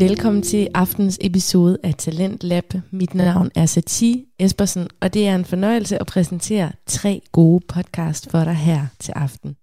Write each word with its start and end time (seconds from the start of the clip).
Velkommen 0.00 0.42
til 0.42 0.68
aftens 0.74 1.18
episode 1.20 1.78
af 1.82 1.94
Talent 1.94 2.44
Lab. 2.44 2.74
Mit 2.90 3.14
navn 3.14 3.50
er 3.54 3.66
Sati 3.66 4.24
Espersen, 4.38 4.88
og 5.00 5.14
det 5.14 5.28
er 5.28 5.34
en 5.34 5.44
fornøjelse 5.44 5.98
at 5.98 6.06
præsentere 6.06 6.72
tre 6.86 7.22
gode 7.32 7.64
podcast 7.68 8.30
for 8.30 8.44
dig 8.44 8.54
her 8.54 8.86
til 8.98 9.12
aften. 9.16 9.56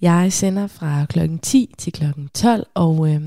Jeg 0.00 0.32
sender 0.32 0.66
fra 0.66 1.06
klokken 1.08 1.38
10 1.38 1.74
til 1.78 1.92
klokken 1.92 2.28
12, 2.34 2.66
og 2.74 3.14
øh, 3.14 3.22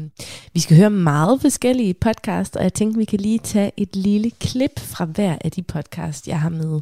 vi 0.54 0.60
skal 0.60 0.78
høre 0.78 0.90
meget 0.90 1.42
forskellige 1.42 1.94
podcasts, 1.94 2.56
og 2.56 2.64
jeg 2.64 2.74
tænkte, 2.74 2.98
vi 2.98 3.06
kan 3.06 3.20
lige 3.20 3.40
tage 3.40 3.72
et 3.78 3.96
lille 3.96 4.32
klip 4.32 4.80
fra 4.80 5.06
hver 5.06 5.38
af 5.42 5.52
de 5.52 5.64
podcasts, 5.64 6.28
jeg 6.28 6.42
har 6.42 6.50
med. 6.50 6.82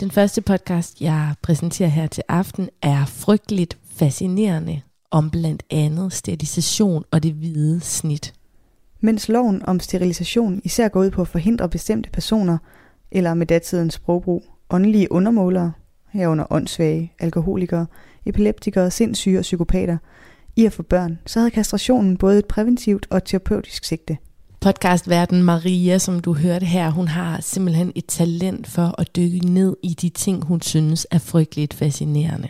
Den 0.00 0.10
første 0.10 0.40
podcast, 0.40 1.00
jeg 1.00 1.34
præsenterer 1.42 1.88
her 1.88 2.06
til 2.06 2.22
aften, 2.28 2.68
er 2.82 3.04
frygteligt 3.04 3.78
fascinerende 3.96 4.80
om 5.10 5.30
blandt 5.30 5.62
andet 5.70 6.12
sterilisation 6.12 7.04
og 7.10 7.22
det 7.22 7.32
hvide 7.32 7.80
snit. 7.80 8.34
Mens 9.04 9.28
loven 9.28 9.62
om 9.64 9.80
sterilisation 9.80 10.60
især 10.64 10.88
går 10.88 11.00
ud 11.00 11.10
på 11.10 11.22
at 11.22 11.28
forhindre 11.28 11.68
bestemte 11.68 12.10
personer, 12.10 12.58
eller 13.12 13.34
med 13.34 13.46
datidens 13.46 13.94
sprogbrug, 13.94 14.42
åndelige 14.70 15.12
undermålere, 15.12 15.72
herunder 16.12 16.44
åndssvage, 16.50 17.12
alkoholikere, 17.18 17.86
epileptikere, 18.26 18.90
sindssyge 18.90 19.38
og 19.38 19.42
psykopater, 19.42 19.96
i 20.56 20.66
at 20.66 20.72
få 20.72 20.82
børn, 20.82 21.18
så 21.26 21.38
havde 21.38 21.50
kastrationen 21.50 22.16
både 22.16 22.38
et 22.38 22.46
præventivt 22.46 23.06
og 23.10 23.16
et 23.16 23.24
terapeutisk 23.24 23.84
sigte. 23.84 24.16
Podcastverden 24.60 25.42
Maria, 25.42 25.98
som 25.98 26.20
du 26.20 26.34
hørte 26.34 26.66
her, 26.66 26.90
hun 26.90 27.08
har 27.08 27.40
simpelthen 27.40 27.92
et 27.94 28.06
talent 28.06 28.66
for 28.66 29.00
at 29.00 29.16
dykke 29.16 29.46
ned 29.46 29.76
i 29.82 29.88
de 29.88 30.08
ting, 30.08 30.44
hun 30.44 30.60
synes 30.60 31.06
er 31.10 31.18
frygteligt 31.18 31.74
fascinerende. 31.74 32.48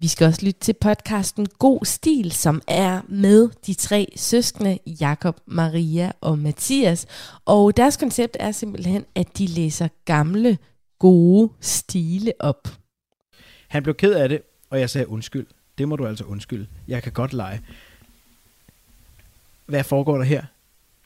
Vi 0.00 0.08
skal 0.08 0.26
også 0.26 0.46
lytte 0.46 0.60
til 0.60 0.72
podcasten 0.80 1.46
God 1.58 1.84
Stil, 1.84 2.32
som 2.32 2.62
er 2.68 3.00
med 3.08 3.48
de 3.66 3.74
tre 3.74 4.12
søskende, 4.16 4.78
Jakob, 5.00 5.36
Maria 5.46 6.12
og 6.20 6.38
Mathias. 6.38 7.06
Og 7.44 7.76
deres 7.76 7.96
koncept 7.96 8.36
er 8.40 8.52
simpelthen, 8.52 9.04
at 9.14 9.38
de 9.38 9.46
læser 9.46 9.88
gamle, 10.04 10.58
gode 10.98 11.52
stile 11.60 12.32
op. 12.38 12.68
Han 13.68 13.82
blev 13.82 13.94
ked 13.94 14.12
af 14.12 14.28
det, 14.28 14.42
og 14.70 14.80
jeg 14.80 14.90
sagde 14.90 15.08
undskyld. 15.08 15.46
Det 15.78 15.88
må 15.88 15.96
du 15.96 16.06
altså 16.06 16.24
undskylde. 16.24 16.66
Jeg 16.88 17.02
kan 17.02 17.12
godt 17.12 17.32
lege. 17.32 17.60
Hvad 19.66 19.84
foregår 19.84 20.16
der 20.16 20.24
her? 20.24 20.42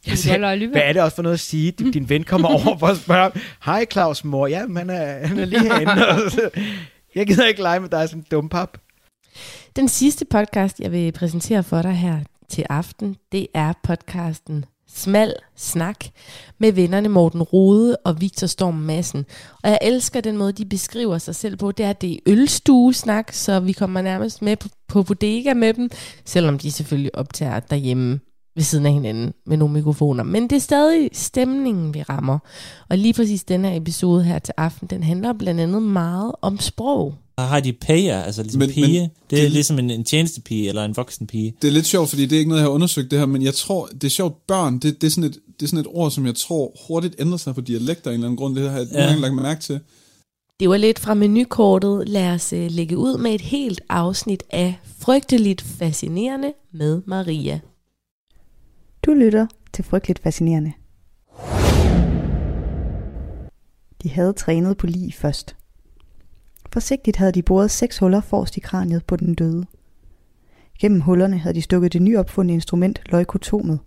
Jeg 0.07 0.19
sagde, 0.19 0.69
hvad 0.69 0.83
er 0.83 0.93
det 0.93 1.03
også 1.03 1.15
for 1.15 1.23
noget 1.23 1.35
at 1.35 1.41
sige? 1.41 1.71
Din, 1.71 1.93
din 1.93 2.09
ven 2.09 2.25
kommer 2.25 2.49
over 2.67 2.79
for 2.79 2.87
at 2.87 2.97
spørge, 2.97 3.31
hej 3.65 3.87
Claus 3.93 4.25
mor, 4.25 4.47
ja, 4.47 4.59
han 4.59 4.91
er, 4.91 5.27
han 5.27 5.39
er 5.39 5.45
lige 5.45 5.63
herinde. 5.63 5.93
Jeg 7.15 7.27
gider 7.27 7.47
ikke 7.47 7.63
lege 7.63 7.81
med 7.81 7.89
dig 7.89 8.09
som 8.09 8.23
dum 8.23 8.49
pap. 8.49 8.79
Den 9.77 9.89
sidste 9.89 10.25
podcast, 10.25 10.81
jeg 10.81 10.93
vil 10.93 11.13
præsentere 11.13 11.63
for 11.63 11.83
dig 11.83 11.93
her 11.93 12.21
til 12.49 12.65
aften, 12.71 13.17
det 13.33 13.47
er 13.55 13.73
podcasten 13.83 14.65
Smal 14.95 15.35
Snak 15.57 16.05
med 16.59 16.73
vennerne 16.73 17.09
Morten 17.09 17.43
Rode 17.43 17.97
og 18.05 18.21
Victor 18.21 18.47
Storm 18.47 18.75
Madsen. 18.75 19.27
Og 19.63 19.71
jeg 19.71 19.79
elsker 19.83 20.21
den 20.21 20.37
måde, 20.37 20.53
de 20.53 20.65
beskriver 20.65 21.19
sig 21.19 21.35
selv 21.35 21.57
på. 21.57 21.73
Det 21.73 21.87
er, 21.87 21.93
det 21.93 22.13
er 22.27 23.23
så 23.33 23.61
vi 23.61 23.73
kommer 23.73 24.03
nærmest 24.03 24.43
med 24.43 24.57
på, 24.57 24.69
på 24.89 25.03
bodega 25.03 25.55
med 25.55 25.75
dem, 25.75 25.91
selvom 26.25 26.59
de 26.59 26.73
selvfølgelig 26.73 27.15
optager 27.15 27.61
derhjemme 27.61 28.21
ved 28.57 28.63
siden 28.63 28.87
af 28.87 28.93
hinanden 28.93 29.33
med 29.47 29.57
nogle 29.57 29.75
mikrofoner. 29.75 30.25
Men 30.25 30.43
det 30.43 30.57
er 30.57 30.61
stadig 30.61 31.11
stemningen, 31.13 31.95
vi 31.95 32.03
rammer. 32.03 32.39
Og 32.89 32.99
lige 32.99 33.15
præcis 33.15 33.45
den 33.45 33.65
her 33.65 33.77
episode 33.77 34.25
her 34.25 34.39
til 34.39 34.55
aften, 34.57 34.89
den 34.89 35.03
handler 35.03 35.33
blandt 35.33 35.61
andet 35.61 35.83
meget 35.83 36.33
om 36.43 36.59
sprog. 36.59 37.15
Har 37.39 37.61
de 37.61 37.73
payer, 37.73 38.23
altså 38.23 38.43
ligesom 38.43 38.59
men, 38.59 38.71
pige? 38.71 39.01
Men, 39.01 39.11
det 39.31 39.39
er 39.39 39.43
det, 39.43 39.53
ligesom 39.53 39.79
en, 39.79 39.91
en 39.91 40.05
tjenestepige 40.05 40.69
eller 40.69 40.85
en 40.85 40.97
voksen 40.97 41.27
pige. 41.27 41.55
Det 41.63 41.69
er 41.69 41.73
lidt 41.73 41.87
sjovt, 41.87 42.09
fordi 42.09 42.27
det 42.27 42.33
er 42.33 42.39
ikke 42.39 42.49
noget, 42.49 42.61
jeg 42.61 42.67
har 42.67 42.75
undersøgt 42.75 43.11
det 43.11 43.19
her, 43.19 43.27
men 43.27 43.43
jeg 43.43 43.55
tror, 43.55 43.87
det 43.87 44.05
er 44.05 44.11
sjovt, 44.11 44.47
børn, 44.47 44.79
det, 44.79 45.01
det, 45.01 45.07
er, 45.07 45.11
sådan 45.11 45.31
et, 45.31 45.39
det 45.61 45.67
er 45.67 45.69
sådan 45.69 45.81
et 45.81 45.87
ord, 45.91 46.11
som 46.11 46.27
jeg 46.27 46.35
tror 46.35 46.73
hurtigt 46.89 47.15
ændrer 47.19 47.37
sig 47.37 47.55
på 47.55 47.61
dialekter 47.61 48.11
af 48.11 48.15
en 48.15 48.21
eller 48.21 48.27
anden 48.27 48.37
grund. 48.37 48.57
Det 48.57 48.71
har 48.71 48.79
jeg 48.79 48.89
ja. 48.93 49.15
lagt 49.15 49.35
mærke 49.35 49.61
til. 49.61 49.81
Det 50.61 50.69
var 50.69 50.77
lidt 50.77 50.99
fra 50.99 51.15
menukortet. 51.15 52.09
Lad 52.09 52.31
os 52.31 52.53
uh, 52.53 52.67
lægge 52.71 52.99
ud 52.99 53.19
med 53.19 53.35
et 53.35 53.41
helt 53.41 53.81
afsnit 53.89 54.43
af 54.51 54.75
Frygteligt 54.99 55.63
Fascinerende 55.63 56.53
med 56.73 57.03
Maria. 57.07 57.61
Du 59.07 59.13
lytter 59.13 59.47
til 59.73 59.85
Frygteligt 59.85 60.19
Fascinerende. 60.19 60.73
De 64.03 64.11
havde 64.11 64.33
trænet 64.33 64.77
på 64.77 64.87
lige 64.87 65.13
først. 65.13 65.57
Forsigtigt 66.73 67.17
havde 67.17 67.33
de 67.33 67.43
boret 67.43 67.71
seks 67.71 67.99
huller 67.99 68.21
forrest 68.21 68.57
i 68.57 68.61
kraniet 68.61 69.05
på 69.05 69.17
den 69.17 69.35
døde. 69.35 69.67
Gennem 70.79 71.01
hullerne 71.01 71.39
havde 71.39 71.55
de 71.55 71.63
stukket 71.63 71.93
det 71.93 72.03
nyopfundne 72.03 72.53
instrument 72.53 73.01
leukotomet. 73.07 73.79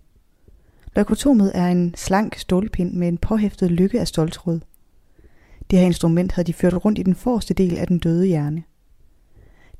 Leukotomet 0.96 1.52
er 1.54 1.66
en 1.66 1.94
slank 1.96 2.38
stålpind 2.38 2.92
med 2.92 3.08
en 3.08 3.18
påhæftet 3.18 3.70
lykke 3.70 4.00
af 4.00 4.08
stoltråd. 4.08 4.60
Det 5.70 5.78
her 5.78 5.86
instrument 5.86 6.32
havde 6.32 6.46
de 6.46 6.52
ført 6.52 6.84
rundt 6.84 6.98
i 6.98 7.02
den 7.02 7.14
forreste 7.14 7.54
del 7.54 7.78
af 7.78 7.86
den 7.86 7.98
døde 7.98 8.26
hjerne. 8.26 8.62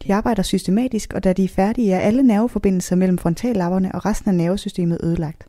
De 0.03 0.15
arbejder 0.15 0.43
systematisk, 0.43 1.13
og 1.13 1.25
da 1.25 1.33
de 1.33 1.45
er 1.45 1.49
færdige, 1.49 1.93
er 1.93 2.01
alle 2.01 2.23
nerveforbindelser 2.23 2.97
mellem 2.97 3.19
frontallapperne 3.19 3.95
og 3.95 4.07
resten 4.07 4.31
af 4.31 4.35
nervesystemet 4.35 4.99
ødelagt. 5.03 5.47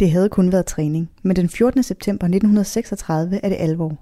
Det 0.00 0.10
havde 0.10 0.28
kun 0.28 0.52
været 0.52 0.66
træning, 0.66 1.10
men 1.22 1.36
den 1.36 1.48
14. 1.48 1.82
september 1.82 2.26
1936 2.26 3.40
er 3.44 3.48
det 3.48 3.56
alvor. 3.60 3.98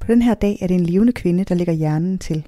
På 0.00 0.06
den 0.06 0.22
her 0.22 0.34
dag 0.34 0.58
er 0.60 0.66
det 0.66 0.74
en 0.74 0.86
levende 0.86 1.12
kvinde, 1.12 1.44
der 1.44 1.54
lægger 1.54 1.72
hjernen 1.72 2.18
til. 2.18 2.46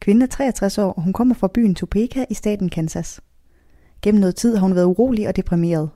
Kvinden 0.00 0.22
er 0.22 0.26
63 0.26 0.78
år, 0.78 0.92
og 0.92 1.02
hun 1.02 1.12
kommer 1.12 1.34
fra 1.34 1.48
byen 1.54 1.74
Topeka 1.74 2.24
i 2.30 2.34
staten 2.34 2.68
Kansas. 2.68 3.20
Gennem 4.02 4.20
noget 4.20 4.36
tid 4.36 4.56
har 4.56 4.66
hun 4.66 4.74
været 4.74 4.86
urolig 4.86 5.28
og 5.28 5.36
deprimeret. 5.36 5.90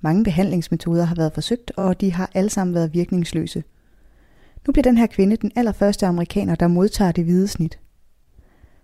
Mange 0.00 0.24
behandlingsmetoder 0.24 1.04
har 1.04 1.14
været 1.14 1.32
forsøgt, 1.32 1.72
og 1.76 2.00
de 2.00 2.12
har 2.12 2.30
alle 2.34 2.50
sammen 2.50 2.74
været 2.74 2.94
virkningsløse. 2.94 3.64
Nu 4.66 4.72
bliver 4.72 4.82
den 4.82 4.98
her 4.98 5.06
kvinde 5.06 5.36
den 5.36 5.52
allerførste 5.56 6.06
amerikaner, 6.06 6.54
der 6.54 6.68
modtager 6.68 7.12
det 7.12 7.24
hvide 7.24 7.48
snit. 7.48 7.78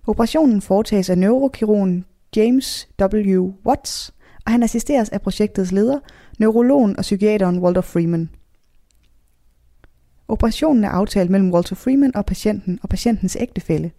Operationen 0.06 0.60
foretages 0.60 1.10
af 1.10 1.18
neurokirurgen 1.18 2.04
James 2.36 2.88
W. 3.02 3.52
Watts, 3.66 4.14
og 4.46 4.52
han 4.52 4.62
assisteres 4.62 5.08
af 5.08 5.22
projektets 5.22 5.72
leder, 5.72 5.98
neurologen 6.38 6.96
og 6.96 7.02
psykiateren 7.02 7.58
Walter 7.58 7.80
Freeman. 7.80 8.30
Operationen 10.28 10.84
er 10.84 10.88
aftalt 10.88 11.30
mellem 11.30 11.52
Walter 11.52 11.76
Freeman 11.76 12.16
og 12.16 12.26
patienten 12.26 12.78
og 12.82 12.88
patientens 12.88 13.36
ægtefælle. 13.40 13.92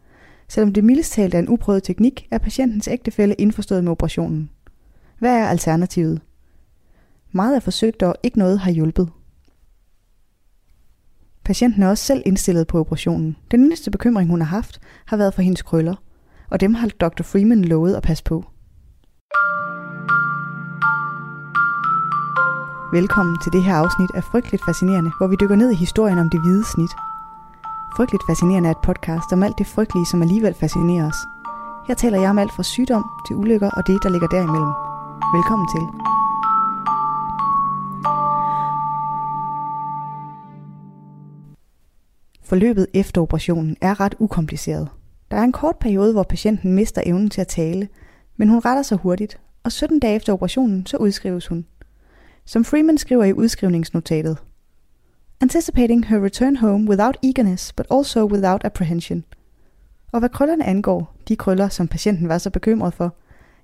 Selvom 0.48 0.74
det 0.74 0.84
mildest 0.84 1.14
talt 1.14 1.34
er 1.34 1.40
en 1.40 1.50
uprøvet 1.50 1.84
teknik, 1.84 2.28
er 2.32 2.38
patientens 2.38 2.88
ægtefælle 2.88 3.36
indforstået 3.36 3.84
med 3.84 3.92
operationen. 3.92 4.50
Hvad 5.20 5.36
er 5.36 5.48
alternativet? 5.48 6.22
Meget 7.32 7.56
er 7.56 7.60
forsøgt, 7.60 8.04
og 8.04 8.16
ikke 8.24 8.40
noget 8.40 8.60
har 8.60 8.72
hjulpet. 8.72 9.10
Patienten 11.46 11.84
er 11.84 11.90
også 11.90 12.04
selv 12.04 12.22
indstillet 12.26 12.68
på 12.68 12.80
operationen. 12.80 13.36
Den 13.52 13.64
eneste 13.64 13.92
bekymring, 13.92 14.30
hun 14.30 14.42
har 14.42 14.48
haft, 14.48 14.80
har 15.06 15.18
været 15.18 15.34
for 15.34 15.42
hendes 15.42 15.62
krøller, 15.62 15.96
og 16.50 16.60
dem 16.60 16.74
har 16.74 16.88
Dr. 16.88 17.24
Freeman 17.24 17.66
lovet 17.66 17.96
at 17.96 18.04
passe 18.04 18.24
på. 18.24 18.46
Velkommen 22.94 23.38
til 23.44 23.52
det 23.52 23.64
her 23.64 23.76
afsnit 23.76 24.10
af 24.16 24.24
Frygteligt 24.24 24.66
Fascinerende, 24.68 25.12
hvor 25.18 25.28
vi 25.28 25.36
dykker 25.42 25.56
ned 25.56 25.72
i 25.72 25.76
historien 25.76 26.18
om 26.18 26.30
det 26.30 26.42
hvide 26.42 26.66
snit. 26.74 26.94
Frygteligt 27.98 28.24
Fascinerende 28.30 28.70
er 28.70 28.72
et 28.72 28.86
podcast 28.90 29.34
om 29.34 29.44
alt 29.44 29.58
det 29.58 29.68
frygtelige, 29.68 30.06
som 30.06 30.22
alligevel 30.22 30.54
fascinerer 30.54 31.08
os. 31.08 31.22
Her 31.88 31.96
taler 31.96 32.20
jeg 32.20 32.30
om 32.30 32.40
alt 32.40 32.54
fra 32.56 32.64
sygdom 32.64 33.04
til 33.28 33.36
ulykker 33.36 33.70
og 33.78 33.88
det, 33.88 34.04
der 34.04 34.10
ligger 34.10 34.28
derimellem. 34.28 34.74
Velkommen 35.36 35.68
til. 35.76 36.15
Forløbet 42.46 42.88
efter 42.94 43.22
operationen 43.22 43.78
er 43.82 44.00
ret 44.00 44.16
ukompliceret. 44.20 44.90
Der 45.32 45.38
er 45.38 45.42
en 45.42 45.52
kort 45.52 45.78
periode, 45.78 46.14
hvor 46.14 46.24
patienten 46.24 46.74
mister 46.74 47.02
evnen 47.06 47.30
til 47.30 47.42
at 47.42 47.48
tale, 47.48 47.90
men 48.38 48.50
hun 48.50 48.60
retter 48.60 48.84
sig 48.84 48.98
hurtigt, 48.98 49.40
og 49.64 49.72
17 49.72 50.00
dage 50.00 50.16
efter 50.16 50.34
operationen, 50.34 50.86
så 50.86 50.98
udskrives 50.98 51.48
hun. 51.48 51.66
Som 52.46 52.66
Freeman 52.66 52.98
skriver 52.98 53.24
i 53.24 53.34
udskrivningsnotatet. 53.34 54.38
Anticipating 55.42 56.08
her 56.08 56.24
return 56.24 56.56
home 56.56 56.90
without 56.90 57.18
eagerness, 57.24 57.74
but 57.74 57.88
also 57.92 58.26
without 58.26 58.62
apprehension. 58.64 59.24
Og 60.12 60.20
hvad 60.20 60.30
krøllerne 60.30 60.66
angår, 60.66 61.16
de 61.28 61.36
krøller, 61.36 61.70
som 61.70 61.88
patienten 61.88 62.30
var 62.30 62.38
så 62.38 62.50
bekymret 62.50 62.94
for, 62.94 63.16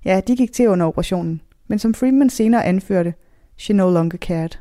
ja, 0.06 0.22
de 0.28 0.36
gik 0.36 0.52
til 0.52 0.70
under 0.70 0.86
operationen, 0.86 1.42
men 1.68 1.80
som 1.80 1.94
Freeman 1.94 2.30
senere 2.30 2.66
anførte, 2.66 3.14
she 3.58 3.74
no 3.74 3.90
longer 3.90 4.18
cared. 4.18 4.58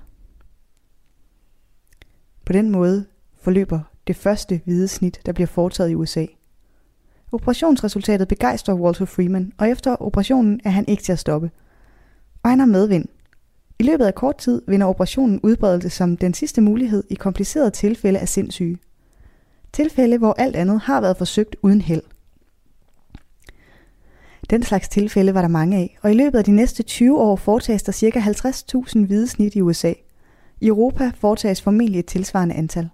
På 2.45 2.53
den 2.53 2.71
måde 2.71 3.07
forløber 3.43 3.90
det 4.11 4.17
første 4.17 4.61
hvide 4.65 4.89
snit, 4.89 5.21
der 5.27 5.33
bliver 5.33 5.47
foretaget 5.47 5.91
i 5.91 5.95
USA. 5.95 6.27
Operationsresultatet 7.33 8.29
begejstrer 8.29 8.75
Walter 8.75 9.05
Freeman, 9.05 9.53
og 9.59 9.69
efter 9.69 9.97
operationen 10.03 10.61
er 10.65 10.71
han 10.71 10.85
ikke 10.89 11.03
til 11.03 11.13
at 11.13 11.19
stoppe. 11.19 11.51
Og 12.43 12.51
han 12.51 12.59
har 12.59 12.67
medvind. 12.67 13.05
I 13.79 13.83
løbet 13.83 14.05
af 14.05 14.15
kort 14.15 14.37
tid 14.37 14.63
vinder 14.69 14.87
operationen 14.87 15.41
udbredelse 15.43 15.91
som 15.91 16.17
den 16.17 16.35
sidste 16.35 16.61
mulighed 16.61 17.05
i 17.11 17.15
komplicerede 17.15 17.71
tilfælde 17.71 18.19
af 18.19 18.29
sindssyge. 18.29 18.79
Tilfælde, 19.73 20.19
hvor 20.19 20.35
alt 20.39 20.57
andet 20.57 20.81
har 20.81 21.01
været 21.01 21.17
forsøgt 21.17 21.57
uden 21.63 21.81
held. 21.81 22.03
Den 24.51 24.63
slags 24.63 24.89
tilfælde 24.89 25.35
var 25.35 25.41
der 25.41 25.49
mange 25.49 25.77
af, 25.77 25.99
og 26.03 26.11
i 26.11 26.15
løbet 26.15 26.39
af 26.39 26.45
de 26.45 26.53
næste 26.53 26.83
20 26.83 27.21
år 27.21 27.37
foretages 27.37 27.83
der 27.83 27.93
ca. 27.93 28.21
50.000 28.21 29.07
hvide 29.07 29.29
snit 29.29 29.55
i 29.55 29.61
USA. 29.61 29.93
I 30.61 30.67
Europa 30.67 31.11
foretages 31.15 31.63
formentlig 31.63 31.99
et 31.99 32.07
tilsvarende 32.07 32.55
antal. 32.55 32.89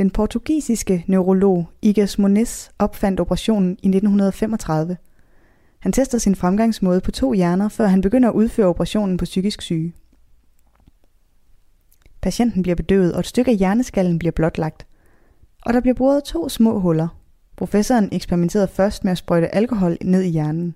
Den 0.00 0.10
portugisiske 0.10 1.04
neurolog 1.06 1.68
Igas 1.82 2.18
Moniz 2.18 2.68
opfandt 2.78 3.20
operationen 3.20 3.70
i 3.70 3.88
1935. 3.88 4.96
Han 5.78 5.92
tester 5.92 6.18
sin 6.18 6.34
fremgangsmåde 6.34 7.00
på 7.00 7.10
to 7.10 7.32
hjerner, 7.32 7.68
før 7.68 7.86
han 7.86 8.00
begynder 8.00 8.28
at 8.28 8.34
udføre 8.34 8.66
operationen 8.66 9.16
på 9.16 9.24
psykisk 9.24 9.62
syge. 9.62 9.94
Patienten 12.20 12.62
bliver 12.62 12.74
bedøvet, 12.74 13.12
og 13.12 13.20
et 13.20 13.26
stykke 13.26 13.50
af 13.50 13.56
hjerneskallen 13.56 14.18
bliver 14.18 14.32
blotlagt. 14.32 14.86
Og 15.66 15.72
der 15.72 15.80
bliver 15.80 15.94
boret 15.94 16.24
to 16.24 16.48
små 16.48 16.78
huller. 16.78 17.08
Professoren 17.56 18.08
eksperimenterede 18.12 18.68
først 18.68 19.04
med 19.04 19.12
at 19.12 19.18
sprøjte 19.18 19.54
alkohol 19.54 19.96
ned 20.02 20.22
i 20.22 20.28
hjernen. 20.28 20.74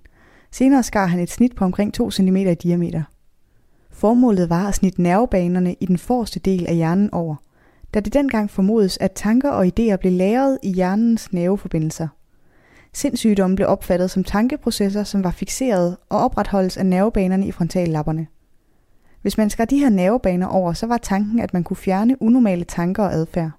Senere 0.51 0.83
skar 0.83 1.05
han 1.05 1.19
et 1.19 1.31
snit 1.31 1.55
på 1.55 1.65
omkring 1.65 1.93
2 1.93 2.11
cm 2.11 2.35
i 2.35 2.53
diameter. 2.53 3.03
Formålet 3.91 4.49
var 4.49 4.67
at 4.67 4.75
snitte 4.75 5.01
nervebanerne 5.01 5.75
i 5.79 5.85
den 5.85 5.97
forreste 5.97 6.39
del 6.39 6.67
af 6.67 6.75
hjernen 6.75 7.13
over, 7.13 7.35
da 7.95 7.99
det 7.99 8.13
dengang 8.13 8.49
formodes, 8.49 8.97
at 9.01 9.11
tanker 9.11 9.51
og 9.51 9.65
idéer 9.65 9.95
blev 9.95 10.11
lagret 10.11 10.59
i 10.63 10.73
hjernens 10.73 11.33
nerveforbindelser. 11.33 12.07
Sindssygdommen 12.93 13.55
blev 13.55 13.67
opfattet 13.67 14.11
som 14.11 14.23
tankeprocesser, 14.23 15.03
som 15.03 15.23
var 15.23 15.31
fixeret 15.31 15.97
og 16.09 16.19
opretholdes 16.19 16.77
af 16.77 16.85
nervebanerne 16.85 17.47
i 17.47 17.51
frontallapperne. 17.51 18.27
Hvis 19.21 19.37
man 19.37 19.49
skar 19.49 19.65
de 19.65 19.79
her 19.79 19.89
nervebaner 19.89 20.47
over, 20.47 20.73
så 20.73 20.87
var 20.87 20.97
tanken, 20.97 21.39
at 21.39 21.53
man 21.53 21.63
kunne 21.63 21.77
fjerne 21.77 22.21
unormale 22.21 22.63
tanker 22.63 23.03
og 23.03 23.13
adfærd. 23.13 23.51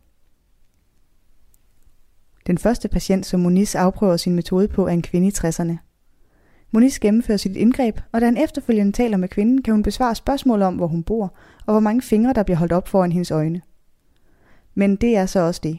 Den 2.47 2.59
første 2.59 2.89
patient, 2.89 3.27
som 3.27 3.41
Moniz 3.41 3.75
afprøver 3.75 4.17
sin 4.17 4.35
metode 4.35 4.69
på, 4.69 4.87
er 4.87 4.91
en 4.91 5.03
kvinde 5.03 5.29
i 5.29 5.33
60'erne. 5.39 5.77
Moniz 6.71 6.99
gennemfører 6.99 7.39
sit 7.39 7.57
indgreb, 7.57 8.01
og 8.13 8.21
da 8.21 8.27
han 8.27 8.37
efterfølgende 8.37 8.93
taler 8.93 9.17
med 9.17 9.29
kvinden, 9.29 9.63
kan 9.63 9.75
hun 9.75 9.83
besvare 9.83 10.15
spørgsmål 10.15 10.63
om, 10.63 10.75
hvor 10.75 10.87
hun 10.87 11.03
bor, 11.03 11.35
og 11.67 11.73
hvor 11.73 11.81
mange 11.81 12.03
fingre, 12.03 12.33
der 12.33 12.43
bliver 12.43 12.59
holdt 12.59 12.73
op 12.73 12.89
foran 12.89 13.13
hendes 13.13 13.31
øjne. 13.31 13.63
Men 14.79 14.97
det 14.97 15.17
er 15.17 15.27
så 15.27 15.41
også 15.41 15.61
det. 15.65 15.79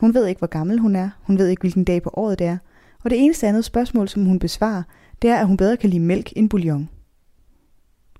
Hun 0.00 0.14
ved 0.14 0.26
ikke, 0.26 0.38
hvor 0.38 0.46
gammel 0.46 0.78
hun 0.78 0.96
er, 0.96 1.10
hun 1.22 1.38
ved 1.38 1.48
ikke, 1.48 1.60
hvilken 1.60 1.84
dag 1.84 2.02
på 2.02 2.10
året 2.12 2.38
det 2.38 2.46
er, 2.46 2.58
og 3.04 3.10
det 3.10 3.24
eneste 3.24 3.46
andet 3.46 3.64
spørgsmål, 3.64 4.08
som 4.08 4.24
hun 4.24 4.38
besvarer, 4.38 4.82
det 5.22 5.30
er, 5.30 5.36
at 5.36 5.46
hun 5.46 5.56
bedre 5.56 5.76
kan 5.76 5.90
lide 5.90 6.02
mælk 6.02 6.32
end 6.36 6.50
bouillon. 6.50 6.88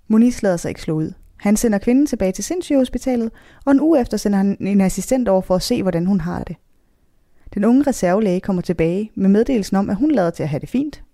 Moniz 0.09 0.43
lader 0.43 0.57
sig 0.57 0.69
ikke 0.69 0.83
slå 0.83 0.95
ud. 0.95 1.13
Han 1.37 1.57
sender 1.57 1.79
kvinden 1.79 2.07
tilbage 2.07 2.33
til 2.33 2.45
sindssygehospitalet, 2.45 3.31
og 3.65 3.73
en 3.73 3.81
uge 3.81 4.01
efter 4.01 4.17
sender 4.17 4.39
han 4.39 4.57
en 4.61 4.81
assistent 4.81 5.29
over 5.29 5.41
for 5.41 5.55
at 5.55 5.63
se, 5.63 5.83
hvordan 5.83 6.07
hun 6.07 6.21
har 6.21 6.45
det. 6.45 6.57
Den 7.55 7.65
unge 7.65 7.83
reservelæge 7.83 8.41
kommer 8.41 8.63
tilbage 8.63 9.11
med 9.15 9.29
meddelelsen 9.29 9.77
om, 9.77 9.91
at 9.91 9.97
hun 9.97 10.11
lader 10.11 10.31
til 10.31 10.43
at 10.43 10.49
have 10.49 10.61
det 10.61 10.69
fint. 10.69 11.05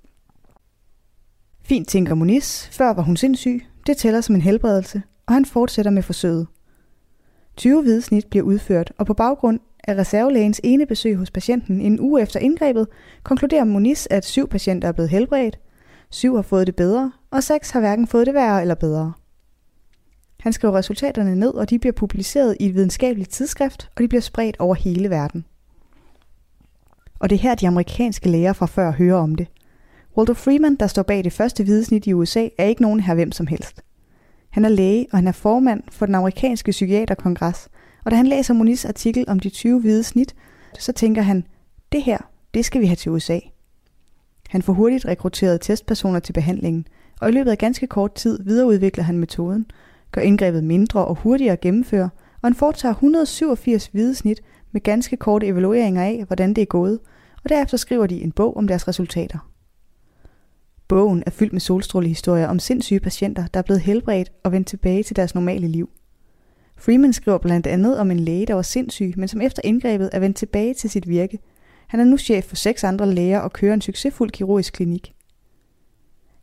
Fint, 1.62 1.88
tænker 1.88 2.14
Moniz. 2.14 2.68
Før 2.68 2.92
var 2.92 3.02
hun 3.02 3.16
sindssyg. 3.16 3.66
Det 3.86 3.96
tæller 3.96 4.20
som 4.20 4.34
en 4.34 4.40
helbredelse, 4.40 5.02
og 5.26 5.34
han 5.34 5.44
fortsætter 5.44 5.90
med 5.90 6.02
forsøget. 6.02 6.46
20 7.60 7.82
hvide 7.82 8.02
snit 8.02 8.26
bliver 8.26 8.44
udført, 8.44 8.92
og 8.98 9.06
på 9.06 9.14
baggrund 9.14 9.60
af 9.84 9.94
reservelægens 9.94 10.60
ene 10.64 10.86
besøg 10.86 11.16
hos 11.16 11.30
patienten 11.30 11.80
en 11.80 12.00
uge 12.00 12.22
efter 12.22 12.40
indgrebet, 12.40 12.86
konkluderer 13.22 13.64
Moniz, 13.64 14.06
at 14.10 14.24
syv 14.24 14.48
patienter 14.48 14.88
er 14.88 14.92
blevet 14.92 15.10
helbredt, 15.10 15.58
syv 16.10 16.34
har 16.34 16.42
fået 16.42 16.66
det 16.66 16.76
bedre, 16.76 17.12
og 17.30 17.42
seks 17.42 17.70
har 17.70 17.80
hverken 17.80 18.06
fået 18.06 18.26
det 18.26 18.34
værre 18.34 18.60
eller 18.60 18.74
bedre. 18.74 19.12
Han 20.40 20.52
skriver 20.52 20.74
resultaterne 20.74 21.36
ned, 21.36 21.54
og 21.54 21.70
de 21.70 21.78
bliver 21.78 21.92
publiceret 21.92 22.56
i 22.60 22.66
et 22.66 22.74
videnskabeligt 22.74 23.30
tidsskrift, 23.30 23.90
og 23.96 24.02
de 24.02 24.08
bliver 24.08 24.22
spredt 24.22 24.56
over 24.58 24.74
hele 24.74 25.10
verden. 25.10 25.44
Og 27.18 27.30
det 27.30 27.36
er 27.36 27.42
her, 27.42 27.54
de 27.54 27.68
amerikanske 27.68 28.28
læger 28.28 28.52
fra 28.52 28.66
før 28.66 28.92
hører 28.92 29.18
om 29.18 29.34
det. 29.34 29.46
Walter 30.16 30.34
Freeman, 30.34 30.76
der 30.76 30.86
står 30.86 31.02
bag 31.02 31.24
det 31.24 31.32
første 31.32 31.64
hvidesnit 31.64 32.06
i 32.06 32.12
USA, 32.12 32.48
er 32.58 32.64
ikke 32.64 32.82
nogen 32.82 33.00
her 33.00 33.14
hvem 33.14 33.32
som 33.32 33.46
helst. 33.46 33.82
Han 34.50 34.64
er 34.64 34.68
læge, 34.68 35.06
og 35.12 35.18
han 35.18 35.28
er 35.28 35.32
formand 35.32 35.82
for 35.90 36.06
den 36.06 36.14
amerikanske 36.14 36.70
psykiaterkongres, 36.70 37.68
og 38.04 38.10
da 38.10 38.16
han 38.16 38.26
læser 38.26 38.54
Moniz 38.54 38.84
artikel 38.84 39.24
om 39.28 39.40
de 39.40 39.48
20 39.48 39.80
hvide 39.80 40.02
snit, 40.02 40.34
så 40.78 40.92
tænker 40.92 41.22
han, 41.22 41.44
det 41.92 42.02
her, 42.02 42.18
det 42.54 42.64
skal 42.64 42.80
vi 42.80 42.86
have 42.86 42.96
til 42.96 43.12
USA. 43.12 43.38
Han 44.48 44.62
får 44.62 44.72
hurtigt 44.72 45.04
rekrutteret 45.04 45.60
testpersoner 45.60 46.18
til 46.20 46.32
behandlingen, 46.32 46.86
og 47.20 47.28
i 47.28 47.32
løbet 47.32 47.50
af 47.50 47.58
ganske 47.58 47.86
kort 47.86 48.14
tid 48.14 48.44
videreudvikler 48.44 49.04
han 49.04 49.18
metoden, 49.18 49.66
gør 50.12 50.20
indgrebet 50.20 50.64
mindre 50.64 51.04
og 51.04 51.14
hurtigere 51.14 51.52
at 51.52 51.60
gennemføre, 51.60 52.10
og 52.42 52.48
han 52.48 52.54
foretager 52.54 52.92
187 52.92 53.86
hvide 53.86 54.14
snit 54.14 54.40
med 54.72 54.80
ganske 54.80 55.16
korte 55.16 55.46
evalueringer 55.46 56.02
af, 56.02 56.24
hvordan 56.26 56.54
det 56.54 56.62
er 56.62 56.66
gået, 56.66 56.98
og 57.44 57.48
derefter 57.48 57.76
skriver 57.76 58.06
de 58.06 58.22
en 58.22 58.32
bog 58.32 58.56
om 58.56 58.68
deres 58.68 58.88
resultater. 58.88 59.49
Bogen 60.90 61.22
er 61.26 61.30
fyldt 61.30 61.52
med 61.52 61.60
solstrålehistorier 61.60 62.46
om 62.46 62.58
sindssyge 62.58 63.00
patienter, 63.00 63.46
der 63.46 63.58
er 63.58 63.62
blevet 63.62 63.80
helbredt 63.80 64.32
og 64.44 64.52
vendt 64.52 64.68
tilbage 64.68 65.02
til 65.02 65.16
deres 65.16 65.34
normale 65.34 65.68
liv. 65.68 65.90
Freeman 66.76 67.12
skriver 67.12 67.38
blandt 67.38 67.66
andet 67.66 67.98
om 67.98 68.10
en 68.10 68.20
læge, 68.20 68.46
der 68.46 68.54
var 68.54 68.62
sindssyg, 68.62 69.14
men 69.16 69.28
som 69.28 69.40
efter 69.40 69.62
indgrebet 69.64 70.10
er 70.12 70.18
vendt 70.18 70.36
tilbage 70.36 70.74
til 70.74 70.90
sit 70.90 71.08
virke. 71.08 71.38
Han 71.86 72.00
er 72.00 72.04
nu 72.04 72.16
chef 72.16 72.44
for 72.44 72.56
seks 72.56 72.84
andre 72.84 73.14
læger 73.14 73.38
og 73.38 73.52
kører 73.52 73.74
en 73.74 73.80
succesfuld 73.80 74.30
kirurgisk 74.30 74.72
klinik. 74.72 75.14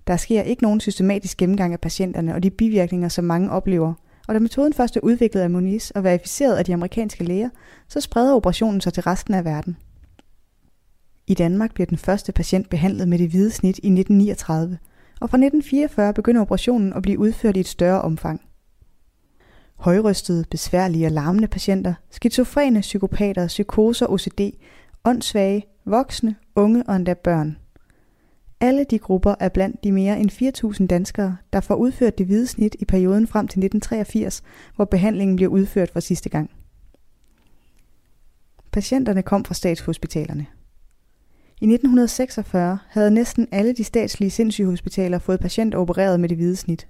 Der 0.08 0.18
sker 0.18 0.42
ikke 0.42 0.64
nogen 0.64 0.80
systematisk 0.80 1.38
gennemgang 1.38 1.74
af 1.74 1.80
patienterne 1.80 2.36
og 2.36 2.44
de 2.44 2.50
bivirkninger, 2.50 3.10
som 3.10 3.26
mange 3.26 3.52
oplever, 3.52 3.94
og 4.28 4.34
da 4.34 4.40
metoden 4.40 4.74
først 4.74 4.98
er 4.98 5.02
udviklet 5.04 5.42
af 5.42 5.50
Moniz 5.50 5.90
og 5.90 6.04
verificeret 6.04 6.56
af 6.56 6.66
de 6.66 6.74
amerikanske 6.74 7.24
læger, 7.24 7.50
så 7.88 8.02
spreder 8.02 8.36
operationen 8.36 8.82
sig 8.82 8.94
til 8.94 9.04
resten 9.04 9.34
af 9.34 9.46
verden. 9.46 9.78
I 11.28 11.34
Danmark 11.34 11.74
bliver 11.74 11.88
den 11.88 11.98
første 11.98 12.32
patient 12.32 12.70
behandlet 12.70 13.08
med 13.08 13.20
det 13.20 13.30
hvide 13.30 13.52
snit 13.52 13.78
i 13.78 13.88
1939, 13.88 14.78
og 15.22 15.30
fra 15.30 15.38
1944 15.38 16.14
begynder 16.14 16.42
operationen 16.42 16.94
at 16.94 17.02
blive 17.02 17.20
udført 17.20 17.58
i 17.58 17.60
et 17.60 17.68
større 17.68 18.02
omfang. 18.02 18.42
Højrystede, 19.76 20.46
besværlige 20.52 21.06
og 21.06 21.12
larmende 21.12 21.48
patienter, 21.48 21.94
skizofrene, 22.12 22.82
psykopater, 22.82 23.48
psykoser, 23.48 24.08
OCD, 24.08 24.42
åndssvage, 25.04 25.66
voksne, 25.86 26.36
unge 26.56 26.84
og 26.88 26.96
endda 26.96 27.14
børn. 27.14 27.58
Alle 28.60 28.84
de 28.84 29.00
grupper 29.00 29.36
er 29.40 29.50
blandt 29.50 29.84
de 29.84 29.92
mere 29.92 30.20
end 30.20 30.32
4.000 30.82 30.88
danskere, 30.88 31.38
der 31.54 31.60
får 31.60 31.76
udført 31.76 32.18
det 32.18 32.26
hvide 32.26 32.48
snit 32.48 32.76
i 32.80 32.86
perioden 32.86 33.28
frem 33.28 33.48
til 33.48 33.60
1983, 33.60 34.44
hvor 34.76 34.86
behandlingen 34.86 35.36
bliver 35.36 35.52
udført 35.52 35.92
for 35.92 36.00
sidste 36.00 36.30
gang. 36.30 36.52
Patienterne 38.72 39.22
kom 39.24 39.46
fra 39.46 39.54
statshospitalerne. 39.54 40.46
I 41.62 41.66
1946 41.66 42.80
havde 42.88 43.12
næsten 43.12 43.48
alle 43.52 43.74
de 43.74 43.84
statslige 43.84 44.30
sindssygehospitaler 44.30 45.20
fået 45.20 45.40
patienter 45.40 45.78
opereret 45.78 46.20
med 46.20 46.30
det 46.30 46.38
hvide 46.38 46.56
snit. 46.56 46.88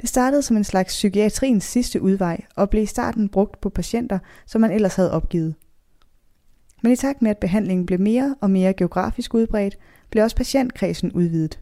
Det 0.00 0.08
startede 0.08 0.42
som 0.42 0.56
en 0.56 0.64
slags 0.64 0.94
psykiatriens 0.94 1.64
sidste 1.64 2.02
udvej 2.02 2.40
og 2.56 2.70
blev 2.70 2.82
i 2.82 2.86
starten 2.86 3.28
brugt 3.28 3.60
på 3.60 3.68
patienter, 3.68 4.18
som 4.46 4.60
man 4.60 4.70
ellers 4.70 4.94
havde 4.94 5.12
opgivet. 5.12 5.54
Men 6.82 6.92
i 6.92 6.96
takt 6.96 7.22
med, 7.22 7.30
at 7.30 7.38
behandlingen 7.38 7.86
blev 7.86 8.00
mere 8.00 8.36
og 8.40 8.50
mere 8.50 8.72
geografisk 8.72 9.34
udbredt, 9.34 9.78
blev 10.10 10.24
også 10.24 10.36
patientkredsen 10.36 11.12
udvidet. 11.12 11.60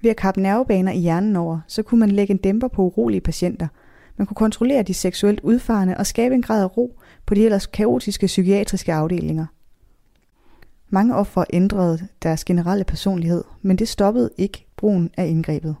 Ved 0.00 0.10
at 0.10 0.16
kappe 0.16 0.40
nervebaner 0.40 0.92
i 0.92 0.98
hjernen 0.98 1.36
over, 1.36 1.60
så 1.68 1.82
kunne 1.82 2.00
man 2.00 2.10
lægge 2.10 2.30
en 2.30 2.38
dæmper 2.38 2.68
på 2.68 2.82
urolige 2.82 3.20
patienter. 3.20 3.68
Man 4.16 4.26
kunne 4.26 4.34
kontrollere 4.34 4.82
de 4.82 4.94
seksuelt 4.94 5.40
udfarende 5.40 5.96
og 5.96 6.06
skabe 6.06 6.34
en 6.34 6.42
grad 6.42 6.62
af 6.62 6.76
ro 6.76 6.98
på 7.26 7.34
de 7.34 7.44
ellers 7.44 7.66
kaotiske 7.66 8.26
psykiatriske 8.26 8.92
afdelinger. 8.92 9.46
Mange 10.88 11.14
ofre 11.14 11.44
ændrede 11.52 12.08
deres 12.22 12.44
generelle 12.44 12.84
personlighed, 12.84 13.44
men 13.62 13.78
det 13.78 13.88
stoppede 13.88 14.30
ikke 14.38 14.66
brugen 14.76 15.10
af 15.16 15.26
indgrebet. 15.26 15.76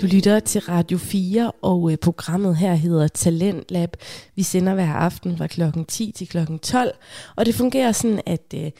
Du 0.00 0.06
lytter 0.06 0.40
til 0.40 0.60
Radio 0.60 0.98
4, 0.98 1.52
og 1.62 1.92
øh, 1.92 1.98
programmet 1.98 2.56
her 2.56 2.74
hedder 2.74 3.08
Talent 3.08 3.70
Lab. 3.70 3.96
Vi 4.34 4.42
sender 4.42 4.74
hver 4.74 4.92
aften 4.92 5.36
fra 5.36 5.46
klokken 5.46 5.84
10 5.84 6.12
til 6.16 6.28
klokken 6.28 6.58
12, 6.58 6.94
og 7.36 7.46
det 7.46 7.54
fungerer 7.54 7.92
sådan, 7.92 8.20
at 8.26 8.54
øh, 8.54 8.70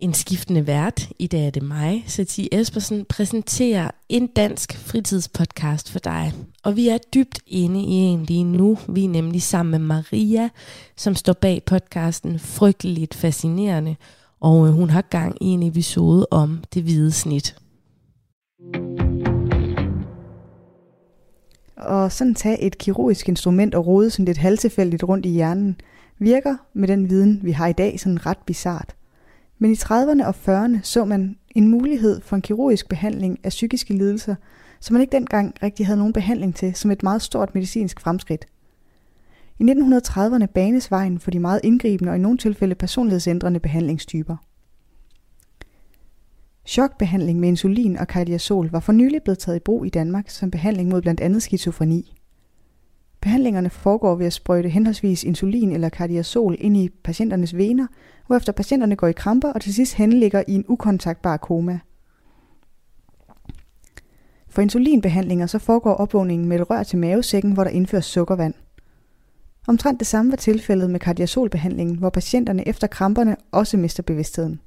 en 0.00 0.14
skiftende 0.14 0.66
vært, 0.66 1.08
i 1.18 1.26
dag 1.26 1.46
er 1.46 1.50
det 1.50 1.62
mig, 1.62 2.04
Satie 2.06 2.60
Espersen, 2.60 3.04
præsenterer 3.04 3.90
en 4.08 4.26
dansk 4.26 4.78
fritidspodcast 4.78 5.90
for 5.90 5.98
dig. 5.98 6.32
Og 6.62 6.76
vi 6.76 6.88
er 6.88 6.98
dybt 7.14 7.38
inde 7.46 7.80
i 7.80 7.92
en 7.92 8.24
lige 8.24 8.44
nu. 8.44 8.78
Vi 8.88 9.04
er 9.04 9.08
nemlig 9.08 9.42
sammen 9.42 9.70
med 9.70 9.78
Maria, 9.78 10.48
som 10.96 11.14
står 11.14 11.32
bag 11.32 11.62
podcasten 11.66 12.38
Frygteligt 12.38 13.14
Fascinerende, 13.14 13.96
og 14.40 14.66
øh, 14.66 14.72
hun 14.72 14.90
har 14.90 15.02
gang 15.02 15.36
i 15.40 15.46
en 15.46 15.62
episode 15.62 16.26
om 16.30 16.64
det 16.74 16.82
hvide 16.82 17.12
snit. 17.12 17.56
Og 21.76 22.12
sådan 22.12 22.34
tage 22.34 22.62
et 22.62 22.78
kirurgisk 22.78 23.28
instrument 23.28 23.74
og 23.74 23.86
rode 23.86 24.10
sådan 24.10 24.24
lidt 24.24 24.38
halvtilfældigt 24.38 25.04
rundt 25.04 25.26
i 25.26 25.28
hjernen, 25.28 25.76
virker 26.18 26.56
med 26.72 26.88
den 26.88 27.10
viden, 27.10 27.40
vi 27.42 27.52
har 27.52 27.66
i 27.66 27.72
dag, 27.72 28.00
sådan 28.00 28.26
ret 28.26 28.38
bizart. 28.46 28.94
Men 29.58 29.70
i 29.70 29.74
30'erne 29.74 30.26
og 30.26 30.34
40'erne 30.48 30.78
så 30.82 31.04
man 31.04 31.36
en 31.54 31.68
mulighed 31.68 32.20
for 32.20 32.36
en 32.36 32.42
kirurgisk 32.42 32.88
behandling 32.88 33.38
af 33.44 33.48
psykiske 33.48 33.94
lidelser, 33.94 34.34
som 34.80 34.94
man 34.94 35.00
ikke 35.00 35.12
dengang 35.12 35.54
rigtig 35.62 35.86
havde 35.86 35.98
nogen 35.98 36.12
behandling 36.12 36.54
til, 36.54 36.74
som 36.74 36.90
et 36.90 37.02
meget 37.02 37.22
stort 37.22 37.54
medicinsk 37.54 38.00
fremskridt. 38.00 38.46
I 39.58 39.64
1930'erne 39.64 40.46
banes 40.46 40.90
vejen 40.90 41.18
for 41.18 41.30
de 41.30 41.38
meget 41.38 41.60
indgribende 41.64 42.12
og 42.12 42.16
i 42.16 42.20
nogle 42.20 42.38
tilfælde 42.38 42.74
personlighedsændrende 42.74 43.60
behandlingstyper. 43.60 44.36
Chokbehandling 46.66 47.40
med 47.40 47.48
insulin 47.48 47.98
og 47.98 48.08
kardiazol 48.08 48.70
var 48.70 48.80
for 48.80 48.92
nylig 48.92 49.22
blevet 49.22 49.38
taget 49.38 49.56
i 49.56 49.60
brug 49.60 49.86
i 49.86 49.88
Danmark 49.88 50.30
som 50.30 50.50
behandling 50.50 50.88
mod 50.88 51.02
blandt 51.02 51.20
andet 51.20 51.42
skizofreni. 51.42 52.14
Behandlingerne 53.24 53.70
foregår 53.70 54.14
ved 54.14 54.26
at 54.26 54.32
sprøjte 54.32 54.68
henholdsvis 54.68 55.24
insulin 55.24 55.72
eller 55.72 55.88
cardiazol 55.88 56.56
ind 56.58 56.76
i 56.76 56.88
patienternes 56.88 57.56
vener, 57.56 57.86
hvorefter 58.26 58.52
patienterne 58.52 58.96
går 58.96 59.06
i 59.06 59.12
kramper 59.12 59.52
og 59.52 59.60
til 59.60 59.74
sidst 59.74 59.94
henligger 59.94 60.42
i 60.48 60.54
en 60.54 60.64
ukontaktbar 60.68 61.36
koma. 61.36 61.78
For 64.48 64.62
insulinbehandlinger 64.62 65.46
så 65.46 65.58
foregår 65.58 65.94
opvågningen 65.94 66.48
med 66.48 66.60
et 66.60 66.70
rør 66.70 66.82
til 66.82 66.98
mavesækken, 66.98 67.52
hvor 67.52 67.64
der 67.64 67.70
indføres 67.70 68.04
sukkervand. 68.04 68.54
Omtrent 69.66 69.98
det 69.98 70.06
samme 70.06 70.30
var 70.30 70.36
tilfældet 70.36 70.90
med 70.90 71.00
cardiazolbehandlingen, 71.00 71.98
hvor 71.98 72.10
patienterne 72.10 72.68
efter 72.68 72.86
kramperne 72.86 73.36
også 73.52 73.76
mister 73.76 74.02
bevidstheden. 74.02 74.60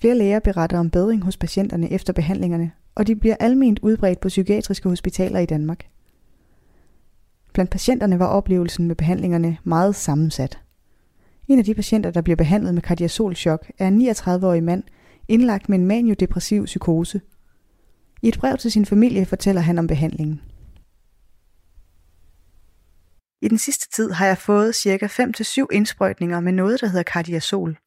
Flere 0.00 0.14
læger 0.14 0.38
beretter 0.38 0.78
om 0.78 0.90
bedring 0.90 1.24
hos 1.24 1.36
patienterne 1.36 1.92
efter 1.92 2.12
behandlingerne, 2.12 2.70
og 2.94 3.06
de 3.06 3.16
bliver 3.16 3.36
alment 3.40 3.78
udbredt 3.78 4.20
på 4.20 4.28
psykiatriske 4.28 4.88
hospitaler 4.88 5.38
i 5.38 5.46
Danmark. 5.46 5.86
Blandt 7.58 7.72
patienterne 7.72 8.18
var 8.18 8.26
oplevelsen 8.26 8.86
med 8.86 8.96
behandlingerne 8.96 9.58
meget 9.64 9.96
sammensat. 9.96 10.60
En 11.48 11.58
af 11.58 11.64
de 11.64 11.74
patienter, 11.74 12.10
der 12.10 12.22
bliver 12.22 12.36
behandlet 12.36 12.74
med 12.74 12.82
kardiasolchok, 12.82 13.70
er 13.78 13.88
en 13.88 14.08
39-årig 14.08 14.62
mand, 14.62 14.82
indlagt 15.28 15.68
med 15.68 15.78
en 15.78 15.86
maniodepressiv 15.86 16.64
psykose. 16.64 17.20
I 18.22 18.28
et 18.28 18.38
brev 18.38 18.56
til 18.56 18.72
sin 18.72 18.86
familie 18.86 19.26
fortæller 19.26 19.60
han 19.60 19.78
om 19.78 19.86
behandlingen. 19.86 20.42
I 23.42 23.48
den 23.48 23.58
sidste 23.58 23.90
tid 23.96 24.10
har 24.10 24.26
jeg 24.26 24.38
fået 24.38 24.74
ca. 24.74 25.06
5-7 25.06 25.66
indsprøjtninger 25.72 26.40
med 26.40 26.52
noget, 26.52 26.80
der 26.80 26.86
hedder 26.86 27.02
kardiasol. 27.02 27.78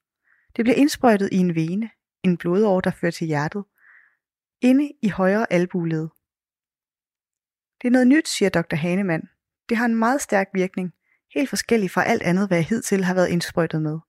Det 0.55 0.65
bliver 0.65 0.75
indsprøjtet 0.75 1.29
i 1.31 1.37
en 1.37 1.55
vene, 1.55 1.89
en 2.23 2.37
blodår, 2.37 2.81
der 2.81 2.91
fører 2.91 3.11
til 3.11 3.27
hjertet, 3.27 3.63
inde 4.61 4.91
i 5.01 5.09
højre 5.09 5.53
albuled. 5.53 6.07
Det 7.81 7.87
er 7.87 7.91
noget 7.91 8.07
nyt, 8.07 8.27
siger 8.27 8.49
dr. 8.49 8.75
Hanemann. 8.75 9.23
Det 9.71 9.77
har 9.77 9.85
en 9.85 9.95
meget 9.95 10.21
stærk 10.21 10.47
virkning, 10.53 10.93
helt 11.33 11.49
forskellig 11.49 11.91
fra 11.91 12.03
alt 12.03 12.21
andet, 12.21 12.47
hvad 12.47 12.57
jeg 12.57 12.65
hidtil 12.65 13.03
har 13.03 13.13
været 13.13 13.29
indsprøjtet 13.29 13.81
med. 13.81 13.99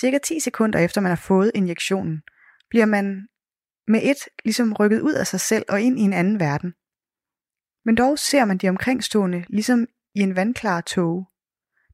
Cirka 0.00 0.18
10 0.18 0.40
sekunder 0.40 0.78
efter 0.78 1.00
man 1.00 1.10
har 1.10 1.16
fået 1.16 1.52
injektionen, 1.54 2.22
bliver 2.70 2.86
man 2.86 3.28
med 3.88 4.00
et 4.02 4.16
ligesom 4.44 4.72
rykket 4.72 5.00
ud 5.00 5.12
af 5.12 5.26
sig 5.26 5.40
selv 5.40 5.64
og 5.68 5.80
ind 5.80 5.98
i 5.98 6.02
en 6.02 6.12
anden 6.12 6.40
verden. 6.40 6.74
Men 7.84 7.94
dog 7.94 8.18
ser 8.18 8.44
man 8.44 8.58
de 8.58 8.68
omkringstående 8.68 9.44
ligesom 9.48 9.86
i 10.14 10.20
en 10.20 10.36
vandklar 10.36 10.80
tåge. 10.80 11.26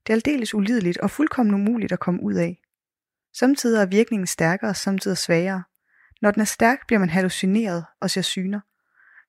Det 0.07 0.13
er 0.13 0.17
aldeles 0.17 0.55
ulideligt 0.55 0.99
og 0.99 1.11
fuldkommen 1.11 1.55
umuligt 1.55 1.93
at 1.93 2.01
komme 2.01 2.23
ud 2.23 2.35
af. 2.35 2.63
Samtidig 3.37 3.81
er 3.81 3.87
virkningen 3.87 4.27
stærkere, 4.27 4.75
samtidig 4.75 5.19
svagere. 5.19 5.63
Når 6.23 6.31
den 6.31 6.41
er 6.41 6.45
stærk, 6.45 6.87
bliver 6.87 7.01
man 7.01 7.11
hallucineret 7.11 7.85
og 8.01 8.11
ser 8.11 8.23
syner. 8.23 8.61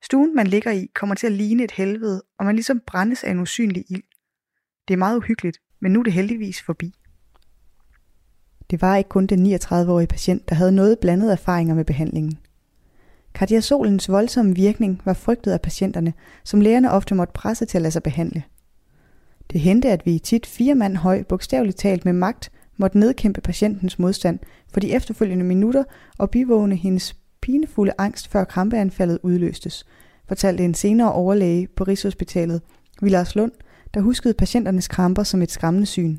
Stuen, 0.03 0.35
man 0.35 0.47
ligger 0.47 0.71
i, 0.71 0.87
kommer 0.95 1.15
til 1.15 1.27
at 1.27 1.33
ligne 1.33 1.63
et 1.63 1.71
helvede, 1.71 2.23
og 2.39 2.45
man 2.45 2.55
ligesom 2.55 2.81
brændes 2.87 3.23
af 3.23 3.31
en 3.31 3.39
usynlig 3.39 3.85
ild. 3.89 4.03
Det 4.87 4.93
er 4.93 4.97
meget 4.97 5.17
uhyggeligt, 5.17 5.57
men 5.81 5.93
nu 5.93 5.99
er 5.99 6.03
det 6.03 6.13
heldigvis 6.13 6.61
forbi. 6.61 6.93
Det 8.69 8.81
var 8.81 8.95
ikke 8.95 9.09
kun 9.09 9.27
den 9.27 9.55
39-årige 9.55 10.07
patient, 10.07 10.49
der 10.49 10.55
havde 10.55 10.71
noget 10.71 10.99
blandet 10.99 11.31
erfaringer 11.31 11.75
med 11.75 11.85
behandlingen. 11.85 12.39
Kardiasolens 13.33 14.09
voldsomme 14.09 14.55
virkning 14.55 15.01
var 15.05 15.13
frygtet 15.13 15.51
af 15.51 15.61
patienterne, 15.61 16.13
som 16.43 16.61
lægerne 16.61 16.91
ofte 16.91 17.15
måtte 17.15 17.33
presse 17.33 17.65
til 17.65 17.77
at 17.77 17.81
lade 17.81 17.91
sig 17.91 18.03
behandle. 18.03 18.43
Det 19.51 19.61
hente, 19.61 19.89
at 19.89 20.05
vi 20.05 20.19
tit 20.19 20.45
fire 20.45 20.75
mand 20.75 20.97
høj, 20.97 21.23
bogstaveligt 21.23 21.77
talt 21.77 22.05
med 22.05 22.13
magt, 22.13 22.51
måtte 22.77 22.99
nedkæmpe 22.99 23.41
patientens 23.41 23.99
modstand 23.99 24.39
for 24.73 24.79
de 24.79 24.93
efterfølgende 24.93 25.45
minutter 25.45 25.83
og 26.17 26.29
bivågne 26.29 26.75
hendes 26.75 27.20
pinefulde 27.41 27.93
angst 27.97 28.27
før 28.27 28.43
krampeanfaldet 28.43 29.19
udløstes, 29.23 29.85
fortalte 30.27 30.65
en 30.65 30.73
senere 30.73 31.11
overlæge 31.11 31.67
på 31.67 31.83
Rigshospitalet, 31.83 32.61
Vilars 33.01 33.35
Lund, 33.35 33.51
der 33.93 34.01
huskede 34.01 34.33
patienternes 34.33 34.87
kramper 34.87 35.23
som 35.23 35.41
et 35.41 35.51
skræmmende 35.51 35.85
syn. 35.85 36.17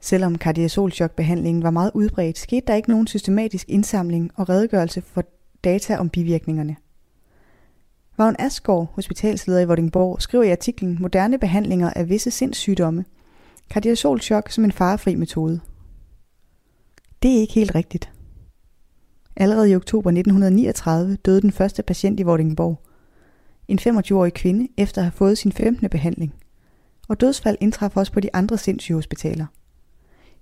Selvom 0.00 0.38
kardiasolchokbehandlingen 0.38 1.62
var 1.62 1.70
meget 1.70 1.90
udbredt, 1.94 2.38
skete 2.38 2.66
der 2.66 2.74
ikke 2.74 2.90
nogen 2.90 3.06
systematisk 3.06 3.68
indsamling 3.68 4.30
og 4.36 4.48
redegørelse 4.48 5.02
for 5.02 5.24
data 5.64 5.96
om 5.96 6.08
bivirkningerne. 6.08 6.76
Vagn 8.18 8.36
Asgaard, 8.38 8.92
hospitalsleder 8.94 9.60
i 9.60 9.64
Vordingborg, 9.64 10.22
skriver 10.22 10.44
i 10.44 10.50
artiklen 10.50 10.98
Moderne 11.00 11.38
behandlinger 11.38 11.90
af 11.90 12.08
visse 12.08 12.30
sindssygdomme. 12.30 13.04
Kardiasolchok 13.70 14.50
som 14.50 14.64
en 14.64 14.72
farefri 14.72 15.14
metode. 15.14 15.60
Det 17.26 17.36
er 17.36 17.40
ikke 17.40 17.54
helt 17.54 17.74
rigtigt. 17.74 18.12
Allerede 19.36 19.70
i 19.70 19.76
oktober 19.76 20.10
1939 20.10 21.16
døde 21.16 21.40
den 21.40 21.52
første 21.52 21.82
patient 21.82 22.20
i 22.20 22.22
Vordingborg. 22.22 22.82
En 23.68 23.78
25-årig 23.78 24.34
kvinde 24.34 24.68
efter 24.76 25.00
at 25.00 25.04
have 25.04 25.12
fået 25.12 25.38
sin 25.38 25.52
15. 25.52 25.88
behandling. 25.88 26.34
Og 27.08 27.20
dødsfald 27.20 27.56
indtraf 27.60 27.96
også 27.96 28.12
på 28.12 28.20
de 28.20 28.34
andre 28.34 28.58
sindssygehospitaler. 28.58 29.46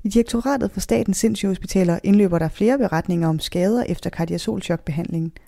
I 0.02 0.08
direktoratet 0.08 0.70
for 0.70 0.80
statens 0.80 1.16
sindssygehospitaler 1.16 1.98
indløber 2.02 2.38
der 2.38 2.48
flere 2.48 2.78
beretninger 2.78 3.28
om 3.28 3.38
skader 3.38 3.82
efter 3.82 4.10
kardiasolchokbehandlingen– 4.10 5.32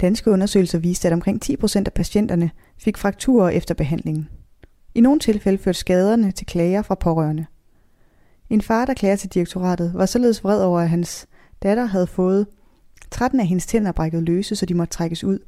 Danske 0.00 0.30
undersøgelser 0.30 0.78
viste, 0.78 1.08
at 1.08 1.14
omkring 1.14 1.44
10% 1.44 1.76
af 1.86 1.92
patienterne 1.92 2.50
fik 2.78 2.96
frakturer 2.96 3.50
efter 3.50 3.74
behandlingen. 3.74 4.28
I 4.94 5.00
nogle 5.00 5.20
tilfælde 5.20 5.58
førte 5.58 5.78
skaderne 5.78 6.32
til 6.32 6.46
klager 6.46 6.82
fra 6.82 6.94
pårørende. 6.94 7.46
En 8.52 8.60
far, 8.60 8.84
der 8.84 8.94
klager 8.94 9.16
til 9.16 9.30
direktoratet, 9.30 9.92
var 9.94 10.06
således 10.06 10.44
vred 10.44 10.62
over, 10.62 10.80
at 10.80 10.88
hans 10.88 11.26
datter 11.62 11.84
havde 11.84 12.06
fået 12.06 12.46
13 13.10 13.40
af 13.40 13.46
hendes 13.46 13.66
tænder 13.66 13.92
brækket 13.92 14.22
løse, 14.22 14.56
så 14.56 14.66
de 14.66 14.74
måtte 14.74 14.94
trækkes 14.94 15.24
ud. 15.24 15.38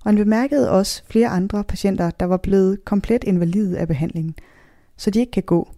Og 0.00 0.08
han 0.10 0.16
bemærkede 0.16 0.70
også 0.70 1.02
flere 1.08 1.28
andre 1.28 1.64
patienter, 1.64 2.10
der 2.10 2.26
var 2.26 2.36
blevet 2.36 2.84
komplet 2.84 3.24
invalide 3.24 3.78
af 3.78 3.88
behandlingen, 3.88 4.34
så 4.96 5.10
de 5.10 5.20
ikke 5.20 5.32
kan 5.32 5.42
gå. 5.42 5.68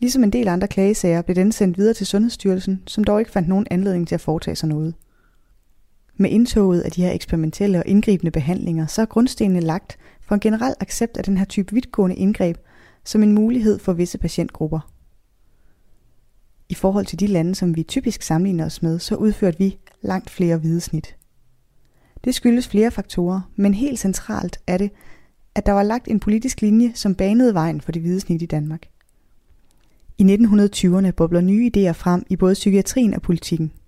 Ligesom 0.00 0.24
en 0.24 0.30
del 0.30 0.48
andre 0.48 0.68
klagesager 0.68 1.22
blev 1.22 1.34
den 1.36 1.52
sendt 1.52 1.78
videre 1.78 1.94
til 1.94 2.06
Sundhedsstyrelsen, 2.06 2.82
som 2.86 3.04
dog 3.04 3.18
ikke 3.18 3.30
fandt 3.30 3.48
nogen 3.48 3.66
anledning 3.70 4.08
til 4.08 4.14
at 4.14 4.20
foretage 4.20 4.56
sig 4.56 4.68
noget. 4.68 4.94
Med 6.16 6.30
indtoget 6.30 6.80
af 6.80 6.90
de 6.90 7.02
her 7.02 7.12
eksperimentelle 7.12 7.78
og 7.78 7.86
indgribende 7.86 8.30
behandlinger, 8.30 8.86
så 8.86 9.02
er 9.02 9.06
grundstenene 9.06 9.60
lagt 9.60 9.98
for 10.20 10.34
en 10.34 10.40
generel 10.40 10.74
accept 10.80 11.16
af 11.16 11.24
den 11.24 11.38
her 11.38 11.44
type 11.44 11.74
vidtgående 11.74 12.16
indgreb 12.16 12.56
som 13.04 13.22
en 13.22 13.32
mulighed 13.32 13.78
for 13.78 13.92
visse 13.92 14.18
patientgrupper. 14.18 14.95
I 16.68 16.74
forhold 16.74 17.06
til 17.06 17.20
de 17.20 17.26
lande, 17.26 17.54
som 17.54 17.76
vi 17.76 17.82
typisk 17.82 18.22
sammenligner 18.22 18.64
os 18.66 18.82
med, 18.82 18.98
så 18.98 19.14
udførte 19.14 19.58
vi 19.58 19.78
langt 20.02 20.30
flere 20.30 20.62
videsnit. 20.62 21.16
Det 22.24 22.34
skyldes 22.34 22.68
flere 22.68 22.90
faktorer, 22.90 23.40
men 23.56 23.74
helt 23.74 23.98
centralt 23.98 24.60
er 24.66 24.78
det, 24.78 24.90
at 25.54 25.66
der 25.66 25.72
var 25.72 25.82
lagt 25.82 26.08
en 26.08 26.20
politisk 26.20 26.60
linje, 26.60 26.92
som 26.94 27.14
banede 27.14 27.54
vejen 27.54 27.80
for 27.80 27.92
det 27.92 28.02
hvidesnit 28.02 28.42
i 28.42 28.46
Danmark. 28.46 28.82
I 30.18 30.22
1920'erne 30.22 31.10
bobler 31.10 31.40
nye 31.40 31.70
idéer 31.76 31.92
frem 31.92 32.26
i 32.30 32.36
både 32.36 32.54
psykiatrien 32.54 33.14
og 33.14 33.22
politikken– 33.22 33.72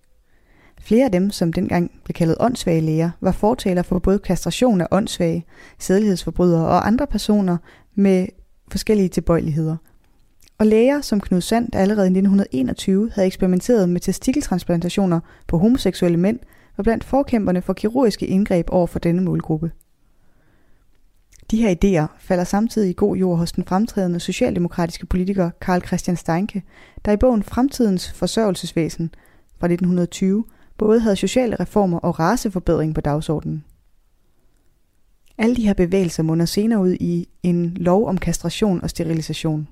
Flere 0.80 1.04
af 1.04 1.12
dem, 1.12 1.30
som 1.30 1.52
dengang 1.52 2.00
blev 2.04 2.14
kaldet 2.14 2.37
åndssvage 2.40 2.80
læger, 2.80 3.11
var 3.20 3.32
fortaler 3.32 3.82
for 3.82 3.99
både 3.99 4.18
kastration 4.18 4.80
af 4.80 4.87
åndssvage, 4.90 5.47
sædelighedsforbrydere 5.78 6.66
og 6.66 6.87
andre 6.87 7.06
personer 7.06 7.56
med 7.94 8.26
forskellige 8.70 9.08
tilbøjeligheder. 9.08 9.76
Og 10.58 10.66
læger 10.66 11.00
som 11.00 11.20
Knud 11.20 11.40
Sand, 11.40 11.70
der 11.72 11.78
allerede 11.78 12.06
i 12.06 12.10
1921 12.10 13.10
havde 13.14 13.26
eksperimenteret 13.26 13.88
med 13.88 14.00
testikeltransplantationer 14.00 15.20
på 15.46 15.58
homoseksuelle 15.58 16.18
mænd, 16.18 16.38
var 16.76 16.82
blandt 16.82 17.04
forkæmperne 17.04 17.62
for 17.62 17.72
kirurgiske 17.72 18.26
indgreb 18.26 18.70
over 18.70 18.86
for 18.86 18.98
denne 18.98 19.22
målgruppe. 19.22 19.70
De 21.50 21.56
her 21.56 21.74
idéer 21.74 22.16
falder 22.18 22.44
samtidig 22.44 22.90
i 22.90 22.94
god 22.96 23.16
jord 23.16 23.38
hos 23.38 23.52
den 23.52 23.64
fremtrædende 23.64 24.20
socialdemokratiske 24.20 25.06
politiker 25.06 25.50
Karl 25.60 25.86
Christian 25.86 26.16
Steinke, 26.16 26.62
der 27.04 27.12
i 27.12 27.16
bogen 27.16 27.42
Fremtidens 27.42 28.12
forsørgelsesvæsen 28.12 29.14
fra 29.58 29.66
1920 29.66 30.44
både 30.78 31.00
havde 31.00 31.16
sociale 31.16 31.56
reformer 31.56 31.98
og 31.98 32.18
raceforbedring 32.18 32.94
på 32.94 33.00
dagsordenen. 33.00 33.64
Alle 35.38 35.56
de 35.56 35.66
her 35.66 35.74
bevægelser 35.74 36.22
munder 36.22 36.46
senere 36.46 36.80
ud 36.80 36.96
i 37.00 37.28
en 37.42 37.74
lov 37.76 38.08
om 38.08 38.18
kastration 38.18 38.82
og 38.82 38.90
sterilisation. 38.90 39.68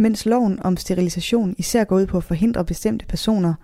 Mens 0.00 0.26
loven 0.26 0.58
om 0.62 0.76
sterilisation 0.76 1.54
især 1.58 1.84
går 1.84 1.96
ud 1.96 2.06
på 2.06 2.16
at 2.16 2.24
forhindre 2.24 2.64
bestemte 2.64 3.06
personer, 3.06 3.54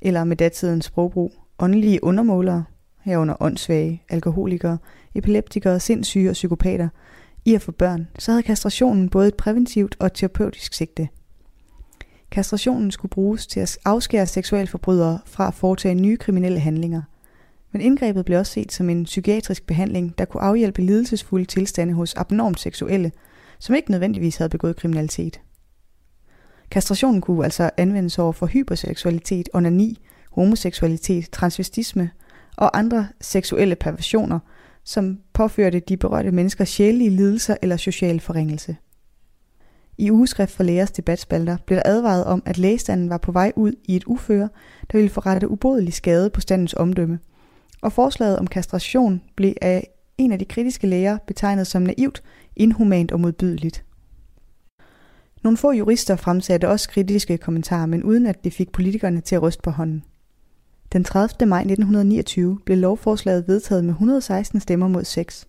eller 0.00 0.24
med 0.24 0.36
datidens 0.36 0.84
sprogbrug, 0.84 1.32
åndelige 1.58 2.04
undermålere, 2.04 2.64
herunder 3.00 3.34
åndssvage, 3.40 4.02
alkoholikere, 4.08 4.78
epileptikere, 5.14 5.80
sindssyge 5.80 6.30
og 6.30 6.32
psykopater, 6.32 6.88
i 7.44 7.54
at 7.54 7.62
få 7.62 7.72
børn, 7.72 8.08
så 8.18 8.30
havde 8.30 8.42
kastrationen 8.42 9.08
både 9.08 9.28
et 9.28 9.34
præventivt 9.34 9.96
og 9.98 10.06
et 10.06 10.12
terapeutisk 10.12 10.74
sigte– 10.74 11.08
Kastrationen 12.34 12.90
skulle 12.90 13.10
bruges 13.10 13.46
til 13.46 13.60
at 13.60 13.78
afskære 13.84 14.26
seksualforbrydere 14.26 15.18
fra 15.26 15.48
at 15.48 15.54
foretage 15.54 15.94
nye 15.94 16.16
kriminelle 16.16 16.60
handlinger. 16.60 17.02
Men 17.72 17.82
indgrebet 17.82 18.24
blev 18.24 18.38
også 18.38 18.52
set 18.52 18.72
som 18.72 18.90
en 18.90 19.04
psykiatrisk 19.04 19.66
behandling, 19.66 20.18
der 20.18 20.24
kunne 20.24 20.42
afhjælpe 20.42 20.82
lidelsesfulde 20.82 21.44
tilstande 21.44 21.94
hos 21.94 22.14
abnormt 22.14 22.60
seksuelle, 22.60 23.12
som 23.58 23.74
ikke 23.74 23.90
nødvendigvis 23.90 24.36
havde 24.36 24.48
begået 24.48 24.76
kriminalitet. 24.76 25.40
Kastrationen 26.74 27.20
kunne 27.20 27.44
altså 27.44 27.70
anvendes 27.76 28.18
over 28.18 28.32
for 28.32 28.46
hyperseksualitet, 28.46 29.48
onani, 29.54 29.98
homoseksualitet, 30.30 31.30
transvestisme 31.30 32.10
og 32.56 32.78
andre 32.78 33.08
seksuelle 33.20 33.74
perversioner, 33.74 34.38
som 34.84 35.18
påførte 35.32 35.80
de 35.80 35.96
berørte 35.96 36.30
mennesker 36.30 36.64
sjælelige 36.64 37.10
lidelser 37.10 37.56
eller 37.62 37.76
social 37.76 38.20
forringelse. 38.20 38.76
I 39.98 40.10
ugeskrift 40.10 40.52
for 40.52 40.62
lægers 40.62 40.90
debatspalter 40.90 41.56
blev 41.66 41.76
der 41.76 41.82
advaret 41.84 42.24
om, 42.24 42.42
at 42.46 42.58
lægestanden 42.58 43.10
var 43.10 43.18
på 43.18 43.32
vej 43.32 43.52
ud 43.56 43.72
i 43.84 43.96
et 43.96 44.04
uføre, 44.06 44.48
der 44.92 44.98
ville 44.98 45.10
forrette 45.10 45.50
ubodelig 45.50 45.92
skade 45.92 46.30
på 46.30 46.40
standens 46.40 46.74
omdømme. 46.74 47.18
Og 47.82 47.92
forslaget 47.92 48.38
om 48.38 48.46
kastration 48.46 49.22
blev 49.36 49.54
af 49.62 49.88
en 50.18 50.32
af 50.32 50.38
de 50.38 50.44
kritiske 50.44 50.86
læger 50.86 51.18
betegnet 51.26 51.66
som 51.66 51.82
naivt, 51.82 52.22
inhumant 52.56 53.12
og 53.12 53.20
modbydeligt. 53.20 53.84
Nogle 55.44 55.56
få 55.56 55.72
jurister 55.72 56.16
fremsatte 56.16 56.68
også 56.68 56.88
kritiske 56.88 57.38
kommentarer, 57.38 57.86
men 57.86 58.02
uden 58.02 58.26
at 58.26 58.44
det 58.44 58.52
fik 58.52 58.72
politikerne 58.72 59.20
til 59.20 59.34
at 59.34 59.42
ryste 59.42 59.62
på 59.62 59.70
hånden. 59.70 60.04
Den 60.92 61.04
30. 61.04 61.46
maj 61.48 61.60
1929 61.60 62.58
blev 62.64 62.78
lovforslaget 62.78 63.48
vedtaget 63.48 63.84
med 63.84 63.92
116 63.92 64.60
stemmer 64.60 64.88
mod 64.88 65.04
6. 65.04 65.48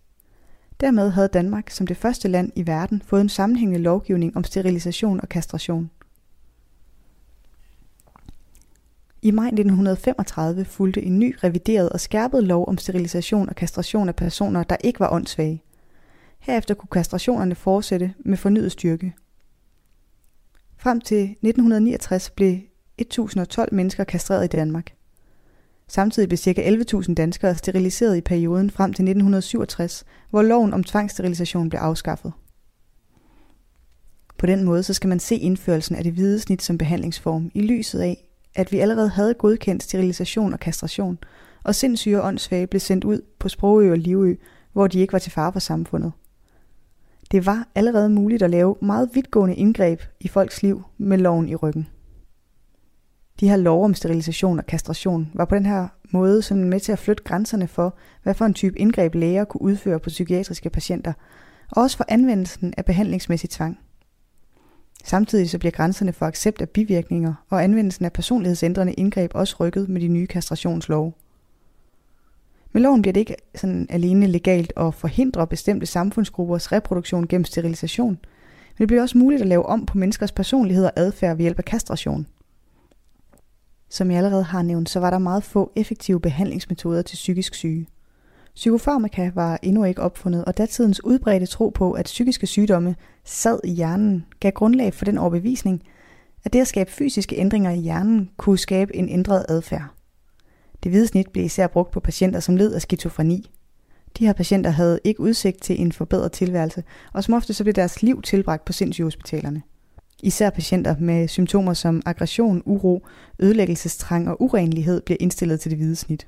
Dermed 0.82 1.10
havde 1.10 1.28
Danmark 1.28 1.70
som 1.70 1.88
det 1.88 1.98
første 1.98 2.28
land 2.28 2.52
i 2.56 2.68
verden 2.68 3.02
fået 3.06 3.22
en 3.22 3.30
sammenhængende 3.30 3.84
lovgivning 3.84 4.38
om 4.38 4.44
sterilisation 4.44 5.22
og 5.22 5.30
kastration. 5.30 5.90
I 9.22 9.32
maj 9.32 9.48
1935 9.48 10.66
fulgte 10.66 11.02
en 11.04 11.20
ny 11.20 11.36
revideret 11.44 11.90
og 11.90 12.00
skærpet 12.00 12.44
lov 12.44 12.68
om 12.68 12.78
sterilisation 12.78 13.50
og 13.50 13.56
kastration 13.56 14.08
af 14.08 14.16
personer, 14.16 14.64
der 14.64 14.78
ikke 14.84 15.00
var 15.00 15.14
åndssvage. 15.14 15.64
Herefter 16.40 16.74
kunne 16.74 16.90
kastrationerne 16.92 17.56
fortsætte 17.56 18.14
med 18.25 18.38
fornyet 18.38 18.72
styrke. 18.72 19.14
Frem 20.86 21.01
til 21.01 21.24
1969 21.24 22.30
blev 22.30 22.58
1012 22.98 23.74
mennesker 23.74 24.04
kastreret 24.04 24.44
i 24.46 24.48
Danmark. 24.48 24.94
Samtidig 25.88 26.30
blev 26.30 26.38
ca. 26.38 26.51
11.000 26.51 27.13
danskere 27.13 27.56
steriliseret 27.56 28.18
i 28.18 28.22
perioden 28.22 28.72
frem 28.72 28.94
til 28.94 29.04
1967, 29.04 30.06
hvor 30.30 30.42
loven 30.42 30.74
om 30.74 30.84
tvangssterilisation 30.84 31.70
blev 31.70 31.80
afskaffet. 31.80 32.34
På 34.38 34.46
den 34.46 34.63
måde 34.63 34.84
så 34.84 34.94
skal 34.94 35.08
man 35.08 35.20
se 35.20 35.36
indførelsen 35.36 35.96
af 35.96 36.04
det 36.04 36.13
hvide 36.13 36.39
snit 36.39 36.62
som 36.62 36.77
behandlingsform 36.77 37.51
i 37.54 37.62
lyset 37.62 38.00
af, 38.00 38.27
at 38.56 38.72
vi 38.72 38.80
allerede 38.80 39.10
havde 39.10 39.34
godkendt 39.34 39.84
sterilisation 39.84 40.54
og 40.54 40.60
kastration, 40.60 41.18
og 41.63 41.75
sindssyge 41.75 42.22
og 42.22 42.27
åndssvage 42.27 42.68
blev 42.68 42.80
sendt 42.80 43.04
ud 43.04 43.22
på 43.39 43.50
Sprogø 43.50 43.92
og 43.92 43.98
Livø, 43.98 44.36
hvor 44.74 44.88
de 44.88 45.00
ikke 45.00 45.13
var 45.13 45.20
til 45.20 45.32
fare 45.32 45.54
for 45.54 45.60
samfundet. 45.60 46.12
Det 47.32 47.46
var 47.46 47.67
allerede 47.75 48.10
muligt 48.10 48.44
at 48.44 48.50
lave 48.50 48.75
meget 48.82 49.10
vidtgående 49.13 49.55
indgreb 49.55 50.01
i 50.20 50.27
folks 50.27 50.63
liv 50.63 50.84
med 50.98 51.17
loven 51.17 51.50
i 51.50 51.55
ryggen. 51.55 51.88
De 53.39 53.50
her 53.50 53.58
lov 53.58 53.84
om 53.84 53.94
sterilisation 53.94 54.60
og 54.60 54.65
kastration 54.65 55.32
var 55.34 55.46
på 55.46 55.55
den 55.55 55.65
her 55.65 55.88
måde 56.12 56.41
sådan 56.41 56.63
med 56.63 56.79
til 56.79 56.91
at 56.91 57.00
flytte 57.00 57.24
grænserne 57.24 57.67
for, 57.67 57.96
hvad 58.24 58.34
for 58.34 58.46
en 58.46 58.53
type 58.53 58.79
indgreb 58.79 59.15
læger 59.15 59.44
kunne 59.44 59.62
udføre 59.62 60.00
på 60.00 60.10
psykiatriske 60.10 60.70
patienter, 60.70 61.13
og 61.72 61.84
også 61.84 61.98
for 61.98 62.05
anvendelsen 62.08 62.74
af 62.77 62.86
behandlingsmæssig 62.86 63.50
tvang. 63.50 63.79
Samtidig 65.03 65.50
så 65.50 65.58
bliver 65.58 65.72
grænserne 65.72 66.13
for 66.13 66.25
accept 66.25 66.62
af 66.62 66.70
bivirkninger 66.70 67.34
og 67.50 67.63
anvendelsen 67.63 68.05
af 68.05 68.13
personlighedsændrende 68.13 68.94
indgreb 68.94 69.32
også 69.36 69.55
rykket 69.60 69.89
med 69.89 70.01
de 70.01 70.08
nye 70.08 70.27
kastrationslove. 70.27 71.13
Med 72.75 72.82
loven 72.82 73.01
bliver 73.01 73.14
det 73.14 73.20
ikke 73.20 73.35
sådan 73.55 73.88
alene 73.90 74.27
legalt 74.27 74.74
at 74.77 74.94
forhindre 74.94 75.48
bestemte 75.48 75.85
samfundsgruppers 75.85 76.72
reproduktion 76.72 77.27
gennem 77.27 77.46
sterilisation, 77.46 78.09
men 78.09 78.77
det 78.77 78.88
bliver 78.88 79.01
også 79.01 79.18
muligt 79.18 79.42
at 79.42 79.48
lave 79.48 79.66
om 79.66 79.85
på 79.85 79.98
menneskers 79.98 80.31
personlighed 80.31 80.85
og 80.85 80.92
adfærd 80.96 81.35
ved 81.35 81.44
hjælp 81.44 81.59
af 81.59 81.66
kastration. 81.66 82.27
Som 83.90 84.11
jeg 84.11 84.18
allerede 84.18 84.44
har 84.44 84.61
nævnt, 84.61 84.90
så 84.90 85.00
var 85.00 85.09
der 85.09 85.18
meget 85.18 85.44
få 85.44 85.72
effektive 85.75 86.20
behandlingsmetoder 86.20 87.01
til 87.01 87.16
psykisk 87.16 87.53
syge. 87.55 87.88
Psykofarmaka 88.55 89.31
var 89.35 89.59
endnu 89.61 89.83
ikke 89.83 90.01
opfundet, 90.01 90.46
og 90.46 90.57
datidens 90.57 91.03
udbredte 91.03 91.46
tro 91.46 91.70
på, 91.70 91.92
at 91.92 92.05
psykiske 92.05 92.48
sygdomme 92.48 92.96
sad 93.24 93.59
i 93.64 93.72
hjernen, 93.72 94.25
gav 94.40 94.51
grundlag 94.51 94.94
for 94.94 95.05
den 95.05 95.18
overbevisning, 95.18 95.83
at 96.46 96.53
det 96.53 96.61
at 96.61 96.68
skabe 96.68 96.92
fysiske 96.92 97.35
ændringer 97.35 97.72
i 97.72 97.79
hjernen 97.79 98.29
kunne 98.38 98.57
skabe 98.57 98.96
en 98.96 99.09
ændret 99.09 99.46
adfærd. 99.50 99.95
Det 100.86 100.92
hvide 100.92 101.08
snit 101.08 101.30
blev 101.30 101.46
især 101.46 101.68
brugt 101.68 101.92
på 101.92 102.00
patienter, 102.00 102.40
som 102.40 102.56
led 102.56 102.74
af 102.74 102.82
skizofreni. 102.82 103.52
De 104.18 104.26
her 104.26 104.34
patienter 104.34 104.70
havde 104.70 105.00
ikke 105.04 105.20
udsigt 105.20 105.62
til 105.62 105.82
en 105.82 105.92
forbedret 105.92 106.32
tilværelse, 106.32 106.84
og 107.14 107.24
som 107.24 107.34
ofte 107.34 107.54
så 107.54 107.64
blev 107.64 107.74
deres 107.74 108.04
liv 108.04 108.22
tilbragt 108.22 108.66
på 108.66 108.74
sindssygehospitalerne. 108.74 109.62
Især 110.24 110.50
patienter 110.50 110.96
med 111.00 111.28
symptomer 111.28 111.74
som 111.74 112.02
aggression, 112.06 112.62
uro, 112.66 113.06
ødelæggelsestrang 113.40 114.30
og 114.30 114.42
urenlighed 114.42 115.02
bliver 115.02 115.18
indstillet 115.20 115.60
til 115.60 115.72
det 115.72 115.78
hvide 115.78 115.96
snit. 115.96 116.28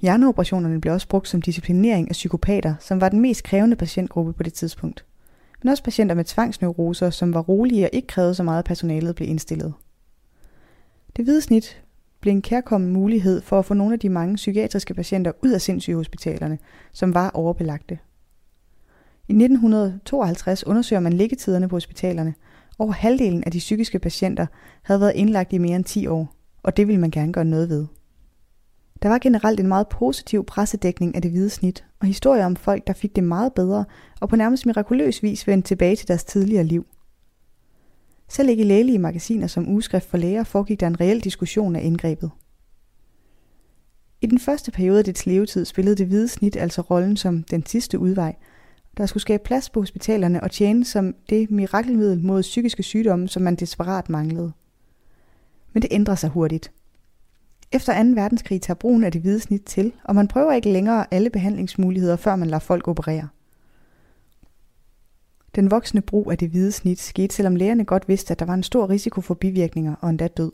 Hjerneoperationerne 0.00 0.80
blev 0.80 0.94
også 0.94 1.08
brugt 1.08 1.28
som 1.28 1.42
disciplinering 1.42 2.08
af 2.08 2.12
psykopater, 2.12 2.74
som 2.80 3.00
var 3.00 3.08
den 3.08 3.20
mest 3.20 3.44
krævende 3.44 3.76
patientgruppe 3.76 4.32
på 4.32 4.42
det 4.42 4.52
tidspunkt. 4.52 5.04
Men 5.62 5.68
også 5.68 5.82
patienter 5.82 6.14
med 6.14 6.24
tvangsneuroser, 6.24 7.10
som 7.10 7.34
var 7.34 7.40
rolige 7.40 7.86
og 7.86 7.90
ikke 7.92 8.08
krævede 8.08 8.34
så 8.34 8.42
meget 8.42 8.64
personalet, 8.64 9.14
blev 9.14 9.28
indstillet. 9.28 9.74
Det 11.16 11.24
hvide 11.24 11.40
snit 11.40 11.82
blev 12.22 12.32
en 12.32 12.42
kærkommen 12.42 12.92
mulighed 12.92 13.40
for 13.40 13.58
at 13.58 13.64
få 13.64 13.74
nogle 13.74 13.92
af 13.92 14.00
de 14.00 14.08
mange 14.08 14.34
psykiatriske 14.34 14.94
patienter 14.94 15.32
ud 15.44 15.50
af 15.50 15.60
sindssygehospitalerne, 15.60 16.58
som 16.92 17.14
var 17.14 17.30
overbelagte. 17.30 17.98
I 19.28 19.32
1952 19.32 20.66
undersøger 20.66 21.00
man 21.00 21.12
liggetiderne 21.12 21.68
på 21.68 21.76
hospitalerne, 21.76 22.34
over 22.78 22.92
halvdelen 22.92 23.44
af 23.44 23.52
de 23.52 23.58
psykiske 23.58 23.98
patienter 23.98 24.46
havde 24.82 25.00
været 25.00 25.12
indlagt 25.14 25.52
i 25.52 25.58
mere 25.58 25.76
end 25.76 25.84
10 25.84 26.06
år, 26.06 26.34
og 26.62 26.76
det 26.76 26.86
ville 26.86 27.00
man 27.00 27.10
gerne 27.10 27.32
gøre 27.32 27.44
noget 27.44 27.68
ved. 27.68 27.86
Der 29.02 29.08
var 29.08 29.18
generelt 29.18 29.60
en 29.60 29.66
meget 29.66 29.88
positiv 29.88 30.44
pressedækning 30.44 31.14
af 31.14 31.22
det 31.22 31.30
hvide 31.30 31.50
snit, 31.50 31.84
og 32.00 32.06
historier 32.06 32.46
om 32.46 32.56
folk, 32.56 32.86
der 32.86 32.92
fik 32.92 33.16
det 33.16 33.24
meget 33.24 33.52
bedre, 33.52 33.84
og 34.20 34.28
på 34.28 34.36
nærmest 34.36 34.66
mirakuløs 34.66 35.22
vis 35.22 35.46
vendte 35.46 35.68
tilbage 35.68 35.96
til 35.96 36.08
deres 36.08 36.24
tidligere 36.24 36.64
liv. 36.64 36.86
Selv 38.32 38.48
ikke 38.48 38.62
i 38.62 38.66
lægelige 38.66 38.98
magasiner 38.98 39.46
som 39.46 39.68
ugeskrift 39.68 40.08
for 40.10 40.16
læger 40.16 40.44
foregik 40.44 40.80
der 40.80 40.86
en 40.86 41.00
reel 41.00 41.20
diskussion 41.20 41.76
af 41.76 41.84
indgrebet. 41.84 42.30
I 44.20 44.26
den 44.26 44.38
første 44.38 44.70
periode 44.70 44.98
af 44.98 45.04
dets 45.04 45.26
levetid 45.26 45.64
spillede 45.64 45.96
det 45.96 46.06
hvide 46.06 46.28
snit 46.28 46.56
altså 46.56 46.80
rollen 46.80 47.16
som 47.16 47.42
den 47.42 47.66
sidste 47.66 47.98
udvej– 47.98 48.34
der 48.96 49.06
skulle 49.06 49.20
skabe 49.20 49.42
plads 49.44 49.70
på 49.70 49.80
hospitalerne 49.80 50.42
og 50.42 50.50
tjene 50.50 50.84
som 50.84 51.14
det 51.30 51.50
mirakelmiddel 51.50 52.24
mod 52.24 52.42
psykiske 52.42 52.82
sygdomme, 52.82 53.28
som 53.28 53.42
man 53.42 53.56
desperat 53.56 54.08
manglede. 54.08 54.52
Men 55.72 55.82
det 55.82 55.92
ændrer 55.92 56.14
sig 56.14 56.30
hurtigt. 56.30 56.72
Efter 57.72 58.02
2. 58.02 58.10
verdenskrig 58.10 58.62
tager 58.62 58.74
brugen 58.74 59.04
af 59.04 59.12
det 59.12 59.20
hvide 59.20 59.40
snit 59.40 59.62
til, 59.62 59.92
og 60.04 60.14
man 60.14 60.28
prøver 60.28 60.52
ikke 60.52 60.72
længere 60.72 61.06
alle 61.10 61.30
behandlingsmuligheder, 61.30 62.16
før 62.16 62.36
man 62.36 62.48
lader 62.48 62.58
folk 62.60 62.88
operere. 62.88 63.28
Den 65.54 65.70
voksne 65.70 66.00
brug 66.00 66.30
af 66.30 66.38
det 66.38 66.50
hvide 66.50 66.72
snit 66.72 67.00
skete, 67.00 67.34
selvom 67.34 67.56
lægerne 67.56 67.84
godt 67.84 68.08
vidste, 68.08 68.32
at 68.32 68.38
der 68.38 68.46
var 68.46 68.54
en 68.54 68.62
stor 68.62 68.90
risiko 68.90 69.20
for 69.20 69.34
bivirkninger 69.34 69.94
og 70.00 70.10
endda 70.10 70.28
død. 70.28 70.52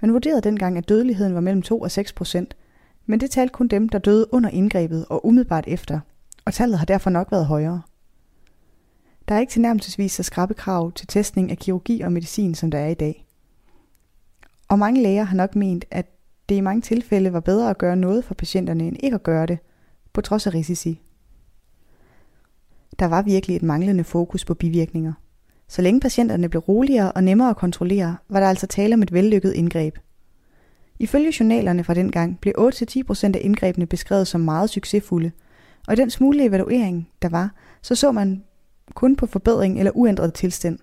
Man 0.00 0.12
vurderede 0.12 0.40
dengang, 0.40 0.78
at 0.78 0.88
dødeligheden 0.88 1.34
var 1.34 1.40
mellem 1.40 1.62
2 1.62 1.80
og 1.80 1.90
6 1.90 2.12
procent, 2.12 2.56
men 3.06 3.20
det 3.20 3.30
talte 3.30 3.52
kun 3.52 3.68
dem, 3.68 3.88
der 3.88 3.98
døde 3.98 4.26
under 4.32 4.50
indgrebet 4.50 5.06
og 5.08 5.26
umiddelbart 5.26 5.64
efter– 5.66 6.00
og 6.44 6.54
tallet 6.54 6.78
har 6.78 6.86
derfor 6.86 7.10
nok 7.10 7.32
været 7.32 7.46
højere. 7.46 7.82
Der 9.28 9.34
er 9.34 9.40
ikke 9.40 9.52
tilnærmelsesvis 9.52 10.12
så 10.12 10.22
skrappe 10.22 10.54
krav 10.54 10.92
til 10.92 11.06
testning 11.06 11.50
af 11.50 11.58
kirurgi 11.58 12.00
og 12.00 12.12
medicin, 12.12 12.54
som 12.54 12.70
der 12.70 12.78
er 12.78 12.88
i 12.88 12.94
dag. 12.94 13.26
Og 14.68 14.78
mange 14.78 15.02
læger 15.02 15.22
har 15.22 15.36
nok 15.36 15.56
ment, 15.56 15.84
at 15.90 16.06
det 16.48 16.54
i 16.54 16.60
mange 16.60 16.82
tilfælde 16.82 17.32
var 17.32 17.40
bedre 17.40 17.70
at 17.70 17.78
gøre 17.78 17.96
noget 17.96 18.24
for 18.24 18.34
patienterne, 18.34 18.86
end 18.86 18.96
ikke 19.00 19.14
at 19.14 19.22
gøre 19.22 19.46
det, 19.46 19.58
på 20.12 20.20
trods 20.20 20.46
af 20.46 20.54
risici. 20.54 21.00
Der 22.98 23.06
var 23.06 23.22
virkelig 23.22 23.56
et 23.56 23.62
manglende 23.62 24.04
fokus 24.04 24.44
på 24.44 24.54
bivirkninger. 24.54 25.12
Så 25.68 25.82
længe 25.82 26.00
patienterne 26.00 26.48
blev 26.48 26.60
roligere 26.60 27.12
og 27.12 27.24
nemmere 27.24 27.50
at 27.50 27.56
kontrollere, 27.56 28.16
var 28.28 28.40
der 28.40 28.48
altså 28.48 28.66
tale 28.66 28.94
om 28.94 29.02
et 29.02 29.12
vellykket 29.12 29.52
indgreb. 29.52 29.98
Ifølge 30.98 31.32
journalerne 31.40 31.84
fra 31.84 31.94
dengang 31.94 32.40
blev 32.40 32.54
8-10% 32.58 33.24
af 33.24 33.40
indgrebene 33.40 33.86
beskrevet 33.86 34.26
som 34.26 34.40
meget 34.40 34.70
succesfulde– 34.70 35.30
og 35.86 35.92
i 35.92 35.96
den 35.96 36.10
smule 36.10 36.44
evaluering, 36.44 37.10
der 37.22 37.28
var, 37.28 37.54
så 37.82 37.94
så 37.94 38.12
man 38.12 38.44
kun 38.94 39.16
på 39.16 39.26
forbedring 39.26 39.78
eller 39.78 39.92
uændret 39.94 40.34
tilstand. 40.34 40.78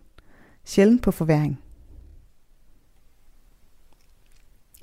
Sjældent 0.65 1.01
på 1.01 1.11
forværing. 1.11 1.59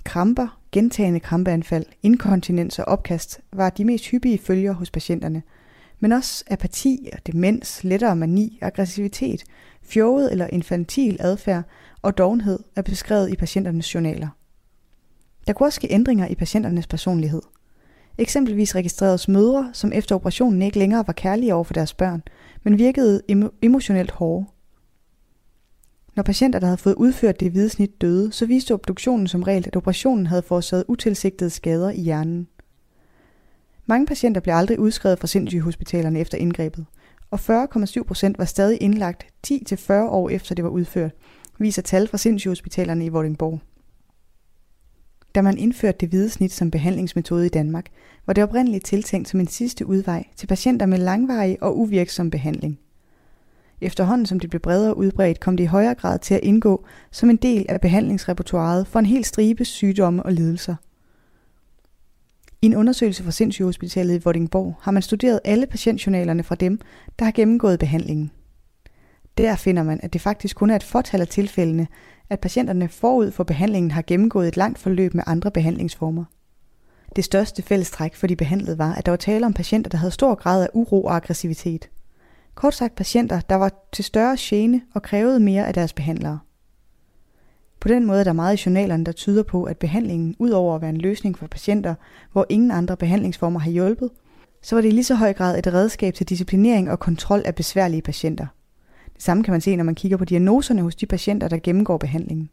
Kramper, 0.04 0.60
gentagende 0.72 1.20
krampeanfald, 1.20 1.86
inkontinens 2.02 2.78
og 2.78 2.84
opkast 2.84 3.40
var 3.52 3.70
de 3.70 3.84
mest 3.84 4.06
hyppige 4.06 4.38
følger 4.38 4.72
hos 4.72 4.90
patienterne, 4.90 5.42
men 6.00 6.12
også 6.12 6.44
apati 6.46 7.08
og 7.12 7.26
demens, 7.26 7.84
lettere 7.84 8.16
mani, 8.16 8.58
aggressivitet, 8.60 9.44
fjollet 9.82 10.32
eller 10.32 10.46
infantil 10.46 11.16
adfærd 11.20 11.62
og 12.02 12.18
dovenhed 12.18 12.58
er 12.76 12.82
beskrevet 12.82 13.30
i 13.30 13.36
patienternes 13.36 13.94
journaler. 13.94 14.28
Der 15.46 15.52
kunne 15.52 15.66
også 15.66 15.76
ske 15.76 15.92
ændringer 15.92 16.26
i 16.26 16.34
patienternes 16.34 16.86
personlighed– 16.86 17.42
Eksempelvis 18.18 18.74
registreredes 18.74 19.28
mødre, 19.28 19.70
som 19.72 19.92
efter 19.94 20.14
operationen 20.14 20.62
ikke 20.62 20.78
længere 20.78 21.06
var 21.06 21.12
kærlige 21.12 21.54
over 21.54 21.64
for 21.64 21.74
deres 21.74 21.94
børn, 21.94 22.22
men 22.62 22.78
virkede 22.78 23.22
emo- 23.32 23.58
emotionelt 23.62 24.10
hårde. 24.10 24.46
Når 26.16 26.22
patienter, 26.22 26.58
der 26.58 26.66
havde 26.66 26.78
fået 26.78 26.94
udført 26.94 27.40
det 27.40 27.50
hvide 27.50 27.68
snit, 27.68 28.00
døde, 28.00 28.32
så 28.32 28.46
viste 28.46 28.74
obduktionen 28.74 29.26
som 29.26 29.42
regel, 29.42 29.64
at 29.66 29.76
operationen 29.76 30.26
havde 30.26 30.42
forårsaget 30.42 30.84
utilsigtede 30.88 31.50
skader 31.50 31.90
i 31.90 32.00
hjernen. 32.00 32.48
Mange 33.90 34.06
patienter 34.06 34.40
blev 34.40 34.54
aldrig 34.54 34.78
udskrevet 34.78 35.18
fra 35.18 35.26
sindssygehospitalerne 35.26 36.20
efter 36.20 36.38
indgrebet, 36.38 36.86
og 37.30 37.38
40,7 37.74 38.02
procent 38.02 38.38
var 38.38 38.44
stadig 38.44 38.82
indlagt 38.82 39.26
10-40 39.46 39.92
år 39.92 40.28
efter 40.28 40.54
det 40.54 40.64
var 40.64 40.70
udført, 40.70 41.12
viser 41.58 41.82
tal 41.82 42.08
fra 42.08 42.18
sindssygehospitalerne 42.18 43.04
i 43.04 43.08
Vordingborg. 43.08 43.60
Da 45.34 45.42
man 45.42 45.58
indførte 45.58 45.98
det 46.00 46.08
hvide 46.08 46.30
snit 46.30 46.52
som 46.52 46.70
behandlingsmetode 46.70 47.46
i 47.46 47.48
Danmark, 47.48 47.86
var 48.26 48.32
det 48.32 48.44
oprindeligt 48.44 48.84
tiltænkt 48.84 49.28
som 49.28 49.40
en 49.40 49.46
sidste 49.46 49.86
udvej 49.86 50.24
til 50.36 50.46
patienter 50.46 50.86
med 50.86 50.98
langvarig 50.98 51.62
og 51.62 51.78
uvirksom 51.78 52.30
behandling. 52.30 52.78
Efterhånden 53.80 54.26
som 54.26 54.40
det 54.40 54.50
blev 54.50 54.60
bredere 54.60 54.96
udbredt, 54.96 55.40
kom 55.40 55.56
det 55.56 55.64
i 55.64 55.66
højere 55.66 55.94
grad 55.94 56.18
til 56.18 56.34
at 56.34 56.40
indgå 56.42 56.84
som 57.10 57.30
en 57.30 57.36
del 57.36 57.66
af 57.68 57.80
behandlingsrepertoireet 57.80 58.86
for 58.86 58.98
en 58.98 59.06
hel 59.06 59.24
stribe 59.24 59.64
sygdomme 59.64 60.22
og 60.22 60.32
lidelser. 60.32 60.74
I 62.62 62.66
en 62.66 62.76
undersøgelse 62.76 63.24
fra 63.24 63.30
Sindssygehospitalet 63.30 64.14
i 64.14 64.22
Vordingborg 64.24 64.74
har 64.80 64.92
man 64.92 65.02
studeret 65.02 65.40
alle 65.44 65.66
patientjournalerne 65.66 66.42
fra 66.42 66.54
dem, 66.54 66.80
der 67.18 67.24
har 67.24 67.32
gennemgået 67.32 67.78
behandlingen. 67.78 68.30
Der 69.38 69.56
finder 69.56 69.82
man, 69.82 70.00
at 70.02 70.12
det 70.12 70.20
faktisk 70.20 70.56
kun 70.56 70.70
er 70.70 70.76
et 70.76 70.82
fortal 70.82 71.20
af 71.20 71.28
tilfældene, 71.28 71.86
at 72.30 72.40
patienterne 72.40 72.88
forud 72.88 73.30
for 73.30 73.44
behandlingen 73.44 73.90
har 73.90 74.04
gennemgået 74.06 74.48
et 74.48 74.56
langt 74.56 74.78
forløb 74.78 75.14
med 75.14 75.24
andre 75.26 75.50
behandlingsformer. 75.50 76.24
Det 77.16 77.24
største 77.24 77.62
fællestræk 77.62 78.14
for 78.14 78.26
de 78.26 78.36
behandlede 78.36 78.78
var, 78.78 78.94
at 78.94 79.06
der 79.06 79.12
var 79.12 79.16
tale 79.16 79.46
om 79.46 79.52
patienter, 79.52 79.88
der 79.88 79.98
havde 79.98 80.10
stor 80.10 80.34
grad 80.34 80.62
af 80.62 80.68
uro 80.72 81.04
og 81.04 81.16
aggressivitet. 81.16 81.90
Kort 82.54 82.74
sagt 82.74 82.94
patienter, 82.94 83.40
der 83.40 83.54
var 83.54 83.88
til 83.92 84.04
større 84.04 84.36
gene 84.40 84.82
og 84.94 85.02
krævede 85.02 85.40
mere 85.40 85.66
af 85.66 85.74
deres 85.74 85.92
behandlere. 85.92 86.38
På 87.80 87.88
den 87.88 88.06
måde 88.06 88.20
er 88.20 88.24
der 88.24 88.32
meget 88.32 88.60
i 88.60 88.62
journalerne, 88.66 89.04
der 89.04 89.12
tyder 89.12 89.42
på, 89.42 89.64
at 89.64 89.76
behandlingen, 89.76 90.36
udover 90.38 90.74
at 90.74 90.80
være 90.80 90.90
en 90.90 90.96
løsning 90.96 91.38
for 91.38 91.46
patienter, 91.46 91.94
hvor 92.32 92.46
ingen 92.48 92.70
andre 92.70 92.96
behandlingsformer 92.96 93.60
har 93.60 93.70
hjulpet, 93.70 94.10
så 94.62 94.76
var 94.76 94.82
det 94.82 94.88
i 94.88 94.92
lige 94.92 95.04
så 95.04 95.14
høj 95.14 95.32
grad 95.32 95.58
et 95.58 95.66
redskab 95.66 96.14
til 96.14 96.28
disciplinering 96.28 96.90
og 96.90 96.98
kontrol 96.98 97.42
af 97.44 97.54
besværlige 97.54 98.02
patienter. 98.02 98.46
Det 99.14 99.22
samme 99.22 99.44
kan 99.44 99.52
man 99.52 99.60
se, 99.60 99.76
når 99.76 99.84
man 99.84 99.94
kigger 99.94 100.16
på 100.16 100.24
diagnoserne 100.24 100.82
hos 100.82 100.96
de 100.96 101.06
patienter, 101.06 101.48
der 101.48 101.58
gennemgår 101.58 101.98
behandlingen. 101.98 102.50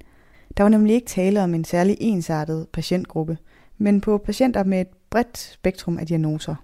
Der 0.57 0.63
var 0.63 0.69
nemlig 0.69 0.95
ikke 0.95 1.07
tale 1.07 1.43
om 1.43 1.53
en 1.53 1.65
særlig 1.65 1.97
ensartet 1.99 2.67
patientgruppe, 2.73 3.37
men 3.77 4.01
på 4.01 4.17
patienter 4.17 4.63
med 4.63 4.81
et 4.81 4.87
bredt 5.09 5.37
spektrum 5.37 5.97
af 5.97 6.07
diagnoser. 6.07 6.55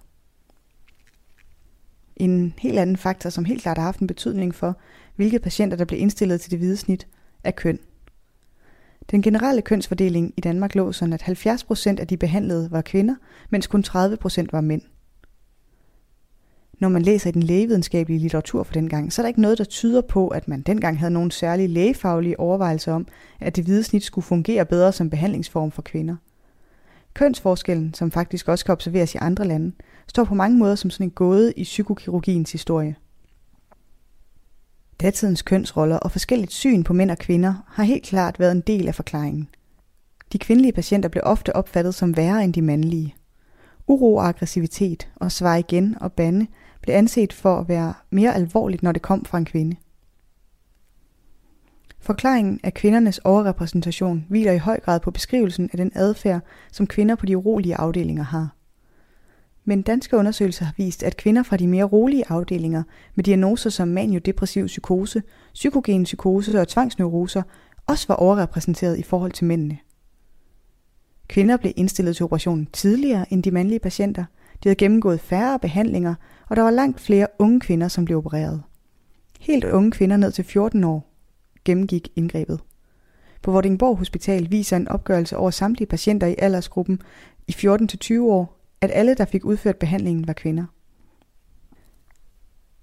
En 2.16 2.54
helt 2.58 2.78
anden 2.78 2.96
faktor, 2.96 3.30
som 3.30 3.44
helt 3.44 3.62
klart 3.62 3.78
har 3.78 3.84
haft 3.84 4.00
en 4.00 4.06
betydning 4.06 4.54
for, 4.54 4.76
hvilke 5.16 5.38
patienter, 5.38 5.76
der 5.76 5.84
blev 5.84 6.00
indstillet 6.00 6.40
til 6.40 6.50
det 6.50 6.58
hvide 6.58 6.76
snit, 6.76 7.06
er 7.44 7.50
køn. 7.50 7.78
Den 9.12 9.22
generelle 9.22 9.62
kønsfordeling 9.62 10.34
i 10.36 10.40
Danmark 10.40 10.74
lå 10.74 10.92
sådan, 10.92 11.12
at 11.12 11.22
70% 11.22 12.00
af 12.00 12.06
de 12.06 12.16
behandlede 12.16 12.70
var 12.70 12.82
kvinder, 12.82 13.14
mens 13.50 13.66
kun 13.66 13.84
30% 13.86 14.46
var 14.52 14.60
mænd. 14.60 14.82
Når 16.80 16.88
man 16.88 17.02
læser 17.02 17.28
i 17.28 17.32
den 17.32 17.42
lægevidenskabelige 17.42 18.18
litteratur 18.18 18.62
for 18.62 18.72
dengang, 18.72 19.12
så 19.12 19.22
er 19.22 19.24
der 19.24 19.28
ikke 19.28 19.40
noget, 19.40 19.58
der 19.58 19.64
tyder 19.64 20.00
på, 20.00 20.28
at 20.28 20.48
man 20.48 20.62
dengang 20.62 20.98
havde 20.98 21.12
nogen 21.12 21.30
særlige 21.30 21.68
lægefaglige 21.68 22.40
overvejelser 22.40 22.92
om, 22.92 23.06
at 23.40 23.56
det 23.56 23.64
hvide 23.64 23.82
snit 23.82 24.04
skulle 24.04 24.24
fungere 24.24 24.64
bedre 24.64 24.92
som 24.92 25.10
behandlingsform 25.10 25.70
for 25.70 25.82
kvinder. 25.82 26.16
Kønsforskellen, 27.14 27.94
som 27.94 28.10
faktisk 28.10 28.48
også 28.48 28.64
kan 28.64 28.72
observeres 28.72 29.14
i 29.14 29.18
andre 29.20 29.44
lande, 29.44 29.72
står 30.08 30.24
på 30.24 30.34
mange 30.34 30.58
måder 30.58 30.74
som 30.74 30.90
sådan 30.90 31.06
en 31.06 31.10
gåde 31.10 31.52
i 31.56 31.62
psykokirurgiens 31.62 32.52
historie. 32.52 32.96
Datidens 35.02 35.42
kønsroller 35.42 35.96
og 35.96 36.10
forskelligt 36.10 36.52
syn 36.52 36.82
på 36.82 36.92
mænd 36.92 37.10
og 37.10 37.18
kvinder 37.18 37.54
har 37.66 37.84
helt 37.84 38.02
klart 38.02 38.40
været 38.40 38.52
en 38.52 38.60
del 38.60 38.88
af 38.88 38.94
forklaringen. 38.94 39.48
De 40.32 40.38
kvindelige 40.38 40.72
patienter 40.72 41.08
blev 41.08 41.22
ofte 41.26 41.56
opfattet 41.56 41.94
som 41.94 42.16
værre 42.16 42.44
end 42.44 42.54
de 42.54 42.62
mandlige. 42.62 43.14
Uro 43.86 44.16
og 44.16 44.28
aggressivitet 44.28 45.08
og 45.16 45.32
svar 45.32 45.56
igen 45.56 45.96
og 46.00 46.12
bande 46.12 46.46
blev 46.82 46.94
anset 46.94 47.32
for 47.32 47.56
at 47.56 47.68
være 47.68 47.94
mere 48.10 48.34
alvorligt, 48.34 48.82
når 48.82 48.92
det 48.92 49.02
kom 49.02 49.24
fra 49.24 49.38
en 49.38 49.44
kvinde. 49.44 49.76
Forklaringen 52.00 52.60
af 52.62 52.74
kvindernes 52.74 53.18
overrepræsentation 53.18 54.26
hviler 54.28 54.52
i 54.52 54.58
høj 54.58 54.80
grad 54.80 55.00
på 55.00 55.10
beskrivelsen 55.10 55.70
af 55.72 55.76
den 55.76 55.92
adfærd, 55.94 56.40
som 56.72 56.86
kvinder 56.86 57.14
på 57.14 57.26
de 57.26 57.36
urolige 57.36 57.76
afdelinger 57.76 58.24
har. 58.24 58.56
Men 59.64 59.82
danske 59.82 60.16
undersøgelser 60.16 60.64
har 60.64 60.74
vist, 60.76 61.02
at 61.02 61.16
kvinder 61.16 61.42
fra 61.42 61.56
de 61.56 61.68
mere 61.68 61.84
rolige 61.84 62.24
afdelinger 62.28 62.82
med 63.14 63.24
diagnoser 63.24 63.70
som 63.70 63.88
maniodepressiv 63.88 64.66
psykose, 64.66 65.22
psykogen 65.54 66.04
psykose 66.04 66.60
og 66.60 66.68
tvangsneuroser 66.68 67.42
også 67.86 68.08
var 68.08 68.14
overrepræsenteret 68.14 68.98
i 68.98 69.02
forhold 69.02 69.32
til 69.32 69.44
mændene. 69.44 69.78
Kvinder 71.28 71.56
blev 71.56 71.72
indstillet 71.76 72.16
til 72.16 72.24
operationen 72.24 72.68
tidligere 72.72 73.32
end 73.32 73.42
de 73.42 73.50
mandlige 73.50 73.78
patienter, 73.78 74.24
de 74.62 74.68
havde 74.68 74.76
gennemgået 74.76 75.20
færre 75.20 75.58
behandlinger, 75.58 76.14
og 76.48 76.56
der 76.56 76.62
var 76.62 76.70
langt 76.70 77.00
flere 77.00 77.26
unge 77.38 77.60
kvinder, 77.60 77.88
som 77.88 78.04
blev 78.04 78.18
opereret. 78.18 78.62
Helt 79.40 79.64
unge 79.64 79.90
kvinder 79.90 80.16
ned 80.16 80.32
til 80.32 80.44
14 80.44 80.84
år 80.84 81.12
gennemgik 81.64 82.08
indgrebet. 82.16 82.60
På 83.42 83.50
Vordingborg 83.52 83.98
Hospital 83.98 84.50
viser 84.50 84.76
en 84.76 84.88
opgørelse 84.88 85.36
over 85.36 85.50
samtlige 85.50 85.88
patienter 85.88 86.26
i 86.26 86.34
aldersgruppen 86.38 87.02
i 87.48 87.52
14-20 87.52 88.20
år, 88.20 88.61
at 88.82 88.90
alle, 88.94 89.14
der 89.14 89.24
fik 89.24 89.44
udført 89.44 89.76
behandlingen, 89.76 90.26
var 90.26 90.32
kvinder. 90.32 90.64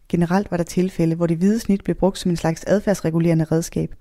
Generelt 0.10 0.52
var 0.52 0.58
der 0.58 0.64
tilfælde, 0.64 1.16
hvor 1.16 1.28
det 1.28 1.38
hvide 1.38 1.60
snit 1.60 1.84
blev 1.84 1.96
brugt 1.96 2.18
som 2.18 2.32
en 2.32 2.38
slags 2.38 2.64
adfærdsregulerende 2.64 3.44
redskab, 3.44 3.96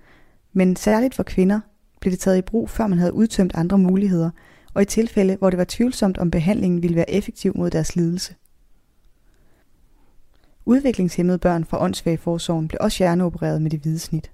men 0.52 0.76
særligt 0.76 1.14
for 1.14 1.22
kvinder 1.22 1.60
blev 2.00 2.10
det 2.10 2.20
taget 2.20 2.38
i 2.38 2.42
brug, 2.42 2.70
før 2.70 2.86
man 2.86 2.98
havde 2.98 3.12
udtømt 3.12 3.52
andre 3.54 3.78
muligheder, 3.78 4.30
og 4.74 4.82
i 4.82 4.84
tilfælde, 4.84 5.36
hvor 5.36 5.50
det 5.50 5.58
var 5.58 5.66
tvivlsomt, 5.68 6.18
om 6.18 6.30
behandlingen 6.30 6.82
ville 6.82 6.96
være 6.96 7.10
effektiv 7.10 7.52
mod 7.56 7.70
deres 7.70 7.96
lidelse. 7.96 8.34
Udviklingshemmede 10.64 11.38
børn 11.38 11.64
fra 11.64 11.82
åndssvageforsorgen 11.82 12.68
blev 12.68 12.78
også 12.80 12.98
hjerneopereret 12.98 13.62
med 13.62 13.70
det 13.70 13.80
hvide 13.80 13.98
snit. 13.98 14.30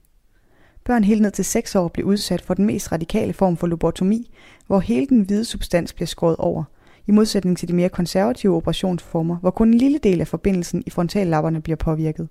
Børn 0.85 1.05
helt 1.05 1.22
ned 1.22 1.31
til 1.31 1.44
6 1.44 1.74
år 1.74 1.88
blev 1.88 2.07
udsat 2.07 2.42
for 2.42 2.55
den 2.55 2.64
mest 2.64 2.92
radikale 2.92 3.33
form 3.33 3.57
for 3.57 3.66
lobotomi, 3.66 4.31
hvor 4.66 4.81
hele 4.81 5.07
den 5.07 5.22
hvide 5.22 5.44
substans 5.44 5.92
bliver 5.92 6.07
skåret 6.07 6.37
over, 6.37 6.64
i 7.06 7.12
modsætning 7.12 7.58
til 7.58 7.68
de 7.68 7.72
mere 7.72 7.88
konservative 7.88 8.56
operationsformer, 8.56 9.36
hvor 9.36 9.50
kun 9.50 9.68
en 9.68 9.74
lille 9.74 9.98
del 9.98 10.20
af 10.20 10.28
forbindelsen 10.28 10.82
i 10.86 10.90
frontallapperne 10.90 11.62
bliver 11.62 11.76
påvirket. 11.76 12.28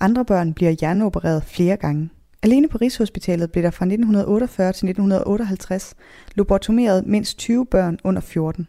Andre 0.00 0.24
børn 0.24 0.54
bliver 0.54 0.70
hjerneopereret 0.70 1.44
flere 1.44 1.76
gange. 1.76 2.10
Alene 2.42 2.68
på 2.68 2.78
Rigshospitalet 2.78 3.52
blev 3.52 3.64
der 3.64 3.70
fra 3.70 3.84
1948 3.84 4.66
til 4.72 4.88
1958 4.88 5.94
lobotomeret 6.34 7.06
mindst 7.06 7.38
20 7.38 7.66
børn 7.66 7.98
under 8.04 8.20
14. 8.20 8.68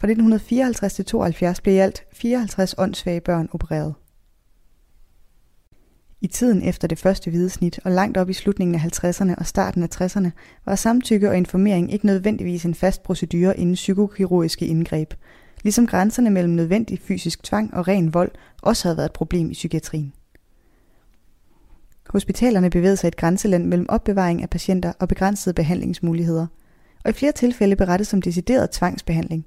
Fra 0.00 0.06
1954 0.06 0.94
til 0.94 1.04
72 1.04 1.60
blev 1.60 1.74
i 1.74 1.78
alt 1.78 2.04
54 2.12 2.74
åndssvage 2.78 3.20
børn 3.20 3.48
opereret. 3.52 3.94
I 6.22 6.26
tiden 6.26 6.62
efter 6.62 6.88
det 6.88 6.98
første 6.98 7.30
hvide 7.30 7.50
snit 7.50 7.80
og 7.84 7.92
langt 7.92 8.16
op 8.16 8.30
i 8.30 8.32
slutningen 8.32 8.74
af 8.74 8.80
50'erne 8.80 9.34
og 9.38 9.46
starten 9.46 9.82
af 9.82 9.88
60'erne 10.00 10.30
var 10.64 10.74
samtykke 10.74 11.28
og 11.28 11.36
informering 11.36 11.92
ikke 11.92 12.06
nødvendigvis 12.06 12.64
en 12.64 12.74
fast 12.74 13.02
procedure 13.02 13.58
inden 13.58 13.74
psykokirurgiske 13.74 14.66
indgreb, 14.66 15.14
ligesom 15.62 15.86
grænserne 15.86 16.30
mellem 16.30 16.52
nødvendig 16.52 16.98
fysisk 16.98 17.42
tvang 17.42 17.74
og 17.74 17.88
ren 17.88 18.14
vold 18.14 18.30
også 18.62 18.88
havde 18.88 18.96
været 18.96 19.06
et 19.06 19.12
problem 19.12 19.50
i 19.50 19.52
psykiatrien. 19.52 20.12
Hospitalerne 22.10 22.70
bevægede 22.70 22.96
sig 22.96 23.08
et 23.08 23.16
grænseland 23.16 23.66
mellem 23.66 23.86
opbevaring 23.88 24.42
af 24.42 24.50
patienter 24.50 24.92
og 24.98 25.08
begrænsede 25.08 25.54
behandlingsmuligheder, 25.54 26.46
og 27.04 27.10
i 27.10 27.12
flere 27.12 27.32
tilfælde 27.32 27.76
berettes 27.76 28.08
som 28.08 28.22
decideret 28.22 28.70
tvangsbehandling. 28.70 29.46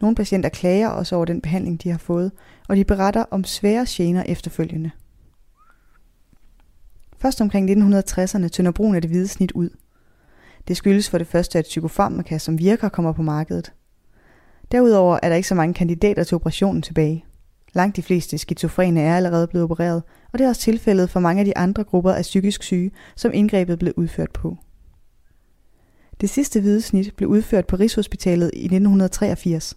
Nogle 0.00 0.16
patienter 0.16 0.48
klager 0.48 0.88
også 0.88 1.16
over 1.16 1.24
den 1.24 1.40
behandling, 1.40 1.82
de 1.82 1.90
har 1.90 1.98
fået, 1.98 2.32
og 2.68 2.76
de 2.76 2.84
beretter 2.84 3.24
om 3.30 3.44
svære 3.44 3.86
gener 3.88 4.22
efterfølgende. 4.26 4.90
Først 7.22 7.40
omkring 7.40 7.70
1960'erne 7.70 8.48
tynder 8.48 8.70
brugen 8.70 8.94
af 8.94 9.02
det 9.02 9.10
hvide 9.10 9.28
snit 9.28 9.52
ud. 9.52 9.70
Det 10.68 10.76
skyldes 10.76 11.10
for 11.10 11.18
det 11.18 11.26
første, 11.26 11.58
at 11.58 11.64
psykofarmaka, 11.64 12.38
som 12.38 12.58
virker, 12.58 12.88
kommer 12.88 13.12
på 13.12 13.22
markedet. 13.22 13.72
Derudover 14.72 15.18
er 15.22 15.28
der 15.28 15.36
ikke 15.36 15.48
så 15.48 15.54
mange 15.54 15.74
kandidater 15.74 16.24
til 16.24 16.34
operationen 16.34 16.82
tilbage. 16.82 17.24
Langt 17.72 17.96
de 17.96 18.02
fleste 18.02 18.38
skizofrene 18.38 19.00
er 19.00 19.16
allerede 19.16 19.46
blevet 19.46 19.64
opereret, 19.64 20.02
og 20.32 20.38
det 20.38 20.44
er 20.44 20.48
også 20.48 20.60
tilfældet 20.60 21.10
for 21.10 21.20
mange 21.20 21.40
af 21.40 21.44
de 21.44 21.56
andre 21.56 21.84
grupper 21.84 22.12
af 22.12 22.22
psykisk 22.22 22.62
syge, 22.62 22.90
som 23.16 23.30
indgrebet 23.34 23.78
blev 23.78 23.92
udført 23.96 24.30
på. 24.30 24.56
Det 26.20 26.30
sidste 26.30 26.60
hvide 26.60 26.82
snit 26.82 27.16
blev 27.16 27.28
udført 27.28 27.66
på 27.66 27.76
Rigshospitalet 27.76 28.50
i 28.54 28.64
1983. 28.64 29.76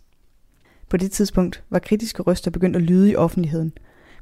På 0.90 0.98
det 0.98 1.12
tidspunkt 1.12 1.64
var 1.70 1.80
kritiske 1.80 2.24
røster 2.24 2.52
begyndt 2.52 2.76
at 2.76 2.82
lyde 2.82 3.12
i 3.12 3.16
offentligheden, 3.16 3.74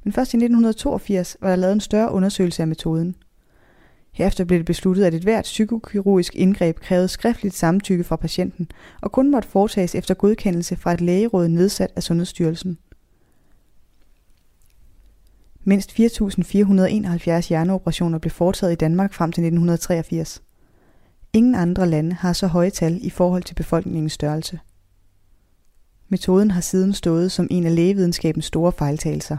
men 0.04 0.13
først 0.13 0.34
i 0.34 0.38
1982 0.38 1.38
var 1.42 1.50
der 1.50 1.56
lavet 1.56 1.74
en 1.74 1.80
større 1.80 2.12
undersøgelse 2.12 2.62
af 2.63 2.68
metoden. 2.68 3.16
Herefter 4.12 4.44
blev 4.44 4.60
det 4.60 4.66
besluttet, 4.66 5.04
at 5.04 5.13
et 5.13 5.24
hvert 5.24 5.44
psykokirurgisk 5.44 6.36
indgreb 6.36 6.80
krævede 6.80 7.08
skriftligt 7.08 7.56
samtykke 7.56 8.04
fra 8.04 8.16
patienten 8.16 8.68
og 9.02 9.12
kun 9.12 9.32
måtte 9.32 9.50
foretages 9.50 9.96
efter 9.96 10.13
godkendelse 10.13 10.76
fra 10.76 10.94
et 10.94 11.02
lægeråd 11.02 11.48
nedsat 11.48 11.92
af 11.96 12.04
Sundhedsstyrelsen. 12.04 12.78
Mindst 15.63 15.92
4.471 15.92 17.48
hjerneoperationer 17.50 18.20
blev 18.20 18.32
foretaget 18.32 18.72
i 18.72 18.76
Danmark 18.76 19.13
frem 19.13 19.32
til 19.32 19.42
1983. 19.42 20.44
Ingen 21.34 21.56
andre 21.56 21.89
lande 21.89 22.13
har 22.13 22.34
så 22.34 22.48
høje 22.48 22.70
tal 22.70 23.00
i 23.02 23.10
forhold 23.10 23.44
til 23.44 23.56
befolkningens 23.56 24.13
størrelse. 24.13 24.60
Metoden 26.10 26.52
har 26.52 26.62
siden 26.62 26.94
stået 26.94 27.32
som 27.32 27.48
en 27.52 27.66
af 27.66 27.76
lægevidenskabens 27.76 28.46
store 28.46 28.72
fejltagelser. 28.72 29.38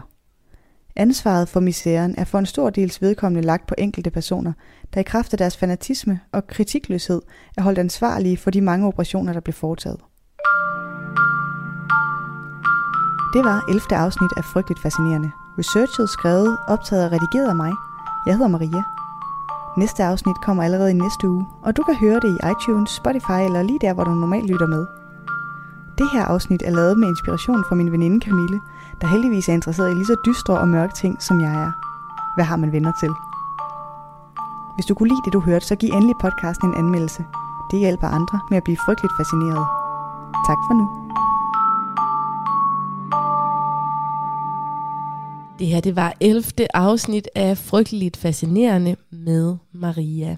Ansvaret 0.97 1.49
for 1.49 1.59
misæren 1.59 2.15
er 2.17 2.23
for 2.23 2.39
en 2.39 2.45
stor 2.45 2.69
dels 2.69 3.01
vedkommende 3.01 3.47
lagt 3.47 3.67
på 3.67 3.75
enkelte 3.77 4.09
personer, 4.09 4.53
der 4.93 4.99
i 4.99 5.03
kraft 5.03 5.33
af 5.33 5.37
deres 5.37 5.57
fanatisme 5.57 6.19
og 6.31 6.47
kritikløshed 6.47 7.21
er 7.57 7.61
holdt 7.61 7.79
ansvarlige 7.79 8.37
for 8.37 8.51
de 8.51 8.61
mange 8.61 8.87
operationer, 8.87 9.33
der 9.33 9.39
blev 9.39 9.53
foretaget. 9.53 9.99
Det 13.33 13.43
var 13.43 13.65
11. 13.69 13.81
afsnit 13.91 14.31
af 14.37 14.43
Frygteligt 14.43 14.81
Fascinerende. 14.81 15.31
Researchet, 15.59 16.09
skrevet, 16.09 16.57
optaget 16.67 17.05
og 17.05 17.11
redigeret 17.11 17.49
af 17.49 17.55
mig. 17.55 17.71
Jeg 18.25 18.33
hedder 18.33 18.47
Maria. 18.47 18.83
Næste 19.77 20.03
afsnit 20.03 20.41
kommer 20.41 20.63
allerede 20.63 20.91
i 20.91 20.93
næste 20.93 21.29
uge, 21.29 21.45
og 21.63 21.77
du 21.77 21.83
kan 21.83 21.95
høre 21.95 22.19
det 22.19 22.31
i 22.35 22.41
iTunes, 22.51 22.89
Spotify 22.89 23.39
eller 23.47 23.61
lige 23.63 23.79
der, 23.81 23.93
hvor 23.93 24.03
du 24.03 24.11
normalt 24.11 24.49
lytter 24.51 24.67
med. 24.67 25.04
Det 25.97 26.09
her 26.13 26.25
afsnit 26.25 26.61
er 26.65 26.71
lavet 26.71 26.99
med 26.99 27.07
inspiration 27.07 27.63
fra 27.67 27.75
min 27.75 27.91
veninde 27.91 28.25
Camille, 28.25 28.59
der 29.01 29.07
heldigvis 29.07 29.49
er 29.49 29.53
interesseret 29.53 29.91
i 29.91 29.93
lige 29.93 30.05
så 30.05 30.15
dystre 30.25 30.59
og 30.59 30.67
mørke 30.67 30.93
ting, 30.93 31.23
som 31.23 31.41
jeg 31.41 31.53
er. 31.65 31.71
Hvad 32.35 32.45
har 32.45 32.55
man 32.55 32.71
venner 32.71 32.91
til? 33.01 33.11
Hvis 34.75 34.85
du 34.85 34.93
kunne 34.95 35.09
lide 35.09 35.21
det, 35.25 35.33
du 35.33 35.39
hørte, 35.39 35.65
så 35.65 35.75
giv 35.75 35.89
endelig 35.93 36.15
podcasten 36.21 36.69
en 36.69 36.75
anmeldelse. 36.75 37.25
Det 37.71 37.79
hjælper 37.79 38.07
andre 38.07 38.39
med 38.49 38.57
at 38.57 38.63
blive 38.63 38.77
frygteligt 38.85 39.13
fascineret. 39.19 39.65
Tak 40.49 40.59
for 40.67 40.73
nu. 40.79 40.85
Det 45.59 45.67
her 45.67 45.81
det 45.81 45.95
var 45.95 46.13
11. 46.19 46.43
afsnit 46.73 47.27
af 47.35 47.57
Frygteligt 47.57 48.17
Fascinerende 48.17 48.95
med 49.11 49.57
Maria. 49.73 50.37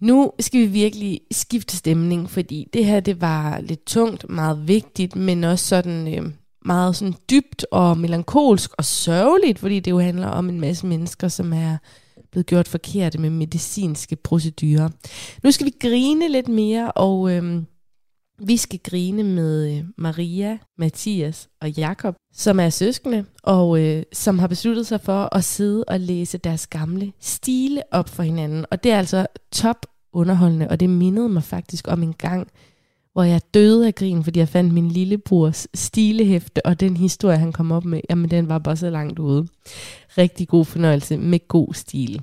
Nu 0.00 0.32
skal 0.40 0.60
vi 0.60 0.66
virkelig 0.66 1.20
skifte 1.30 1.76
stemning, 1.76 2.30
fordi 2.30 2.68
det 2.72 2.84
her 2.84 3.00
det 3.00 3.20
var 3.20 3.60
lidt 3.60 3.86
tungt, 3.86 4.28
meget 4.28 4.68
vigtigt, 4.68 5.16
men 5.16 5.44
også 5.44 5.66
sådan 5.66 6.14
øh, 6.14 6.30
meget 6.64 6.96
sådan 6.96 7.14
dybt 7.30 7.66
og 7.70 7.98
melankolsk 7.98 8.70
og 8.78 8.84
sørgeligt, 8.84 9.58
fordi 9.58 9.80
det 9.80 9.90
jo 9.90 9.98
handler 9.98 10.28
om 10.28 10.48
en 10.48 10.60
masse 10.60 10.86
mennesker, 10.86 11.28
som 11.28 11.52
er 11.52 11.76
blevet 12.30 12.46
gjort 12.46 12.68
forkerte 12.68 13.18
med 13.18 13.30
medicinske 13.30 14.16
procedurer. 14.16 14.88
Nu 15.42 15.50
skal 15.50 15.66
vi 15.66 15.72
grine 15.80 16.28
lidt 16.28 16.48
mere, 16.48 16.92
og 16.92 17.32
øh, 17.32 17.62
vi 18.38 18.56
skal 18.56 18.80
grine 18.84 19.22
med 19.22 19.76
øh, 19.76 19.84
Maria, 19.98 20.58
Mathias 20.78 21.48
og 21.60 21.70
Jakob, 21.70 22.14
som 22.32 22.60
er 22.60 22.70
søskende, 22.70 23.24
og 23.42 23.80
øh, 23.80 24.02
som 24.12 24.38
har 24.38 24.46
besluttet 24.46 24.86
sig 24.86 25.00
for 25.00 25.34
at 25.36 25.44
sidde 25.44 25.84
og 25.84 26.00
læse 26.00 26.38
deres 26.38 26.66
gamle 26.66 27.12
stile 27.20 27.82
op 27.90 28.08
for 28.08 28.22
hinanden. 28.22 28.66
Og 28.70 28.84
det 28.84 28.92
er 28.92 28.98
altså 28.98 29.26
top 29.52 29.86
underholdende, 30.12 30.68
og 30.68 30.80
det 30.80 30.90
mindede 30.90 31.28
mig 31.28 31.42
faktisk 31.42 31.88
om 31.88 32.02
en 32.02 32.12
gang, 32.12 32.48
hvor 33.12 33.22
jeg 33.22 33.40
døde 33.54 33.86
af 33.86 33.94
grin, 33.94 34.24
fordi 34.24 34.38
jeg 34.38 34.48
fandt 34.48 34.74
min 34.74 34.88
lillebrors 34.88 35.68
stilehæfte, 35.74 36.66
og 36.66 36.80
den 36.80 36.96
historie, 36.96 37.38
han 37.38 37.52
kom 37.52 37.72
op 37.72 37.84
med, 37.84 38.00
jamen 38.10 38.30
den 38.30 38.48
var 38.48 38.58
bare 38.58 38.76
så 38.76 38.90
langt 38.90 39.18
ude. 39.18 39.46
Rigtig 40.18 40.48
god 40.48 40.64
fornøjelse 40.64 41.16
med 41.16 41.48
god 41.48 41.74
stil. 41.74 42.22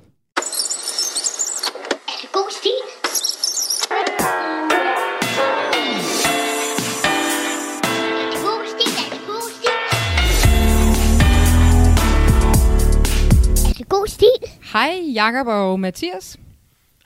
Hej 14.74 15.00
Jakob 15.14 15.46
og 15.46 15.80
Mathias. 15.80 16.38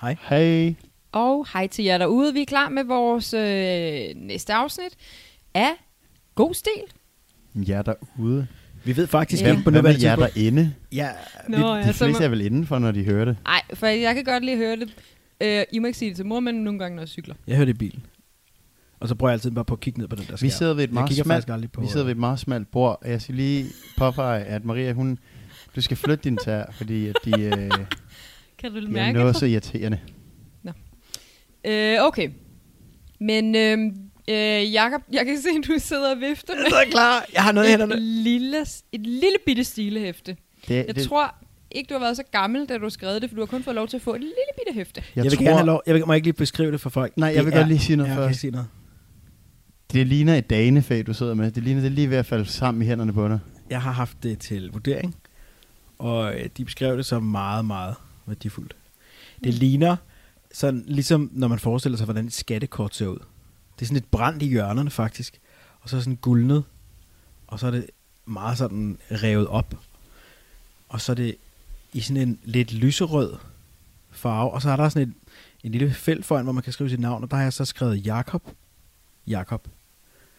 Hej. 0.00 0.74
Og 1.12 1.46
hej 1.52 1.66
til 1.66 1.84
jer 1.84 1.98
derude. 1.98 2.32
Vi 2.34 2.40
er 2.40 2.44
klar 2.46 2.68
med 2.68 2.84
vores 2.84 3.34
øh, 3.34 4.22
næste 4.26 4.52
afsnit 4.54 4.96
af 5.54 5.70
God 6.34 6.54
Stil. 6.54 6.82
Jer 7.68 7.82
derude. 7.82 8.46
Vi 8.84 8.96
ved 8.96 9.06
faktisk 9.06 9.42
Ja. 9.42 9.50
ikke 9.50 9.62
på 9.62 9.70
nuværende 9.70 10.06
jer 10.08 10.16
derinde? 10.16 10.74
Ja, 10.92 11.08
Nå, 11.48 11.56
De, 11.56 11.74
ja, 11.76 11.88
de 11.88 11.92
så 11.92 12.04
fleste 12.04 12.24
er 12.24 12.28
vel 12.28 12.40
indenfor, 12.40 12.78
når 12.78 12.92
de 12.92 13.04
hører 13.04 13.24
det. 13.24 13.36
Nej, 13.44 13.62
for 13.74 13.86
jeg 13.86 14.14
kan 14.14 14.24
godt 14.24 14.44
lige 14.44 14.56
høre 14.56 14.76
det. 14.76 14.94
Øh, 15.40 15.64
I 15.72 15.78
må 15.78 15.86
ikke 15.86 15.98
sige 15.98 16.08
det 16.08 16.16
til 16.16 16.26
mor, 16.26 16.40
men 16.40 16.54
nogle 16.54 16.78
gange, 16.78 16.96
når 16.96 17.02
jeg 17.02 17.08
cykler. 17.08 17.34
jeg 17.46 17.56
hørte 17.56 17.72
det 17.72 17.74
i 17.76 17.78
bilen. 17.78 18.02
Og 19.00 19.08
så 19.08 19.14
prøver 19.14 19.30
jeg 19.30 19.34
altid 19.34 19.50
bare 19.50 19.64
på 19.64 19.74
at 19.74 19.80
kigge 19.80 20.00
ned 20.00 20.08
på 20.08 20.16
den 20.16 20.24
der 20.28 20.36
skærm. 20.36 20.46
Vi 20.46 20.50
sidder 20.50 20.74
ved 20.74 20.84
et 20.84 20.92
meget 20.92 21.12
smalt, 21.16 21.72
på, 21.72 21.80
vi 21.80 21.86
sidder 21.86 22.04
ved 22.04 22.12
et 22.12 22.18
meget 22.18 22.38
smalt 22.38 22.70
bord, 22.70 22.98
og 23.02 23.10
jeg 23.10 23.22
skal 23.22 23.34
lige 23.34 23.66
påpege, 23.98 24.44
at 24.44 24.64
Maria, 24.64 24.92
hun, 24.92 25.18
du 25.78 25.82
skal 25.82 25.96
flytte 25.96 26.24
din 26.24 26.36
tær, 26.36 26.64
fordi 26.72 27.06
at 27.08 27.16
de, 27.24 27.40
øh, 27.42 27.52
Kan 28.58 28.72
du 28.72 28.80
de 28.80 28.84
er 28.86 28.88
mærke 28.90 29.12
noget 29.12 29.34
det? 29.34 29.40
så 29.40 29.46
irriterende. 29.46 29.98
Øh, 31.66 31.96
okay. 32.00 32.30
Men 33.20 33.54
øh, 33.54 33.78
øh, 34.28 34.72
Jakob, 34.72 35.02
jeg 35.12 35.26
kan 35.26 35.38
se, 35.40 35.48
at 35.48 35.66
du 35.68 35.74
sidder 35.78 36.10
og 36.14 36.20
vifter 36.20 36.54
med 36.54 36.64
Jeg 36.70 36.84
er 36.86 36.90
klar. 36.90 37.24
Jeg 37.34 37.42
har 37.42 37.52
noget 37.52 37.66
i 37.68 37.72
et 37.72 37.78
hænderne. 37.80 38.00
lille, 38.00 38.60
et 38.92 39.00
lille 39.00 39.36
bitte 39.46 39.64
stilehæfte. 39.64 40.36
Det, 40.68 40.74
Jeg 40.86 40.94
det, 40.94 41.04
tror 41.04 41.34
ikke, 41.70 41.88
du 41.88 41.94
har 41.94 42.00
været 42.00 42.16
så 42.16 42.22
gammel, 42.32 42.66
da 42.66 42.78
du 42.78 42.90
skrev 42.90 43.20
det, 43.20 43.30
for 43.30 43.34
du 43.36 43.42
har 43.42 43.46
kun 43.46 43.62
fået 43.62 43.74
lov 43.76 43.88
til 43.88 43.96
at 43.96 44.02
få 44.02 44.14
et 44.14 44.20
lille 44.20 44.34
bitte 44.58 44.74
hæfte. 44.78 45.02
Jeg, 45.16 45.24
jeg 45.24 45.30
vil 45.30 45.38
tror, 45.38 45.44
gerne 45.44 45.56
have 45.56 45.66
lov. 45.66 45.82
Jeg 45.86 45.94
vil, 45.94 46.06
må 46.06 46.12
jeg 46.12 46.16
ikke 46.16 46.26
lige 46.26 46.32
beskrive 46.34 46.72
det 46.72 46.80
for 46.80 46.90
folk. 46.90 47.16
Nej, 47.16 47.28
jeg 47.28 47.36
Det 47.36 47.44
vil 47.44 47.52
er- 47.52 47.56
godt 47.56 47.68
lige 47.68 47.78
sige 47.80 47.96
noget 47.96 48.10
ja, 48.10 48.16
først. 48.16 48.24
okay, 48.26 48.34
sige 48.34 48.50
noget. 48.50 48.66
Det 49.92 50.06
ligner 50.06 50.34
et 50.34 50.50
danefag, 50.50 51.06
du 51.06 51.14
sidder 51.14 51.34
med. 51.34 51.50
Det 51.50 51.62
ligner, 51.62 51.80
det 51.80 51.88
er 51.90 51.94
lige 51.94 52.10
ved 52.10 52.16
at 52.16 52.26
falde 52.26 52.44
sammen 52.46 52.82
i 52.82 52.86
hænderne 52.86 53.12
på 53.12 53.28
dig. 53.28 53.38
Jeg 53.70 53.82
har 53.82 53.92
haft 53.92 54.22
det 54.22 54.38
til 54.38 54.70
vurdering, 54.72 55.14
og 55.98 56.34
øh, 56.34 56.48
de 56.56 56.64
beskrev 56.64 56.96
det 56.96 57.06
som 57.06 57.22
meget, 57.22 57.64
meget 57.64 57.94
værdifuldt. 58.26 58.76
Det 59.44 59.54
ligner 59.54 59.96
sådan, 60.52 60.84
ligesom 60.86 61.30
når 61.32 61.48
man 61.48 61.58
forestiller 61.58 61.96
sig, 61.96 62.04
hvordan 62.04 62.26
et 62.26 62.32
skattekort 62.32 62.94
ser 62.94 63.06
ud. 63.06 63.18
Det 63.76 63.82
er 63.82 63.86
sådan 63.86 63.94
lidt 63.94 64.10
brændt 64.10 64.42
i 64.42 64.46
hjørnerne 64.46 64.90
faktisk, 64.90 65.40
og 65.80 65.88
så 65.88 65.96
er 65.96 66.00
sådan 66.00 66.16
guldnet, 66.16 66.64
og 67.46 67.60
så 67.60 67.66
er 67.66 67.70
det 67.70 67.90
meget 68.26 68.58
sådan 68.58 68.98
revet 69.10 69.46
op, 69.46 69.74
og 70.88 71.00
så 71.00 71.12
er 71.12 71.16
det 71.16 71.36
i 71.92 72.00
sådan 72.00 72.22
en 72.22 72.38
lidt 72.44 72.72
lyserød 72.72 73.36
farve, 74.10 74.50
og 74.50 74.62
så 74.62 74.70
er 74.70 74.76
der 74.76 74.88
sådan 74.88 75.08
et, 75.08 75.14
en 75.64 75.72
lille 75.72 75.94
felt 75.94 76.24
foran, 76.24 76.44
hvor 76.44 76.52
man 76.52 76.62
kan 76.62 76.72
skrive 76.72 76.90
sit 76.90 77.00
navn, 77.00 77.22
og 77.22 77.30
der 77.30 77.36
har 77.36 77.42
jeg 77.42 77.52
så 77.52 77.64
skrevet 77.64 78.06
Jakob. 78.06 78.50
Jakob. 79.26 79.68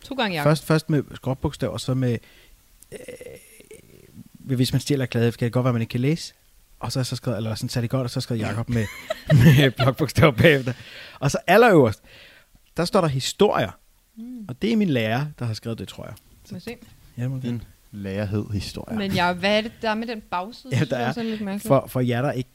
To 0.04 0.16
gange 0.16 0.36
Jakob. 0.36 0.50
Først, 0.50 0.66
først 0.66 0.90
med 0.90 1.04
skråbogstav, 1.16 1.70
og 1.72 1.82
så 1.82 1.94
med... 1.94 2.18
Øh, 2.92 3.00
hvis 4.56 4.74
man 4.74 4.80
stjæler 4.80 5.06
klæde, 5.06 5.32
kan 5.32 5.46
det 5.46 5.54
godt 5.54 5.64
være, 5.64 5.70
at 5.70 5.76
man 5.76 5.82
ikke 5.82 5.92
kan 5.92 6.00
læse. 6.00 6.34
Og 6.80 6.92
så 6.92 7.00
jeg 7.00 7.06
så 7.06 7.16
skrevet, 7.16 7.38
eller 7.38 7.56
sådan 7.56 7.70
sat 7.70 7.82
det 7.82 7.90
godt, 7.90 8.04
og 8.04 8.10
så 8.10 8.22
skrevet 8.22 8.42
Jakob 8.42 8.70
med, 8.70 8.86
med 9.44 9.72
blokbogstav 9.72 10.36
bagefter. 10.36 10.74
Og 11.20 11.32
så 11.32 11.38
allerøverst, 11.48 12.02
der 12.78 12.86
står 12.86 13.02
der 13.02 13.08
historier. 13.08 13.72
Mm. 14.18 14.46
Og 14.48 14.62
det 14.62 14.74
er 14.74 14.78
min 14.78 14.90
lærer, 14.90 15.26
der 15.40 15.46
har 15.46 15.54
skrevet 15.54 15.80
det, 15.80 15.88
tror 15.88 16.06
jeg. 16.06 16.14
Må 16.52 16.56
jeg 16.56 16.62
se. 16.62 16.76
Ja, 17.18 17.24
det 17.24 17.32
må 17.32 17.40
Din 17.40 17.62
lærerhed 17.92 18.46
historie. 18.54 18.98
Men 18.98 19.12
ja, 19.12 19.34
hvad 19.34 19.58
er 19.58 19.62
det, 19.62 19.72
der 19.82 19.90
er 19.90 19.96
med 19.96 20.08
den 20.08 20.22
bagside? 20.22 20.78
Ja, 20.78 20.86
der 20.86 20.98
jeg 20.98 21.04
er. 21.04 21.08
også 21.08 21.24
lidt 21.24 21.42
mærkeligt. 21.42 21.68
For, 21.68 21.86
for 21.88 22.00
jer, 22.00 22.22
der 22.22 22.32
ikke... 22.32 22.50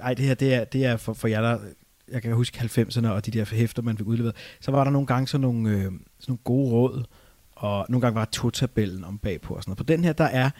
Ej, 0.00 0.14
det 0.14 0.24
her, 0.24 0.34
det 0.34 0.54
er, 0.54 0.64
det 0.64 0.84
er 0.84 0.96
for, 0.96 1.12
for 1.12 1.28
jer, 1.28 1.40
der... 1.40 1.58
Jeg 2.12 2.22
kan 2.22 2.32
huske 2.32 2.58
90'erne 2.58 3.08
og 3.08 3.26
de 3.26 3.30
der 3.30 3.54
hæfter, 3.54 3.82
man 3.82 3.96
fik 3.96 4.06
udleveret. 4.06 4.36
Så 4.60 4.70
var 4.70 4.84
der 4.84 4.90
nogle 4.90 5.06
gange 5.06 5.28
sådan 5.28 5.40
nogle, 5.40 5.70
øh, 5.70 5.82
sådan 5.84 5.92
nogle 6.28 6.38
gode 6.44 6.70
råd, 6.70 7.04
og 7.52 7.86
nogle 7.88 8.00
gange 8.00 8.14
var 8.14 8.24
to-tabellen 8.24 9.04
om 9.04 9.18
bagpå 9.18 9.54
og 9.54 9.62
sådan 9.62 9.70
noget. 9.70 9.78
På 9.78 9.84
den 9.84 10.04
her, 10.04 10.12
der 10.12 10.24
er, 10.24 10.50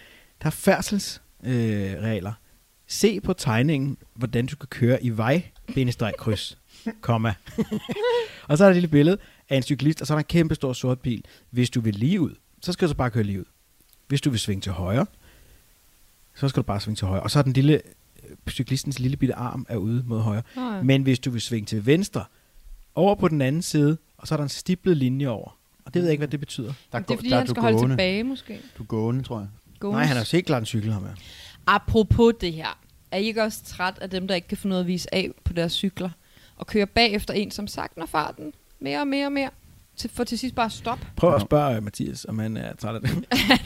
der 0.42 0.46
er 0.46 0.50
færdselsregler. 0.50 1.96
Øh, 1.96 2.02
regler. 2.02 2.32
Se 2.86 3.20
på 3.20 3.32
tegningen, 3.32 3.96
hvordan 4.14 4.46
du 4.46 4.56
kan 4.56 4.68
køre 4.68 5.04
i 5.04 5.10
vej, 5.16 5.42
kryds, 6.18 6.58
komma. 7.00 7.34
og 8.48 8.58
så 8.58 8.64
er 8.64 8.68
der 8.68 8.70
et 8.70 8.76
lille 8.76 8.88
billede 8.88 9.18
af 9.48 9.56
en 9.56 9.62
cyklist, 9.62 10.00
og 10.00 10.06
så 10.06 10.14
er 10.14 10.16
der 10.16 10.20
en 10.20 10.24
kæmpe 10.28 10.54
stor 10.54 10.72
sort 10.72 11.00
bil. 11.00 11.24
Hvis 11.50 11.70
du 11.70 11.80
vil 11.80 11.94
lige 11.94 12.20
ud, 12.20 12.34
så 12.62 12.72
skal 12.72 12.88
du 12.88 12.90
så 12.90 12.96
bare 12.96 13.10
køre 13.10 13.24
lige 13.24 13.40
ud. 13.40 13.44
Hvis 14.08 14.20
du 14.20 14.30
vil 14.30 14.40
svinge 14.40 14.60
til 14.60 14.72
højre, 14.72 15.06
så 16.34 16.48
skal 16.48 16.62
du 16.62 16.66
bare 16.66 16.80
svinge 16.80 16.96
til 16.96 17.06
højre. 17.06 17.22
Og 17.22 17.30
så 17.30 17.38
er 17.38 17.42
den 17.42 17.52
lille, 17.52 17.74
øh, 18.24 18.36
cyklistens 18.48 18.98
lille 18.98 19.16
bitte 19.16 19.34
arm 19.34 19.66
er 19.68 19.76
ude 19.76 20.02
mod 20.06 20.20
højre. 20.20 20.42
Ja. 20.56 20.82
Men 20.82 21.02
hvis 21.02 21.18
du 21.18 21.30
vil 21.30 21.40
svinge 21.40 21.66
til 21.66 21.86
venstre, 21.86 22.24
over 22.94 23.14
på 23.14 23.28
den 23.28 23.40
anden 23.40 23.62
side, 23.62 23.98
og 24.16 24.28
så 24.28 24.34
er 24.34 24.36
der 24.36 24.42
en 24.42 24.48
stiplet 24.48 24.96
linje 24.96 25.28
over. 25.28 25.58
Og 25.84 25.94
det 25.94 26.02
ved 26.02 26.08
jeg 26.08 26.12
ikke, 26.12 26.20
hvad 26.20 26.28
det 26.28 26.40
betyder. 26.40 26.72
Der, 26.92 26.98
det 26.98 27.10
er 27.10 27.16
fordi, 27.16 27.28
der 27.28 27.36
han 27.36 27.46
du 27.46 27.50
skal 27.50 27.62
holde 27.62 27.76
gående. 27.76 27.92
tilbage, 27.92 28.24
måske. 28.24 28.60
Du 28.78 28.82
er 28.82 28.86
gående, 28.86 29.22
tror 29.22 29.38
jeg. 29.38 29.48
Gående. 29.80 29.98
Nej, 29.98 30.06
han 30.06 30.16
har 30.16 30.24
jo 30.24 30.36
helt 30.36 30.46
klart 30.46 30.62
en 30.62 30.66
cykel, 30.66 30.92
ham 30.92 31.02
her. 31.02 31.14
Apropos 31.66 32.34
det 32.40 32.52
her. 32.52 32.78
Er 33.10 33.18
I 33.18 33.24
ikke 33.24 33.42
også 33.42 33.64
træt 33.64 33.98
af 34.00 34.10
dem, 34.10 34.28
der 34.28 34.34
ikke 34.34 34.48
kan 34.48 34.56
få 34.56 34.68
noget 34.68 34.80
at 34.80 34.86
vise 34.86 35.14
af 35.14 35.30
på 35.44 35.52
deres 35.52 35.72
cykler? 35.72 36.10
Og 36.56 36.66
kører 36.66 36.86
bagefter 36.86 37.34
en, 37.34 37.50
som 37.50 37.66
sagtner 37.66 38.06
farten 38.06 38.52
mere 38.80 39.00
og 39.00 39.06
mere 39.06 39.26
og 39.26 39.32
mere? 39.32 39.50
Til, 39.96 40.10
for 40.10 40.24
til 40.24 40.38
sidst 40.38 40.54
bare 40.54 40.70
stop. 40.70 40.98
Prøv 41.16 41.34
at 41.34 41.40
spørge 41.40 41.76
uh, 41.76 41.84
Mathias, 41.84 42.26
om 42.28 42.38
han 42.38 42.56
er 42.56 42.74
træt 42.74 42.94
af 42.94 43.00
det. 43.00 43.10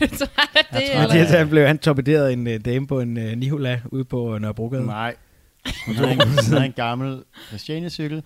er 0.00 0.06
du 0.06 0.16
træt 0.16 0.30
af 0.54 0.64
det? 0.72 0.90
Eller? 0.90 1.02
Mathias, 1.02 1.30
han 1.30 1.48
blev 1.48 1.66
han 1.66 1.78
torpederet 1.78 2.32
en 2.32 2.46
uh, 2.46 2.52
dame 2.64 2.86
på 2.86 3.00
en 3.00 3.16
uh, 3.16 3.22
Nihola 3.22 3.80
ude 3.86 4.04
på 4.04 4.34
uh, 4.34 4.40
Nørrebrogade. 4.40 4.86
Nej. 4.86 5.14
Hun 5.86 5.94
havde 5.94 6.12
en, 6.12 6.20
hun 6.20 6.38
havde 6.52 6.66
en 6.66 6.72
gammel 6.72 7.22
Christiania-cykel, 7.48 8.22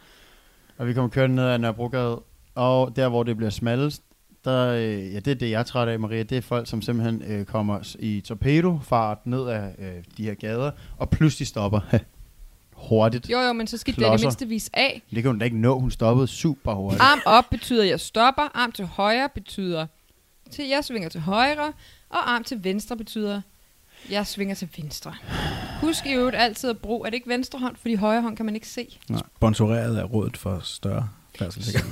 og 0.78 0.86
vi 0.86 0.94
kom 0.94 1.10
kørende 1.10 1.36
ned 1.36 1.44
ad 1.44 1.58
Nørrebrogade, 1.58 2.22
og 2.54 2.96
der, 2.96 3.08
hvor 3.08 3.22
det 3.22 3.36
bliver 3.36 3.50
smallest, 3.50 4.02
der, 4.44 4.68
øh, 4.68 5.14
ja, 5.14 5.18
det 5.18 5.28
er 5.28 5.34
det, 5.34 5.50
jeg 5.50 5.58
er 5.58 5.62
træt 5.62 5.88
af, 5.88 6.00
Maria. 6.00 6.22
Det 6.22 6.38
er 6.38 6.42
folk, 6.42 6.68
som 6.68 6.82
simpelthen 6.82 7.22
øh, 7.22 7.44
kommer 7.44 7.94
i 7.98 8.20
torpedofart 8.20 9.26
ned 9.26 9.48
ad 9.48 9.72
øh, 9.78 10.04
de 10.16 10.24
her 10.24 10.34
gader, 10.34 10.70
og 10.98 11.10
pludselig 11.10 11.48
stopper 11.48 11.80
hurtigt. 12.88 13.30
Jo, 13.30 13.38
jo, 13.38 13.52
men 13.52 13.66
så 13.66 13.78
skal 13.78 13.96
det 13.96 14.04
det 14.12 14.20
mindste 14.20 14.48
vise 14.48 14.70
af. 14.72 15.02
Det 15.10 15.22
kan 15.22 15.30
hun 15.30 15.38
da 15.38 15.44
ikke 15.44 15.58
nå. 15.58 15.80
Hun 15.80 15.90
stoppede 15.90 16.26
super 16.26 16.74
hurtigt. 16.74 17.02
Arm 17.02 17.20
op 17.26 17.44
betyder, 17.50 17.82
at 17.82 17.88
jeg 17.88 18.00
stopper. 18.00 18.42
Arm 18.54 18.72
til 18.72 18.84
højre 18.86 19.28
betyder, 19.34 19.86
til 20.50 20.68
jeg 20.68 20.84
svinger 20.84 21.08
til 21.08 21.20
højre. 21.20 21.72
Og 22.10 22.32
arm 22.32 22.44
til 22.44 22.64
venstre 22.64 22.96
betyder, 22.96 23.40
jeg 24.10 24.26
svinger 24.26 24.54
til 24.54 24.68
venstre. 24.76 25.14
Husk 25.80 26.06
i 26.06 26.12
øvrigt 26.12 26.36
altid 26.36 26.70
at 26.70 26.78
bruge, 26.78 27.06
er 27.06 27.10
det 27.10 27.14
ikke 27.14 27.28
venstre 27.28 27.58
hånd, 27.58 27.76
fordi 27.76 27.94
højre 27.94 28.22
hånd 28.22 28.36
kan 28.36 28.46
man 28.46 28.54
ikke 28.54 28.68
se. 28.68 28.98
Sponsoreret 29.36 29.96
af 29.96 30.12
Rådet 30.12 30.36
for 30.36 30.60
Større. 30.62 31.08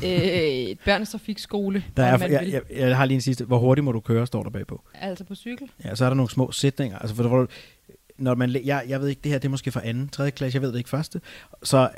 Øh, 0.04 0.76
børnens 0.84 1.10
trafikskole, 1.10 1.84
Der 1.96 2.04
er, 2.04 2.26
jeg, 2.26 2.48
jeg, 2.52 2.62
jeg 2.70 2.96
har 2.96 3.04
lige 3.04 3.14
en 3.14 3.20
sidste. 3.20 3.44
Hvor 3.44 3.58
hurtigt 3.58 3.84
må 3.84 3.92
du 3.92 4.00
køre, 4.00 4.26
står 4.26 4.42
der 4.42 4.50
bagpå. 4.50 4.82
Altså 4.94 5.24
på 5.24 5.34
cykel. 5.34 5.70
Ja, 5.84 5.94
så 5.94 6.04
er 6.04 6.08
der 6.08 6.14
nogle 6.16 6.30
små 6.30 6.52
sætninger. 6.52 6.98
Altså, 6.98 7.16
for, 7.16 7.28
hvor, 7.28 7.48
når 8.18 8.34
man, 8.34 8.56
jeg, 8.64 8.84
jeg 8.88 9.00
ved 9.00 9.08
ikke, 9.08 9.20
det 9.24 9.32
her 9.32 9.38
det 9.38 9.44
er 9.44 9.50
måske 9.50 9.72
fra 9.72 9.80
anden, 9.84 10.08
tredje 10.08 10.30
klasse, 10.30 10.56
jeg 10.56 10.62
ved 10.62 10.72
det 10.72 10.78
ikke 10.78 10.90
første. 10.90 11.20
Så 11.62 11.90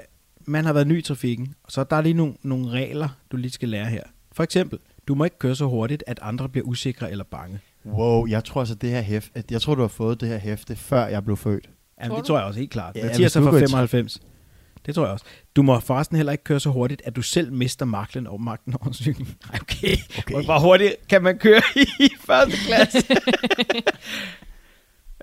man 0.44 0.64
har 0.64 0.72
været 0.72 0.86
ny 0.86 0.98
i 0.98 1.02
trafikken, 1.02 1.54
så 1.68 1.84
der 1.84 1.96
er 1.96 2.00
lige 2.00 2.14
nogle, 2.14 2.34
nogle 2.42 2.68
regler, 2.70 3.08
du 3.32 3.36
lige 3.36 3.50
skal 3.50 3.68
lære 3.68 3.86
her. 3.86 4.02
For 4.32 4.42
eksempel, 4.42 4.78
du 5.08 5.14
må 5.14 5.24
ikke 5.24 5.38
køre 5.38 5.54
så 5.56 5.66
hurtigt, 5.66 6.04
at 6.06 6.18
andre 6.22 6.48
bliver 6.48 6.66
usikre 6.66 7.10
eller 7.10 7.24
bange. 7.24 7.58
Wow, 7.86 8.26
jeg 8.26 8.44
tror 8.44 8.60
altså, 8.60 8.74
det 8.74 8.90
her 8.90 9.00
hæfte, 9.00 9.44
jeg 9.50 9.60
tror, 9.60 9.74
du 9.74 9.80
har 9.80 9.88
fået 9.88 10.20
det 10.20 10.28
her 10.28 10.38
hæfte, 10.38 10.76
før 10.76 11.06
jeg 11.06 11.24
blev 11.24 11.36
født. 11.36 11.70
Jamen, 12.00 12.10
Tror 12.10 12.16
det 12.16 12.24
du? 12.24 12.26
tror 12.26 12.38
jeg 12.38 12.46
også 12.46 12.58
helt 12.60 12.70
klart. 12.70 12.96
Ja, 12.96 13.06
Mathias 13.06 13.36
er 13.36 13.40
fra 13.40 13.50
går 13.50 13.58
i 13.58 13.60
95. 13.60 14.20
Det 14.86 14.94
tror 14.94 15.04
jeg 15.04 15.12
også. 15.12 15.24
Du 15.56 15.62
må 15.62 15.80
forresten 15.80 16.16
heller 16.16 16.32
ikke 16.32 16.44
køre 16.44 16.60
så 16.60 16.70
hurtigt, 16.70 17.02
at 17.04 17.16
du 17.16 17.22
selv 17.22 17.52
mister 17.52 17.86
magten 17.86 18.26
over 18.26 18.38
magten 18.38 18.74
over 18.80 18.92
cyklen. 18.92 19.28
Nej, 19.50 19.58
okay. 19.62 19.96
Okay. 20.18 20.44
Hvor 20.44 20.58
hurtigt 20.58 20.94
kan 21.08 21.22
man 21.22 21.38
køre 21.38 21.62
i 22.00 22.08
første 22.26 22.56
klasse? 22.66 22.98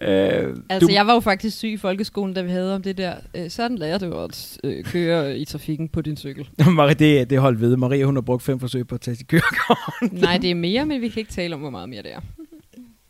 øh, 0.01 0.55
Altså, 0.69 0.87
du, 0.87 0.93
jeg 0.93 1.07
var 1.07 1.13
jo 1.13 1.19
faktisk 1.19 1.57
syg 1.57 1.69
i 1.69 1.77
folkeskolen, 1.77 2.35
da 2.35 2.41
vi 2.41 2.51
havde 2.51 2.75
om 2.75 2.81
det 2.81 2.97
der. 2.97 3.15
Øh, 3.35 3.49
sådan 3.49 3.77
lærer 3.77 3.97
du 3.97 4.19
at 4.19 4.57
øh, 4.63 4.83
køre 4.83 5.37
i 5.37 5.45
trafikken 5.45 5.89
på 5.89 6.01
din 6.01 6.17
cykel. 6.17 6.49
Marie, 6.67 6.93
det, 6.93 7.29
det 7.29 7.39
holdt 7.39 7.61
ved. 7.61 7.77
Maria, 7.77 8.05
hun 8.05 8.15
har 8.15 8.21
brugt 8.21 8.43
fem 8.43 8.59
forsøg 8.59 8.87
på 8.87 8.95
at 8.95 9.01
tage 9.01 9.15
sit 9.15 9.27
kørekort. 9.27 10.11
Nej, 10.11 10.37
det 10.37 10.51
er 10.51 10.55
mere, 10.55 10.85
men 10.85 11.01
vi 11.01 11.09
kan 11.09 11.19
ikke 11.19 11.31
tale 11.33 11.55
om, 11.55 11.61
hvor 11.61 11.69
meget 11.69 11.89
mere 11.89 12.03
det 12.03 12.13
er. 12.13 12.19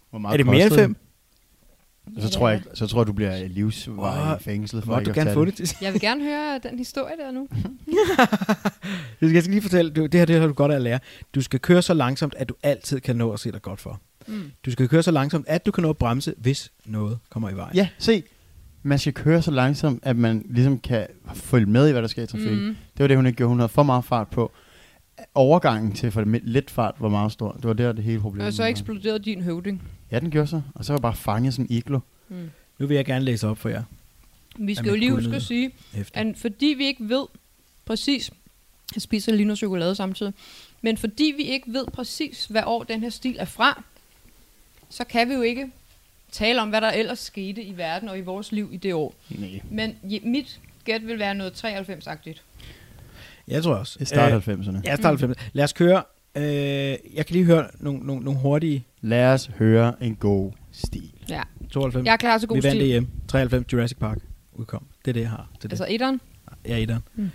Hvor 0.09 0.19
meget 0.19 0.33
Er 0.33 0.37
det 0.37 0.45
mere 0.45 0.65
end 0.65 0.73
fem? 0.73 0.95
Så 2.19 2.29
tror 2.29 2.49
jeg, 2.49 2.61
så 2.73 2.87
tror 2.87 3.01
jeg, 3.01 3.07
du 3.07 3.13
bliver 3.13 3.47
livsvarig 3.47 4.41
i 4.41 4.43
fængslet. 4.43 4.83
For 4.83 4.91
Må 4.91 4.99
du 4.99 5.09
at 5.09 5.15
gerne 5.15 5.33
få 5.33 5.45
det 5.45 5.81
Jeg 5.81 5.93
vil 5.93 6.01
gerne 6.01 6.23
høre 6.23 6.59
den 6.63 6.77
historie 6.77 7.13
der 7.17 7.31
nu. 7.31 7.47
Jeg 9.33 9.41
skal 9.43 9.51
lige 9.51 9.61
fortælle, 9.61 9.91
du, 9.91 10.05
det 10.05 10.13
her 10.13 10.25
det 10.25 10.39
har 10.39 10.47
du 10.47 10.53
godt 10.53 10.71
af 10.71 10.75
at 10.75 10.81
lære. 10.81 10.99
Du 11.35 11.41
skal 11.41 11.59
køre 11.59 11.81
så 11.81 11.93
langsomt, 11.93 12.35
at 12.37 12.49
du 12.49 12.55
altid 12.63 12.99
kan 12.99 13.15
nå 13.15 13.31
at 13.31 13.39
se 13.39 13.51
dig 13.51 13.61
godt 13.61 13.79
for. 13.79 14.01
Mm. 14.27 14.51
Du 14.65 14.71
skal 14.71 14.87
køre 14.87 15.03
så 15.03 15.11
langsomt, 15.11 15.47
at 15.47 15.65
du 15.65 15.71
kan 15.71 15.81
nå 15.81 15.89
at 15.89 15.97
bremse, 15.97 16.33
hvis 16.37 16.71
noget 16.85 17.19
kommer 17.29 17.49
i 17.49 17.55
vejen. 17.55 17.75
Ja, 17.75 17.87
se. 17.97 18.23
Man 18.83 18.99
skal 18.99 19.13
køre 19.13 19.41
så 19.41 19.51
langsomt, 19.51 19.99
at 20.03 20.15
man 20.15 20.45
ligesom 20.49 20.79
kan 20.79 21.07
følge 21.33 21.65
med 21.65 21.87
i, 21.87 21.91
hvad 21.91 22.01
der 22.01 22.07
sker 22.07 22.23
i 22.23 22.27
trafikken. 22.27 22.67
Mm. 22.67 22.75
Det 22.97 23.03
var 23.03 23.07
det, 23.07 23.17
hun 23.17 23.25
ikke 23.25 23.37
gjorde. 23.37 23.49
Hun 23.49 23.59
havde 23.59 23.69
for 23.69 23.83
meget 23.83 24.05
fart 24.05 24.27
på. 24.27 24.51
Overgangen 25.35 25.91
til 25.93 26.11
for 26.11 26.23
det 26.23 26.41
lidt 26.43 26.71
fart 26.71 26.95
var 26.99 27.09
meget 27.09 27.31
stor. 27.31 27.51
Det 27.51 27.63
var 27.63 27.73
der, 27.73 27.91
det 27.91 28.03
hele 28.03 28.19
problem 28.19 28.45
Og 28.45 28.53
så 28.53 28.63
eksploderede 28.65 29.19
din 29.19 29.41
høvding. 29.41 29.81
Ja, 30.11 30.19
den 30.19 30.31
gjorde 30.31 30.47
så. 30.47 30.61
Og 30.75 30.85
så 30.85 30.93
var 30.93 30.97
jeg 30.97 31.01
bare 31.01 31.15
fanget 31.15 31.53
som 31.53 31.67
iglo. 31.69 31.99
Mm. 32.29 32.51
Nu 32.79 32.87
vil 32.87 32.95
jeg 32.95 33.05
gerne 33.05 33.25
læse 33.25 33.47
op 33.47 33.57
for 33.57 33.69
jer. 33.69 33.83
Vi 34.57 34.75
skal 34.75 34.89
jo 34.89 34.95
lige 34.95 35.11
huske 35.11 35.35
at 35.35 35.41
sige, 35.41 35.71
Efter. 35.97 36.21
at 36.21 36.37
fordi 36.37 36.65
vi 36.77 36.85
ikke 36.85 37.09
ved 37.09 37.25
præcis, 37.85 38.31
jeg 38.95 39.01
spiser 39.01 39.31
lige 39.31 39.45
noget 39.45 39.57
chokolade 39.57 39.95
samtidig, 39.95 40.33
men 40.81 40.97
fordi 40.97 41.33
vi 41.37 41.43
ikke 41.43 41.73
ved 41.73 41.85
præcis, 41.93 42.45
hvad 42.45 42.61
år 42.65 42.83
den 42.83 43.01
her 43.01 43.09
stil 43.09 43.35
er 43.39 43.45
fra, 43.45 43.83
så 44.89 45.03
kan 45.03 45.29
vi 45.29 45.33
jo 45.33 45.41
ikke 45.41 45.71
tale 46.31 46.61
om, 46.61 46.69
hvad 46.69 46.81
der 46.81 46.91
ellers 46.91 47.19
skete 47.19 47.63
i 47.63 47.77
verden 47.77 48.09
og 48.09 48.17
i 48.17 48.21
vores 48.21 48.51
liv 48.51 48.69
i 48.73 48.77
det 48.77 48.93
år. 48.93 49.15
Nej. 49.29 49.59
Men 49.69 49.95
je- 50.03 50.19
mit 50.29 50.59
gæt 50.85 51.07
vil 51.07 51.19
være 51.19 51.35
noget 51.35 51.65
93-agtigt. 51.65 52.41
Jeg 53.51 53.63
tror 53.63 53.75
også. 53.75 54.05
Starter 54.05 54.35
Øh, 54.35 54.41
90'erne. 54.59 54.81
Ja, 54.85 54.95
start 54.95 55.19
90. 55.19 55.37
Lad 55.53 55.63
os 55.63 55.73
køre. 55.73 56.03
Øh, 56.37 56.43
jeg 56.43 56.97
kan 57.25 57.25
lige 57.29 57.45
høre 57.45 57.67
nogle, 57.79 57.99
nogle, 57.99 58.23
nogle 58.23 58.39
hurtige. 58.39 58.85
Lad 59.01 59.33
os 59.33 59.51
høre 59.57 60.03
en 60.03 60.15
god 60.15 60.51
stil. 60.71 61.13
Ja. 61.29 61.41
92. 61.71 62.05
Jeg 62.05 62.13
er 62.13 62.17
klar 62.17 62.37
til 62.37 62.47
god 62.47 62.57
Vi 62.57 62.63
vandt 62.63 62.71
stil. 62.71 62.79
det 62.81 62.87
hjem. 62.87 63.07
93 63.27 63.73
Jurassic 63.73 63.97
Park 63.97 64.17
udkom. 64.53 64.85
Det 65.05 65.11
er 65.11 65.13
det, 65.13 65.21
jeg 65.21 65.29
har. 65.29 65.49
Det 65.51 65.57
er 65.57 65.61
det. 65.61 65.71
Altså 65.71 65.85
etteren? 65.89 66.21
Ja, 66.67 66.77
etteren. 66.77 67.01
Mm. 67.15 67.29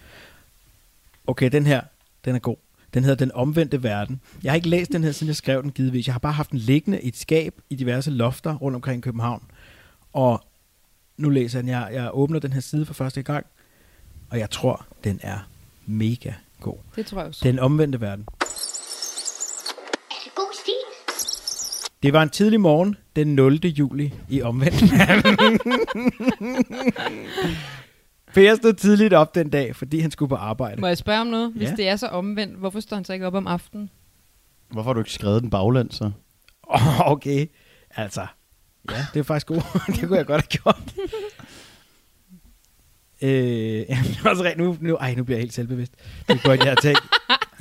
Okay, 1.26 1.50
den 1.52 1.66
her, 1.66 1.81
den 2.24 2.35
er 2.35 2.38
god. 2.38 2.57
Den 2.94 3.05
hedder 3.05 3.16
Den 3.24 3.33
Omvendte 3.33 3.83
Verden. 3.83 4.20
Jeg 4.42 4.52
har 4.52 4.57
ikke 4.57 4.68
læst 4.68 4.92
den 4.92 5.05
her, 5.05 5.12
siden 5.12 5.29
jeg 5.29 5.37
skrev 5.37 5.62
den 5.62 5.70
givetvis. 5.72 6.07
Jeg 6.07 6.14
har 6.14 6.18
bare 6.18 6.33
haft 6.33 6.50
den 6.50 6.59
liggende 6.59 7.00
i 7.00 7.09
et 7.09 7.16
skab 7.16 7.55
i 7.70 7.74
diverse 7.74 8.11
lofter 8.11 8.55
rundt 8.55 8.74
omkring 8.74 9.02
København. 9.02 9.42
Og 10.12 10.44
nu 11.16 11.29
læser 11.29 11.59
jeg 11.59 11.62
den. 11.62 11.70
Jeg, 11.70 11.88
jeg 11.92 12.11
åbner 12.12 12.38
den 12.38 12.52
her 12.52 12.61
side 12.61 12.87
for 12.87 12.94
første 12.94 13.22
gang, 13.22 13.46
og 14.31 14.38
jeg 14.38 14.50
tror, 14.50 14.87
den 15.05 15.20
er 15.22 15.38
mega 15.87 16.33
god. 16.61 16.77
Det 16.96 17.07
tror 17.07 17.18
jeg 17.18 17.29
også. 17.29 17.40
Den 17.44 17.59
Omvendte 17.59 18.01
Verden. 18.01 18.25
Er 20.11 20.14
det 20.25 20.35
god 20.35 20.55
stil? 20.62 20.75
Det 22.03 22.12
var 22.12 22.22
en 22.22 22.31
tidlig 22.31 22.61
morgen 22.61 22.96
den 23.16 23.35
0. 23.35 23.55
juli 23.66 24.14
i 24.29 24.42
omvendt 24.42 24.83
verden. 24.92 25.59
Per 28.35 28.55
stod 28.57 28.72
tidligt 28.72 29.12
op 29.14 29.35
den 29.35 29.51
dag, 29.51 29.77
fordi 29.77 30.01
han 30.01 30.11
skulle 30.11 30.29
på 30.29 30.35
arbejde. 30.35 30.81
Må 30.81 30.87
jeg 30.87 30.99
spørge 30.99 31.20
om 31.20 31.27
noget? 31.27 31.53
Hvis 31.53 31.68
Ja. 31.70 31.75
det 31.77 31.88
er 31.88 31.96
så 31.96 32.07
omvendt, 32.07 32.57
hvorfor 32.59 32.81
står 32.81 32.96
han 32.96 33.05
så 33.05 33.12
ikke 33.12 33.27
op 33.27 33.35
om 33.35 33.46
aftenen? 33.46 33.90
Hvorfor 34.70 34.88
har 34.88 34.92
du 34.94 35.01
ikke 35.01 35.12
skrevet 35.12 35.42
den 35.42 35.51
baglæns 35.51 35.94
så? 35.94 36.11
Oh, 36.62 37.11
okay, 37.12 37.46
altså. 37.90 38.27
Ja, 38.90 39.07
det 39.14 39.20
er 39.20 39.25
faktisk 39.25 39.46
godt. 39.46 39.64
det 39.87 40.01
kunne 40.09 40.18
jeg 40.18 40.27
godt 40.27 40.40
have 40.42 40.49
gjort. 40.62 40.94
Øh, 43.22 43.31
jamen, 43.90 44.05
det 44.05 44.18
er 44.24 44.31
også 44.31 44.44
rent, 44.44 44.59
nu, 44.59 44.76
nu, 44.81 44.94
ej, 44.96 45.14
nu 45.14 45.24
bliver 45.24 45.37
jeg 45.38 45.42
helt 45.42 45.55
selvbevidst. 45.55 45.92
Det 46.29 46.42
kunne 46.42 46.52
jeg 46.52 46.62
have 46.64 46.76
tænkt. 46.83 47.00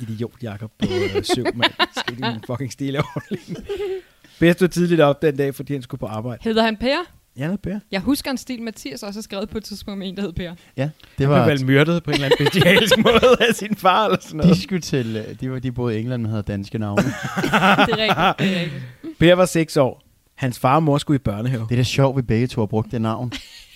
Idiot, 0.00 0.32
Jacob 0.42 0.70
på 0.78 0.86
øh, 1.16 1.24
syv, 1.24 1.44
mand. 1.54 1.72
Skal 1.98 2.20
min 2.20 2.40
fucking 2.46 2.72
stille 2.72 2.98
ordentligt. 2.98 3.60
Per 4.40 4.52
stod 4.52 4.68
tidligt 4.68 5.00
op 5.00 5.22
den 5.22 5.36
dag, 5.36 5.54
fordi 5.54 5.72
han 5.72 5.82
skulle 5.82 5.98
på 5.98 6.06
arbejde. 6.06 6.38
Hedder 6.44 6.62
han 6.62 6.76
Per? 6.76 6.96
Ja, 7.38 7.44
noget 7.44 7.60
Per. 7.60 7.78
Jeg 7.90 8.00
husker 8.00 8.30
en 8.30 8.38
stil, 8.38 8.62
Mathias 8.62 9.02
også 9.02 9.18
har 9.18 9.22
skrevet 9.22 9.48
på 9.50 9.58
et 9.58 9.64
tidspunkt 9.64 9.98
med 9.98 10.08
en, 10.08 10.16
der 10.16 10.22
hed 10.22 10.32
Per. 10.32 10.54
Ja, 10.76 10.90
Det 11.18 11.28
var 11.28 11.38
var... 11.38 11.46
vel 11.46 11.64
myrdet 11.66 12.02
på 12.02 12.10
en 12.10 12.14
eller 12.14 12.24
anden 12.26 12.46
bestialsk 12.46 12.98
måde 12.98 13.36
af 13.48 13.54
sin 13.54 13.76
far 13.76 14.04
eller 14.04 14.18
sådan 14.20 14.36
noget. 14.36 14.54
De 14.56 14.62
skulle 14.62 14.80
til... 14.80 15.16
øh, 15.28 15.40
De, 15.40 15.50
var, 15.50 15.58
de 15.58 15.72
boede 15.72 15.96
i 15.96 16.00
England, 16.00 16.22
men 16.22 16.30
havde 16.30 16.42
danske 16.42 16.78
navne. 16.78 17.02
Det 17.02 17.12
er 17.52 17.88
rigtigt. 17.88 17.98
Det 18.38 18.56
er 18.56 18.60
rigtigt. 18.60 19.18
Per 19.18 19.34
var 19.34 19.46
6 19.46 19.76
år. 19.76 20.02
Hans 20.34 20.58
far 20.58 20.74
og 20.76 20.82
mor 20.82 20.98
skulle 20.98 21.16
i 21.16 21.18
børnehave. 21.18 21.62
det 21.68 21.72
er 21.72 21.76
da 21.76 21.82
sjovt, 21.82 22.16
vi 22.16 22.22
begge 22.22 22.46
to 22.46 22.60
har 22.60 22.66
brugt 22.66 22.90
det 22.92 23.00
navn. 23.02 23.32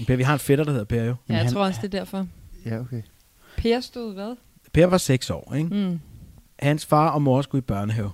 Per, 0.07 0.17
vi 0.17 0.23
har 0.23 0.33
en 0.33 0.39
fætter, 0.39 0.65
der 0.65 0.71
hedder 0.73 0.85
Per 0.85 0.97
jo. 0.97 1.03
Ja, 1.03 1.09
Jamen, 1.09 1.17
jeg 1.29 1.39
han- 1.39 1.53
tror 1.53 1.65
også, 1.65 1.81
det 1.83 1.95
er 1.95 1.99
derfor. 1.99 2.27
Ja, 2.67 2.79
okay. 2.81 3.03
Per 3.57 3.81
stod 3.81 4.15
hvad? 4.15 4.37
Per 4.75 4.87
var 4.87 4.99
6 4.99 5.31
år, 5.31 5.55
ikke? 5.57 5.69
Mm. 5.75 6.01
Hans 6.59 6.87
far 6.87 7.09
og 7.09 7.23
mor 7.23 7.43
skulle 7.43 7.59
i 7.61 7.65
børnehave. 7.67 8.11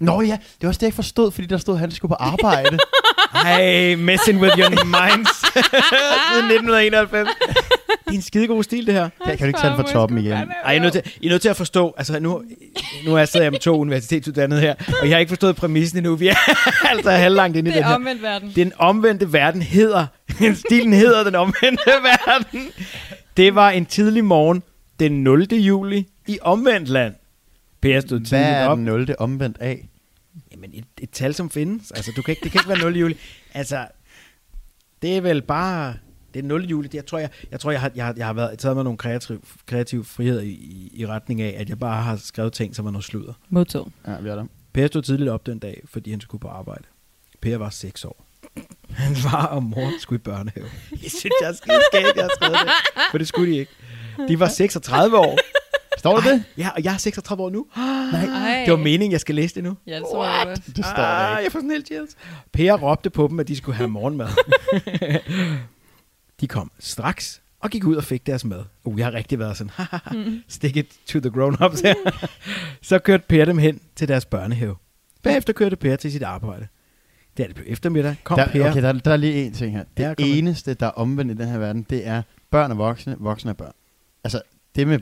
Nå 0.00 0.20
ja, 0.20 0.32
det 0.32 0.62
var 0.62 0.68
også 0.68 0.78
det, 0.78 0.82
jeg 0.82 0.88
ikke 0.88 0.94
forstod, 0.96 1.30
fordi 1.30 1.46
der 1.46 1.56
stod, 1.58 1.74
at 1.74 1.80
han 1.80 1.90
skulle 1.90 2.10
på 2.10 2.14
arbejde. 2.14 2.78
Hey, 3.44 3.94
messing 3.94 4.40
with 4.40 4.58
your 4.58 4.84
minds. 4.84 5.36
Siden 6.30 6.50
1991. 6.50 7.28
Det 8.06 8.12
er 8.12 8.16
en 8.16 8.22
skidegod 8.22 8.62
stil, 8.62 8.86
det 8.86 8.94
her. 8.94 9.08
Jeg 9.26 9.38
kan 9.38 9.44
du 9.44 9.46
ikke 9.46 9.60
tage 9.60 9.70
den 9.76 9.84
fra 9.84 9.92
toppen 9.92 10.18
igen. 10.18 10.32
Ej, 10.32 10.72
I 10.72 10.76
er, 10.76 10.80
nødt 10.80 10.92
til, 10.92 11.02
I 11.20 11.26
er 11.26 11.30
nødt 11.30 11.42
til 11.42 11.48
at 11.48 11.56
forstå, 11.56 11.94
altså 11.96 12.20
nu, 12.20 12.44
nu 13.06 13.14
er 13.14 13.18
jeg 13.18 13.28
sidder 13.28 13.44
jeg 13.44 13.52
med 13.52 13.60
to 13.60 13.78
universitetsuddannede 13.80 14.60
her, 14.60 14.74
og 15.02 15.08
jeg 15.08 15.14
har 15.14 15.18
ikke 15.18 15.30
forstået 15.30 15.56
præmissen 15.56 15.98
endnu. 15.98 16.14
Vi 16.14 16.28
er 16.28 16.34
altså 16.90 17.10
halvlangt 17.10 17.56
inde 17.56 17.70
i 17.70 17.72
Det 17.72 17.76
den 17.76 17.84
er 17.84 17.88
her. 17.88 17.94
omvendt 17.94 18.22
verden. 18.22 18.52
Den 18.56 18.72
omvendte 18.78 19.32
verden 19.32 19.62
hedder, 19.62 20.06
stilen 20.66 20.92
hedder 20.92 21.24
den 21.24 21.34
omvendte 21.34 21.82
verden. 22.26 22.60
Det 23.36 23.54
var 23.54 23.70
en 23.70 23.86
tidlig 23.86 24.24
morgen 24.24 24.62
den 25.00 25.12
0. 25.24 25.42
juli 25.52 26.06
i 26.26 26.38
omvendt 26.42 26.88
land. 26.88 27.14
Per 27.80 28.00
stod 28.00 28.18
Hvad 28.18 28.26
tidligt 28.26 28.46
er 28.48 28.66
op. 28.66 28.76
den 28.76 28.84
0. 28.84 29.14
omvendt 29.18 29.56
af? 29.60 29.88
Jamen, 30.52 30.70
et, 30.74 30.84
et 31.00 31.10
tal, 31.10 31.34
som 31.34 31.50
findes. 31.50 31.90
Altså, 31.90 32.12
du 32.16 32.22
kan 32.22 32.32
ikke, 32.32 32.44
det 32.44 32.52
kan 32.52 32.58
ikke 32.60 32.68
være 32.68 32.78
0. 32.78 32.96
juli. 32.96 33.16
Altså, 33.54 33.86
det 35.02 35.16
er 35.16 35.20
vel 35.20 35.42
bare... 35.42 35.94
Det 36.36 36.44
er 36.44 36.48
0. 36.48 36.64
juli. 36.64 36.88
Det, 36.88 36.94
jeg 36.94 37.06
tror, 37.06 37.18
jeg, 37.18 37.30
jeg, 37.50 37.60
tror, 37.60 37.70
jeg 37.70 37.80
har, 37.80 37.92
jeg 37.94 38.14
jeg 38.16 38.26
har 38.26 38.32
været, 38.32 38.58
taget 38.58 38.76
mig 38.76 38.84
nogle 38.84 38.98
kreativ, 38.98 39.44
kreativ 39.66 40.04
frihed 40.04 40.42
i, 40.42 40.48
i, 40.50 40.90
i 40.94 41.06
retning 41.06 41.40
af, 41.40 41.56
at 41.58 41.68
jeg 41.68 41.78
bare 41.78 42.02
har 42.02 42.16
skrevet 42.16 42.52
ting, 42.52 42.76
som 42.76 42.84
var 42.84 42.90
noget 42.90 43.04
sludder. 43.04 43.32
Modtaget. 43.48 43.86
Ja, 44.06 44.20
vi 44.20 44.28
er 44.28 44.34
der. 44.34 44.44
Per 44.72 44.86
stod 44.86 45.02
tidligt 45.02 45.30
op 45.30 45.46
den 45.46 45.58
dag, 45.58 45.82
fordi 45.84 46.10
han 46.10 46.20
skulle 46.20 46.40
på 46.40 46.48
arbejde. 46.48 46.84
Per 47.40 47.56
var 47.56 47.70
6 47.70 48.04
år. 48.04 48.26
Hans 48.90 49.22
far 49.22 49.46
og 49.46 49.62
mor 49.62 49.90
skulle 50.00 50.18
i 50.18 50.22
børnehave. 50.22 50.66
Jeg 51.02 51.10
synes, 51.10 51.34
jeg 51.40 51.48
er 51.48 51.52
skide 51.52 51.80
skægt, 51.92 52.16
jeg 52.16 52.24
har 52.24 52.30
skrevet 52.34 52.56
det. 52.64 52.72
For 53.10 53.18
det 53.18 53.28
skulle 53.28 53.52
de 53.52 53.58
ikke. 53.58 53.72
De 54.28 54.40
var 54.40 54.48
36 54.48 55.18
år. 55.18 55.38
Står 55.98 56.20
der 56.20 56.30
det? 56.30 56.44
Ja, 56.58 56.68
og 56.76 56.84
jeg 56.84 56.94
er 56.94 56.98
36 56.98 57.42
år 57.42 57.50
nu. 57.50 57.66
Ej. 57.76 58.62
Det 58.64 58.72
var 58.72 58.78
meningen, 58.78 59.12
jeg 59.12 59.20
skal 59.20 59.34
læse 59.34 59.54
det 59.54 59.64
nu. 59.64 59.76
Ja, 59.86 59.94
det 59.94 60.02
tror 60.02 60.24
jeg. 60.24 60.56
Det 60.66 60.84
står 60.84 60.96
der 60.96 61.02
ah, 61.02 61.30
ikke. 61.30 61.44
Jeg 61.44 61.52
får 61.52 61.58
sådan 61.58 61.70
helt 61.70 61.86
chills. 61.86 62.16
Per 62.52 62.74
råbte 62.74 63.10
på 63.10 63.28
dem, 63.30 63.40
at 63.40 63.48
de 63.48 63.56
skulle 63.56 63.76
have 63.76 63.88
morgenmad. 63.88 64.28
de 66.40 66.46
kom 66.46 66.70
straks, 66.78 67.42
og 67.60 67.70
gik 67.70 67.84
ud 67.84 67.96
og 67.96 68.04
fik 68.04 68.26
deres 68.26 68.44
mad. 68.44 68.64
Uh, 68.84 68.98
jeg 68.98 69.06
har 69.06 69.12
rigtig 69.14 69.38
været 69.38 69.56
sådan, 69.56 69.72
stick 70.48 70.76
it 70.76 70.86
to 71.06 71.20
the 71.20 71.30
grown-ups 71.30 71.82
her. 71.82 71.94
så 72.82 72.98
kørte 72.98 73.24
Per 73.28 73.44
dem 73.44 73.58
hen 73.58 73.80
til 73.96 74.08
deres 74.08 74.24
børnehave. 74.24 74.76
Bagefter 75.22 75.52
kørte 75.52 75.76
Per 75.76 75.96
til 75.96 76.12
sit 76.12 76.22
arbejde. 76.22 76.66
Da 77.38 77.42
det 77.42 77.54
blev 77.54 77.66
eftermiddag, 77.68 78.16
kom 78.24 78.38
Der, 78.38 78.48
Per. 78.48 78.70
okay, 78.70 78.82
der, 78.82 78.92
der 78.92 79.10
er 79.10 79.16
lige 79.16 79.46
en 79.46 79.52
ting 79.52 79.72
her. 79.72 79.84
Det 79.96 80.06
med. 80.18 80.38
eneste, 80.38 80.74
der 80.74 80.86
er 80.86 80.90
omvendt 80.90 81.32
i 81.32 81.34
den 81.34 81.48
her 81.48 81.58
verden, 81.58 81.86
det 81.90 82.06
er 82.06 82.22
børn 82.50 82.70
og 82.70 82.78
voksne, 82.78 83.16
voksne 83.18 83.50
og 83.50 83.56
børn. 83.56 83.72
Altså, 84.24 84.42
det 84.76 84.88
med 84.88 84.98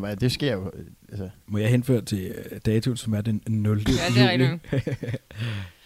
hvad, 0.00 0.16
det 0.16 0.32
sker 0.32 0.52
jo... 0.52 0.70
øh, 0.74 0.84
Altså, 1.08 1.28
Må 1.46 1.58
jeg 1.58 1.70
henføre 1.70 2.00
til 2.00 2.34
øh, 2.50 2.60
datoen, 2.66 2.96
som 2.96 3.14
er 3.14 3.20
den 3.20 3.42
0. 3.46 3.78
Ja, 3.78 3.92
det 4.14 4.22
er 4.22 4.32
juli. 4.32 4.58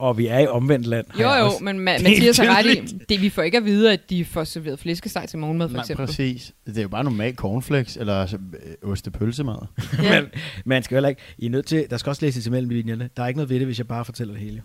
og 0.00 0.18
vi 0.18 0.26
er 0.26 0.38
i 0.38 0.46
omvendt 0.46 0.86
land. 0.86 1.06
Jo, 1.20 1.28
jo, 1.28 1.44
også. 1.46 1.64
men 1.64 1.76
Ma- 1.76 2.02
Mathias 2.02 2.36
har 2.38 2.58
ret 2.58 2.66
i, 2.66 2.96
det, 3.08 3.20
vi 3.22 3.28
får 3.30 3.42
ikke 3.42 3.56
at 3.56 3.64
vide, 3.64 3.92
at 3.92 4.10
de 4.10 4.24
får 4.24 4.44
serveret 4.44 4.78
flæskesteg 4.78 5.28
til 5.28 5.38
morgenmad, 5.38 5.68
for 5.68 5.72
nej, 5.74 5.82
eksempel. 5.82 6.06
præcis. 6.06 6.52
Det 6.66 6.78
er 6.78 6.82
jo 6.82 6.88
bare 6.88 7.04
normal 7.04 7.34
cornflakes, 7.34 7.96
eller 7.96 8.14
altså, 8.20 8.36
øh, 8.82 8.90
ostepølsemad. 8.90 9.56
Ja. 10.02 10.20
men 10.20 10.30
man 10.64 10.82
skal 10.82 10.94
heller 10.94 11.08
ikke... 11.08 11.20
I 11.38 11.46
er 11.46 11.50
nødt 11.50 11.66
til... 11.66 11.86
Der 11.90 11.96
skal 11.96 12.10
også 12.10 12.24
læses 12.26 12.46
imellem 12.46 12.70
linjerne. 12.70 13.10
Der 13.16 13.22
er 13.22 13.26
ikke 13.26 13.38
noget 13.38 13.50
ved 13.50 13.58
det, 13.58 13.66
hvis 13.66 13.78
jeg 13.78 13.88
bare 13.88 14.04
fortæller 14.04 14.34
det 14.34 14.42
hele. 14.42 14.62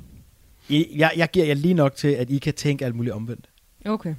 I, 0.69 0.85
jeg, 0.95 1.11
jeg 1.17 1.31
giver 1.31 1.45
jer 1.45 1.53
lige 1.53 1.73
nok 1.73 1.95
til, 1.95 2.07
at 2.07 2.29
I 2.29 2.37
kan 2.37 2.53
tænke 2.53 2.85
alt 2.85 2.95
muligt 2.95 3.13
omvendt. 3.13 3.45
Okay. 3.85 4.15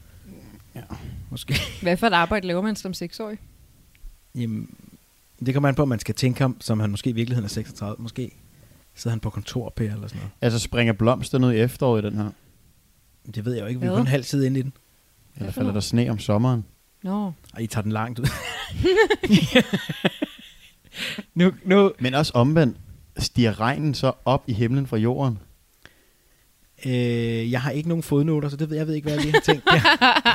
Måske. 1.31 1.55
Hvad 1.83 1.97
for 1.97 2.07
et 2.07 2.13
arbejde 2.13 2.47
laver 2.47 2.63
man 2.63 2.77
som 2.77 2.95
seksårig? 2.95 3.39
Jamen, 4.35 4.71
det 5.47 5.55
kommer 5.55 5.69
an 5.69 5.75
på, 5.75 5.83
om 5.83 5.89
man 5.89 5.99
skal 5.99 6.15
tænke 6.15 6.41
ham, 6.41 6.57
som 6.61 6.81
han 6.81 6.91
måske 6.91 7.11
i 7.11 7.13
virkeligheden 7.13 7.45
er 7.45 7.49
36. 7.49 7.97
Måske 8.03 8.31
sidder 8.97 9.13
han 9.13 9.21
på 9.21 9.31
kontor, 9.31 9.73
Per, 9.77 9.85
eller 9.85 10.09
sådan 10.09 10.19
noget. 10.21 10.31
Altså, 10.41 10.59
springer 10.59 10.93
blomster 10.93 11.47
ud 11.47 11.53
i 11.53 11.57
efteråret 11.57 12.05
i 12.05 12.07
den 12.07 12.17
her? 12.17 12.31
Det 13.35 13.45
ved 13.45 13.53
jeg 13.55 13.63
jo 13.63 13.67
ikke. 13.67 13.81
Vi 13.81 13.87
er 13.87 13.91
Hvad? 13.91 13.99
kun 13.99 14.07
en 14.07 14.11
halv 14.11 14.25
inde 14.35 14.61
i 14.61 14.63
den. 14.63 14.73
Eller 15.37 15.53
falder 15.53 15.73
der 15.73 15.81
sne 15.81 16.09
om 16.11 16.19
sommeren? 16.19 16.65
Nå. 17.03 17.33
Og 17.53 17.63
I 17.63 17.67
tager 17.67 17.83
den 17.83 17.93
langt 17.93 18.19
ud. 18.19 18.25
nu, 21.35 21.53
nu, 21.65 21.93
Men 22.01 22.15
også 22.15 22.33
omvendt, 22.35 22.77
stiger 23.19 23.61
regnen 23.61 23.95
så 23.95 24.13
op 24.25 24.45
i 24.47 24.53
himlen 24.53 24.87
fra 24.87 24.97
jorden? 24.97 25.39
øh, 26.87 27.53
jeg 27.53 27.63
har 27.63 27.71
ikke 27.71 27.89
nogen 27.89 28.03
fodnoter, 28.03 28.49
så 28.49 28.57
det 28.57 28.71
ved 28.71 28.77
jeg 28.77 28.87
ved 28.87 28.95
ikke, 28.95 29.05
hvad 29.05 29.13
jeg 29.15 29.23
lige 29.23 29.33
har 29.33 29.41
tænkt. 29.41 29.65
Ja. 29.73 29.83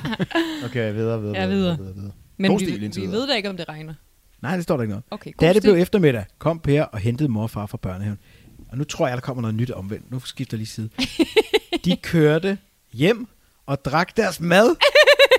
Okay, 0.66 0.93
videre, 0.93 1.22
videre, 1.22 1.41
Ja, 1.41 1.47
videre. 1.47 1.78
videre, 1.78 1.93
videre. 1.95 2.12
Men 2.38 2.51
God 2.51 2.59
vi, 2.59 2.66
stil 2.66 2.84
indtil 2.84 3.01
vi 3.01 3.07
videre. 3.07 3.22
ved 3.22 3.28
da 3.30 3.36
ikke, 3.36 3.49
om 3.49 3.57
det 3.57 3.70
regner. 3.70 3.93
Nej, 4.41 4.55
det 4.55 4.64
står 4.64 4.76
der 4.78 4.82
ikke 4.84 4.91
noget. 4.91 5.03
Okay, 5.12 5.32
god 5.38 5.47
Da 5.47 5.53
det 5.53 5.62
stil. 5.62 5.72
blev 5.72 5.82
eftermiddag, 5.82 6.26
kom 6.39 6.59
Per 6.59 6.84
og 6.84 6.99
hentede 6.99 7.30
mor 7.30 7.43
og 7.43 7.49
far 7.49 7.66
fra 7.66 7.78
børnehaven. 7.78 8.20
Og 8.72 8.78
nu 8.78 8.84
tror 8.84 9.07
jeg, 9.07 9.17
der 9.17 9.22
kommer 9.22 9.41
noget 9.41 9.55
nyt 9.55 9.72
omvendt. 9.72 10.11
Nu 10.11 10.19
skifter 10.19 10.57
jeg 10.57 10.59
lige 10.59 10.67
side. 10.67 10.89
De 11.86 11.95
kørte 11.97 12.57
hjem 12.93 13.28
og 13.65 13.86
drak 13.86 14.17
deres 14.17 14.39
mad 14.39 14.76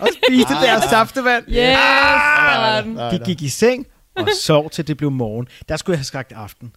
og 0.00 0.08
spiste 0.24 0.54
deres 0.54 0.84
saftevand. 0.84 1.44
Yes, 1.48 1.54
der 1.56 1.76
var 1.76 2.78
Ah, 2.78 2.84
den. 2.84 2.96
der, 2.96 3.10
De 3.18 3.24
gik 3.24 3.42
i 3.42 3.48
seng 3.48 3.86
og 4.16 4.28
sov 4.42 4.70
til 4.70 4.86
det 4.88 4.96
blev 4.96 5.10
morgen. 5.10 5.48
Der 5.68 5.76
skulle 5.76 5.94
jeg 5.94 5.98
have 5.98 6.04
skrækt 6.04 6.32
aften. 6.32 6.72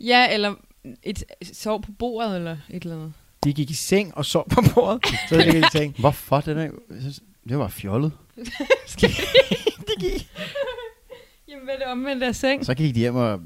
Ja, 0.00 0.32
eller 0.34 0.54
et 1.02 1.24
sov 1.52 1.82
på 1.82 1.92
bordet, 1.98 2.36
eller 2.36 2.56
et 2.70 2.82
eller 2.82 2.96
andet. 2.96 3.12
De 3.44 3.52
gik 3.52 3.70
i 3.70 3.74
seng 3.74 4.16
og 4.16 4.24
sov 4.24 4.48
på 4.50 4.62
bordet. 4.74 5.04
Så 5.28 5.36
ligger 5.36 5.52
de 5.52 5.58
i 5.58 5.64
seng. 5.72 5.94
Hvorfor 6.00 6.40
det 6.40 6.56
der? 6.56 6.70
Det 7.48 7.58
var 7.58 7.68
fjollet. 7.68 8.12
Jamen, 11.48 11.64
hvad 11.64 11.74
er 11.74 11.78
det 11.78 11.86
omvendt 11.86 12.22
af 12.22 12.34
seng? 12.34 12.66
Så 12.66 12.74
gik 12.74 12.94
de 12.94 13.00
hjem 13.00 13.16
og 13.16 13.40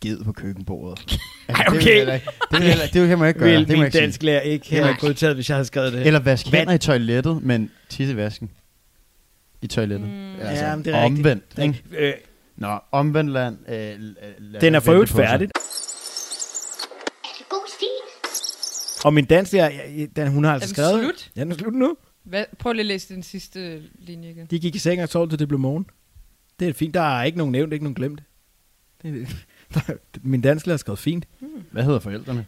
sked 0.00 0.24
på 0.24 0.32
køkkenbordet. 0.32 0.98
Ej, 1.48 1.64
Det 1.64 1.72
vil 1.72 1.80
okay. 1.80 1.94
heller 1.96 2.14
ikke- 2.14 2.26
Det, 2.26 2.52
vil 2.52 2.60
jeg 2.60 2.68
heller- 2.68 2.86
det 2.86 3.08
kan 3.08 3.18
man 3.18 3.28
ikke 3.28 3.40
gøre. 3.40 3.50
Vil 3.50 3.68
det 3.68 3.78
min 3.78 3.90
dansk 3.90 4.22
lærer 4.22 4.40
ikke 4.40 4.70
have 4.76 4.96
godtaget, 5.00 5.34
hvis 5.34 5.48
jeg 5.48 5.56
havde 5.56 5.64
skrevet 5.64 5.92
det. 5.92 6.06
Eller 6.06 6.20
vask 6.20 6.46
hænder 6.46 6.72
i 6.72 6.78
toilettet, 6.78 7.42
men 7.42 7.70
tisse 7.88 8.12
i 8.12 8.16
vasken. 8.16 8.50
I 9.62 9.66
toilettet. 9.66 10.08
Mm. 10.08 10.34
Altså, 10.40 10.64
Ja, 10.64 10.76
men 10.76 10.84
det 10.84 10.94
er 10.94 11.04
rigtigt. 11.04 11.18
omvendt. 11.26 11.44
Ikke? 11.58 11.82
Øh, 12.08 12.12
Nå, 12.56 12.78
omvendt 12.92 13.30
land. 13.32 13.56
Øh, 13.68 13.74
lad 14.38 14.60
den 14.60 14.74
er 14.74 14.80
for 14.80 14.92
øvrigt 14.92 15.10
færdig. 15.10 15.32
Er 15.32 15.36
det? 15.38 15.50
Og 19.04 19.14
min 19.14 19.24
dansk 19.24 19.52
lærer, 19.52 19.70
ja, 19.98 20.06
den, 20.16 20.28
hun 20.28 20.44
har 20.44 20.52
altså 20.54 20.68
Er 20.68 20.74
skrevet... 20.74 21.04
slut? 21.04 21.30
Ja, 21.36 21.40
den 21.40 21.52
er 21.52 21.56
slut 21.56 21.74
nu. 21.74 21.96
Hvad? 22.24 22.44
Prøv 22.58 22.72
lige 22.72 22.80
at 22.80 22.86
læse 22.86 23.14
den 23.14 23.22
sidste 23.22 23.82
linje 23.98 24.30
igen. 24.30 24.46
De 24.46 24.58
gik 24.58 24.74
i 24.74 24.78
seng 24.78 25.02
og 25.02 25.08
sov 25.08 25.28
til 25.28 25.38
det 25.38 25.48
blev 25.48 25.58
morgen. 25.60 25.86
Det 26.60 26.68
er 26.68 26.72
fint. 26.72 26.94
Der 26.94 27.00
er 27.18 27.22
ikke 27.24 27.38
nogen 27.38 27.52
nævnt, 27.52 27.72
ikke 27.72 27.84
nogen 27.84 27.94
glemt. 27.94 28.20
Det, 29.02 29.14
der, 29.14 29.34
min 30.22 30.40
dansklærer 30.40 30.74
har 30.74 30.78
skrevet 30.78 30.98
fint. 30.98 31.26
Hvad 31.70 31.82
hedder 31.84 31.98
forældrene? 31.98 32.46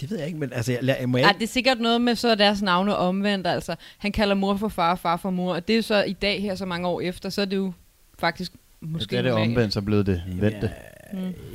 Det 0.00 0.10
ved 0.10 0.18
jeg 0.18 0.26
ikke, 0.26 0.38
men 0.38 0.52
altså, 0.52 0.72
jeg, 0.72 0.96
jeg, 1.00 1.08
må 1.08 1.18
jeg 1.18 1.24
Ej, 1.26 1.32
det 1.32 1.42
er 1.42 1.46
sikkert 1.46 1.80
noget 1.80 2.00
med 2.00 2.14
så 2.16 2.28
er 2.28 2.34
deres 2.34 2.62
navne 2.62 2.96
omvendt, 2.96 3.46
altså. 3.46 3.74
Han 3.98 4.12
kalder 4.12 4.34
mor 4.34 4.56
for 4.56 4.68
far 4.68 4.90
og 4.90 4.98
far 4.98 5.16
for 5.16 5.30
mor, 5.30 5.54
og 5.54 5.68
det 5.68 5.72
er 5.72 5.76
jo 5.76 5.82
så 5.82 6.02
i 6.02 6.12
dag 6.12 6.42
her, 6.42 6.54
så 6.54 6.66
mange 6.66 6.88
år 6.88 7.00
efter, 7.00 7.28
så 7.28 7.40
er 7.40 7.44
det 7.44 7.56
jo 7.56 7.72
faktisk 8.18 8.52
måske 8.80 8.92
Måske 8.92 9.16
er 9.16 9.22
det 9.22 9.32
omvendt, 9.32 9.72
så 9.74 9.80
blev 9.82 10.04
det 10.04 10.22
vendte. 10.36 10.70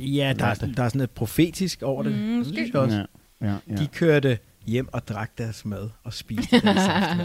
Ja, 0.00 0.34
der 0.38 0.46
er, 0.46 0.54
sådan- 0.54 0.74
der 0.74 0.82
er 0.82 0.88
sådan 0.88 0.98
noget 0.98 1.10
profetisk 1.10 1.82
over 1.82 2.02
det. 2.02 2.12
Mm, 2.12 2.18
Det 2.18 2.36
måske. 2.38 2.54
synes 2.54 2.70
jeg 2.72 2.80
også. 2.80 2.96
Ja, 3.40 3.46
ja, 3.46 3.54
ja. 3.70 3.74
De 3.76 3.86
kørte 3.86 4.38
hjem 4.66 4.88
og 4.92 5.08
drak 5.08 5.30
deres 5.38 5.64
mad 5.64 5.88
og 6.04 6.12
spiste 6.12 6.60
deres. 6.60 7.18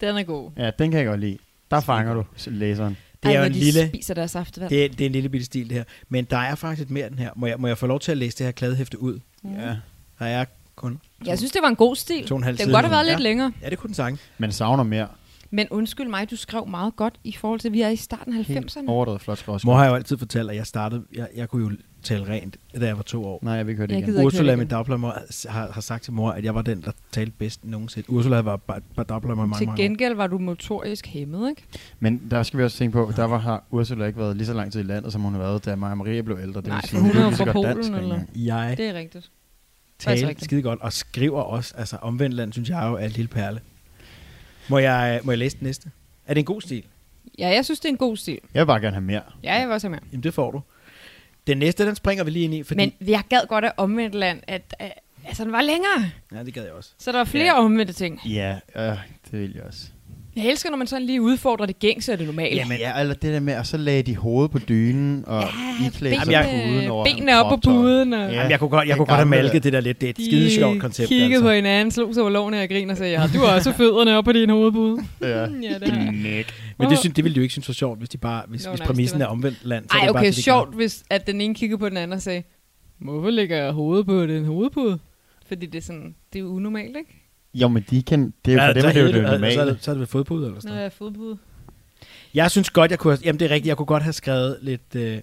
Den 0.00 0.16
er 0.16 0.22
god. 0.22 0.50
ja, 0.56 0.70
den 0.78 0.90
kan 0.90 0.98
jeg 1.00 1.06
godt 1.06 1.20
lide. 1.20 1.38
Der 1.70 1.80
fanger 1.80 2.14
du 2.14 2.24
læseren. 2.46 2.96
Det 3.22 3.34
er 3.34 3.38
jo 3.38 3.44
en 3.44 3.54
de 3.54 3.58
lille... 3.58 3.88
spiser 3.88 4.14
deres 4.14 4.30
saftevand. 4.30 4.70
Det 4.70 4.84
er, 4.84 4.88
det 4.88 5.00
er 5.00 5.06
en 5.06 5.12
lille 5.12 5.28
bitte 5.28 5.46
stil, 5.46 5.68
det 5.68 5.76
her. 5.76 5.84
Men 6.08 6.24
der 6.24 6.38
er 6.38 6.54
faktisk 6.54 6.78
lidt 6.78 6.90
mere 6.90 7.08
den 7.08 7.18
her. 7.18 7.30
Må 7.36 7.46
jeg, 7.46 7.56
må 7.58 7.66
jeg 7.66 7.78
få 7.78 7.86
lov 7.86 8.00
til 8.00 8.12
at 8.12 8.18
læse 8.18 8.38
det 8.38 8.46
her 8.46 8.52
kladehæfte 8.52 9.02
ud? 9.02 9.20
Ja. 9.44 9.76
Der 10.18 10.26
er 10.26 10.44
kun 10.76 11.00
Jeg 11.26 11.38
synes, 11.38 11.52
det 11.52 11.62
var 11.62 11.68
en 11.68 11.76
god 11.76 11.96
stil. 11.96 12.26
to 12.26 12.34
og 12.34 12.36
en 12.38 12.44
halv 12.44 12.56
Det 12.56 12.64
kunne 12.64 12.74
godt 12.74 12.84
have 12.84 12.92
været 12.92 13.06
lidt 13.06 13.18
ja. 13.18 13.22
længere. 13.22 13.52
Ja, 13.62 13.70
det 13.70 13.78
kunne 13.78 13.88
den 13.88 13.94
sange. 13.94 14.18
Men 14.38 14.52
savner 14.52 14.84
mere. 14.84 15.08
Men 15.50 15.66
undskyld 15.70 16.08
mig, 16.08 16.30
du 16.30 16.36
skrev 16.36 16.66
meget 16.68 16.96
godt 16.96 17.14
i 17.24 17.32
forhold 17.32 17.60
til, 17.60 17.68
at 17.68 17.72
vi 17.72 17.80
er 17.80 17.88
i 17.88 17.96
starten 17.96 18.38
af 18.38 18.44
Helt 18.44 18.76
90'erne. 18.76 18.84
overdrevet 18.86 19.20
flot 19.20 19.38
skrevet. 19.38 19.64
Mor 19.64 19.74
har 19.74 19.86
jo 19.86 19.94
altid 19.94 20.18
fortalt, 20.18 20.50
at 20.50 20.56
jeg 20.56 20.66
startede... 20.66 21.04
Jeg, 21.14 21.28
jeg 21.36 21.48
kunne 21.48 21.70
jo 21.70 21.76
tale 22.02 22.28
rent, 22.28 22.56
da 22.80 22.86
jeg 22.86 22.96
var 22.96 23.02
to 23.02 23.24
år. 23.24 23.38
Nej, 23.42 23.52
jeg 23.52 23.66
vil 23.66 23.70
ikke 23.70 23.78
høre 23.78 23.86
det 23.86 23.94
Jeg 23.94 24.08
igen. 24.08 24.24
Ursula, 24.24 24.56
min 24.56 24.68
dagplejemor, 24.68 25.14
har, 25.48 25.72
har 25.72 25.80
sagt 25.80 26.04
til 26.04 26.12
mor, 26.12 26.30
at 26.30 26.44
jeg 26.44 26.54
var 26.54 26.62
den, 26.62 26.82
der 26.82 26.90
talte 27.12 27.32
bedst 27.38 27.64
nogensinde. 27.64 28.10
Ursula 28.10 28.40
var 28.40 28.56
bare, 28.56 29.04
dagplejemor 29.04 29.46
mange, 29.46 29.66
Til 29.66 29.76
gengæld 29.76 30.14
var 30.14 30.26
du 30.26 30.38
motorisk 30.38 31.06
hæmmet, 31.06 31.50
ikke? 31.50 31.62
Men 32.00 32.22
der 32.30 32.42
skal 32.42 32.58
vi 32.58 32.64
også 32.64 32.76
tænke 32.78 32.92
på, 32.92 33.12
der 33.16 33.24
var, 33.24 33.38
har 33.38 33.64
Ursula 33.70 34.06
ikke 34.06 34.18
været 34.18 34.36
lige 34.36 34.46
så 34.46 34.52
lang 34.52 34.72
tid 34.72 34.80
i 34.80 34.84
landet, 34.84 35.12
som 35.12 35.20
hun 35.20 35.32
har 35.32 35.40
været, 35.40 35.64
da 35.64 35.76
Maja 35.76 35.94
Maria 35.94 36.22
blev 36.22 36.38
ældre. 36.42 36.60
Det 36.60 36.68
Nej, 36.68 36.80
sige, 36.86 37.00
hun 37.00 37.10
er 37.10 37.24
jo 37.24 37.30
fra 37.30 37.52
Polen, 37.52 37.64
dansk 37.64 37.90
eller? 37.92 38.20
Jeg 38.36 38.74
Det 38.76 38.88
er 38.88 38.94
rigtigt. 38.94 39.30
Talte 39.98 40.44
skide 40.44 40.62
godt, 40.62 40.80
og 40.80 40.92
skriver 40.92 41.40
også. 41.40 41.74
Altså 41.76 41.96
omvendt 41.96 42.36
land, 42.36 42.52
synes 42.52 42.68
jeg 42.68 42.82
jo 42.86 42.94
er 42.94 43.04
en 43.04 43.10
lille 43.10 43.28
perle. 43.28 43.60
Må 44.68 44.78
jeg, 44.78 45.20
må 45.24 45.32
jeg 45.32 45.38
læse 45.38 45.56
den 45.58 45.66
næste? 45.66 45.90
Er 46.26 46.34
det 46.34 46.40
en 46.40 46.44
god 46.44 46.60
stil? 46.60 46.84
Ja, 47.38 47.48
jeg 47.48 47.64
synes, 47.64 47.80
det 47.80 47.88
er 47.88 47.92
en 47.92 47.98
god 47.98 48.16
stil. 48.16 48.38
Jeg 48.54 48.60
vil 48.60 48.66
bare 48.66 48.80
gerne 48.80 48.94
have 48.94 49.04
mere. 49.04 49.22
Ja, 49.42 49.54
jeg 49.54 49.66
vil 49.66 49.74
også 49.74 49.86
have 49.86 49.90
med. 49.90 49.98
Jamen, 50.12 50.22
det 50.22 50.34
får 50.34 50.50
du. 50.50 50.62
Den 51.46 51.58
næste, 51.58 51.86
den 51.86 51.94
springer 51.96 52.24
vi 52.24 52.30
lige 52.30 52.44
ind 52.44 52.54
i, 52.54 52.62
fordi... 52.62 52.80
Men 52.80 53.08
jeg 53.08 53.22
gad 53.28 53.40
godt 53.48 53.64
af 53.64 53.72
omvendt 53.76 54.14
land, 54.14 54.40
at, 54.46 54.74
at 54.78 54.92
altså, 55.26 55.44
den 55.44 55.52
var 55.52 55.62
længere. 55.62 56.10
Ja, 56.32 56.44
det 56.44 56.54
gad 56.54 56.64
jeg 56.64 56.72
også. 56.72 56.90
Så 56.98 57.12
der 57.12 57.18
var 57.18 57.24
flere 57.24 57.44
ja. 57.44 57.58
omvendte 57.58 57.92
ting. 57.92 58.20
Ja, 58.26 58.58
øh, 58.76 58.98
det 59.30 59.40
vil 59.40 59.52
jeg 59.54 59.62
også. 59.62 59.86
Jeg 60.38 60.46
elsker, 60.50 60.70
når 60.70 60.76
man 60.76 60.86
sådan 60.86 61.06
lige 61.06 61.22
udfordrer 61.22 61.66
det 61.66 61.78
gængse 61.78 62.12
og 62.12 62.18
det 62.18 62.26
normale. 62.26 62.56
Jamen, 62.56 62.78
ja, 62.78 63.00
eller 63.00 63.14
det 63.14 63.32
der 63.32 63.40
med, 63.40 63.56
og 63.56 63.66
så 63.66 63.76
lagde 63.76 64.02
de 64.02 64.16
hovedet 64.16 64.50
på 64.50 64.58
dynen, 64.58 65.24
og 65.26 65.42
Ja, 65.42 65.86
iklædte 65.86 66.24
sig 66.24 66.48
puden 66.64 66.90
over 66.90 67.04
benene 67.04 67.42
op 67.44 67.50
på 67.50 67.56
puden. 67.70 68.12
Og 68.12 68.20
Ja. 68.20 68.34
Jamen, 68.34 68.50
jeg 68.50 68.58
kunne 68.58 68.70
godt, 68.70 68.88
jeg 68.88 68.96
kunne 68.96 69.06
godt 69.06 69.16
have 69.16 69.28
malket 69.28 69.64
det 69.64 69.72
der 69.72 69.80
lidt. 69.80 70.00
Det 70.00 70.06
er 70.06 70.10
et 70.10 70.16
skide 70.16 70.50
sjovt 70.50 70.80
koncept. 70.80 71.08
kiggede 71.08 71.32
altså. 71.32 71.42
på 71.42 71.50
hinanden, 71.50 71.90
slog 71.92 72.14
sig 72.14 72.22
over 72.22 72.30
lårene 72.30 72.62
og 72.62 72.68
griner 72.68 72.92
og 72.92 72.98
sagde, 72.98 73.20
ja, 73.20 73.26
du 73.34 73.38
har 73.38 73.54
også 73.54 73.72
fødderne 73.72 74.16
op 74.16 74.24
på 74.24 74.32
din 74.32 74.50
hovedpude. 74.50 74.98
Ja. 75.20 75.28
ja, 75.28 75.44
det 75.44 75.88
er. 75.88 76.42
Men 76.78 76.90
det, 76.90 76.98
synes, 76.98 77.14
det 77.14 77.24
ville 77.24 77.34
de 77.34 77.38
jo 77.38 77.42
ikke 77.42 77.52
synes 77.52 77.68
var 77.68 77.74
sjovt, 77.74 77.98
hvis, 77.98 78.08
de 78.08 78.18
bare, 78.18 78.42
hvis, 78.48 78.64
Nå, 78.64 78.70
hvis 78.70 78.78
nej, 78.80 78.86
præmissen 78.86 79.22
er 79.22 79.26
omvendt 79.26 79.58
land. 79.64 79.84
Så 79.88 79.96
er 79.96 80.00
Ej, 80.00 80.06
det 80.06 80.14
bare 80.14 80.20
okay, 80.20 80.28
det, 80.28 80.36
de 80.36 80.42
sjovt, 80.42 80.74
hvis 80.74 81.02
at 81.10 81.26
den 81.26 81.40
ene 81.40 81.54
kiggede 81.54 81.78
på 81.78 81.88
den 81.88 81.96
anden 81.96 82.12
og 82.12 82.22
sagde, 82.22 82.42
hvorfor 82.98 83.30
lægger 83.30 83.56
jeg 83.56 83.72
hovedet 83.72 84.06
på 84.06 84.26
den 84.26 84.44
hovedpude? 84.44 84.98
Fordi 85.48 85.66
det 85.66 85.78
er 85.78 85.82
sådan, 85.82 86.14
det 86.32 86.38
er 86.38 86.44
unormalt, 86.44 86.96
ikke? 86.96 87.17
Jo, 87.54 87.68
men 87.68 87.84
de 87.90 88.02
kan, 88.02 88.34
det 88.44 88.52
er 88.52 88.56
jo 88.56 88.62
Ja, 88.62 88.68
for 88.68 88.72
dem, 88.72 88.82
så 88.82 88.88
er 88.88 88.92
det 88.92 89.00
er 89.00 89.02
jo 89.02 89.06
det 89.06 89.14
Så 89.14 89.20
er 89.28 89.32
normale. 89.32 89.70
det, 89.70 89.78
så 89.80 89.90
er 89.90 89.94
det 89.94 90.00
ved 90.00 90.06
fodpude 90.06 90.46
eller 90.46 90.60
sådan 90.60 90.68
noget. 90.68 90.80
jeg 90.80 90.86
er 90.86 90.90
fodpude. 90.90 91.38
Jeg 92.34 92.50
synes 92.50 92.70
godt, 92.70 92.90
jeg 92.90 92.98
kunne 92.98 93.12
have, 93.12 93.20
Jamen, 93.24 93.40
det 93.40 93.46
er 93.46 93.54
rigtigt. 93.54 93.66
Jeg 93.68 93.76
kunne 93.76 93.86
godt 93.86 94.02
have 94.02 94.12
skrevet 94.12 94.58
lidt... 94.62 94.94
Øh, 94.94 95.20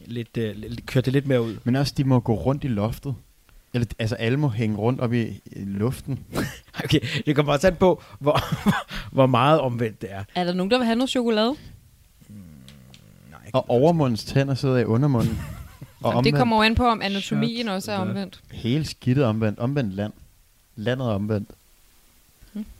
lidt, 0.00 0.36
øh, 0.36 0.56
lidt 0.56 0.86
kørt 0.86 1.04
det 1.04 1.12
lidt 1.12 1.26
mere 1.26 1.42
ud. 1.42 1.56
Men 1.64 1.76
også, 1.76 1.94
de 1.96 2.04
må 2.04 2.20
gå 2.20 2.34
rundt 2.34 2.64
i 2.64 2.68
loftet. 2.68 3.14
Eller, 3.74 3.86
altså, 3.98 4.14
alle 4.14 4.38
må 4.38 4.48
hænge 4.48 4.76
rundt 4.76 5.00
op 5.00 5.12
i, 5.12 5.22
i 5.46 5.64
luften. 5.64 6.18
Okay, 6.84 7.00
det 7.26 7.36
kommer 7.36 7.52
også 7.52 7.66
an 7.66 7.76
på, 7.76 8.02
hvor, 8.18 8.40
hvor 9.14 9.26
meget 9.26 9.60
omvendt 9.60 10.02
det 10.02 10.12
er. 10.12 10.24
Er 10.34 10.44
der 10.44 10.52
nogen, 10.54 10.70
der 10.70 10.78
vil 10.78 10.84
have 10.86 10.96
noget 10.96 11.10
chokolade? 11.10 11.54
Nej, 13.30 13.50
Og 13.52 13.70
overmundens 13.70 14.24
tænder 14.24 14.54
sidder 14.54 14.76
i 14.76 14.84
undermunden. 14.84 15.38
og 16.02 16.12
Jamen, 16.12 16.24
det 16.24 16.34
kommer 16.34 16.56
jo 16.56 16.62
an 16.62 16.74
på, 16.74 16.86
om 16.86 17.02
anatomien 17.02 17.66
Shut 17.66 17.74
også 17.74 17.92
er 17.92 17.96
omvendt. 17.96 18.40
Hele 18.52 18.84
skidtet 18.84 19.24
omvendt. 19.24 19.58
Omvendt 19.58 19.94
land. 19.94 20.12
Landet 20.76 21.04
er 21.06 21.10
omvendt. 21.10 21.50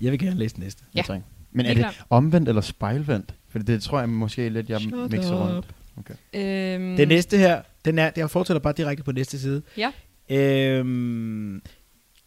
Jeg 0.01 0.13
vil 0.13 0.19
gerne 0.19 0.39
læse 0.39 0.55
den 0.55 0.63
næste. 0.65 0.85
Ja. 0.97 1.03
Tak. 1.07 1.21
Men 1.53 1.67
er 1.67 1.75
det 1.75 1.87
omvendt 2.11 2.49
eller 2.49 2.63
spejlvendt? 2.63 3.35
For 3.49 3.59
det 3.59 3.83
tror 3.83 3.99
jeg 3.99 4.09
måske 4.09 4.49
lidt, 4.49 4.71
jeg 4.71 4.81
Shut 4.81 5.11
mixer 5.13 5.35
up. 5.35 5.41
rundt. 5.51 5.67
Øhm, 6.35 6.97
Den 6.97 7.09
næste 7.09 7.39
her, 7.39 7.63
den 7.85 7.99
er, 7.99 8.11
jeg 8.17 8.31
fortsætter 8.31 8.61
bare 8.61 8.73
direkte 8.77 9.05
på 9.05 9.13
næste 9.13 9.39
side. 9.41 9.63
Ja. 9.77 9.91
Øhm, 10.31 11.63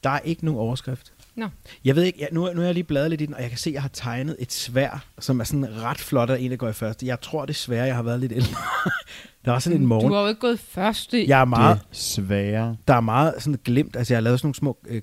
der 0.03 0.09
er 0.09 0.19
ikke 0.19 0.45
nogen 0.45 0.59
overskrift. 0.59 1.13
Nå. 1.35 1.47
Jeg 1.85 1.95
ved 1.95 2.03
ikke, 2.03 2.19
jeg, 2.21 2.29
nu, 2.31 2.53
nu 2.53 2.61
er 2.61 2.65
jeg 2.65 2.73
lige 2.73 2.83
bladret 2.83 3.09
lidt 3.09 3.21
i 3.21 3.25
den, 3.25 3.33
og 3.35 3.41
jeg 3.41 3.49
kan 3.49 3.57
se, 3.59 3.69
at 3.69 3.73
jeg 3.73 3.81
har 3.81 3.89
tegnet 3.93 4.35
et 4.39 4.51
svær, 4.51 5.05
som 5.19 5.39
er 5.39 5.43
sådan 5.43 5.81
ret 5.83 5.97
flot, 5.97 6.29
og 6.29 6.41
en, 6.41 6.51
der 6.51 6.57
går 6.57 6.69
i 6.69 6.73
første. 6.73 7.05
Jeg 7.05 7.21
tror, 7.21 7.45
det 7.45 7.53
er 7.53 7.57
svære, 7.57 7.83
jeg 7.85 7.95
har 7.95 8.03
været 8.03 8.19
lidt 8.19 8.31
ældre. 8.31 8.55
der 9.45 9.51
er 9.51 9.55
også 9.55 9.69
sådan 9.69 9.81
en 9.81 9.87
morgen. 9.87 10.07
Du 10.09 10.13
har 10.13 10.21
jo 10.21 10.27
ikke 10.27 10.41
gået 10.41 10.59
første. 10.59 11.27
Jeg 11.29 11.41
er 11.41 11.45
meget, 11.45 11.79
Det 11.89 11.97
svære. 11.97 12.75
der 12.87 12.93
er 12.93 13.01
meget 13.01 13.33
sådan 13.39 13.59
glimt, 13.63 13.95
altså 13.95 14.13
jeg 14.13 14.17
har 14.17 14.21
lavet 14.21 14.39
sådan 14.39 14.47
nogle 14.47 14.55
små 14.55 14.77
øh, 14.87 15.01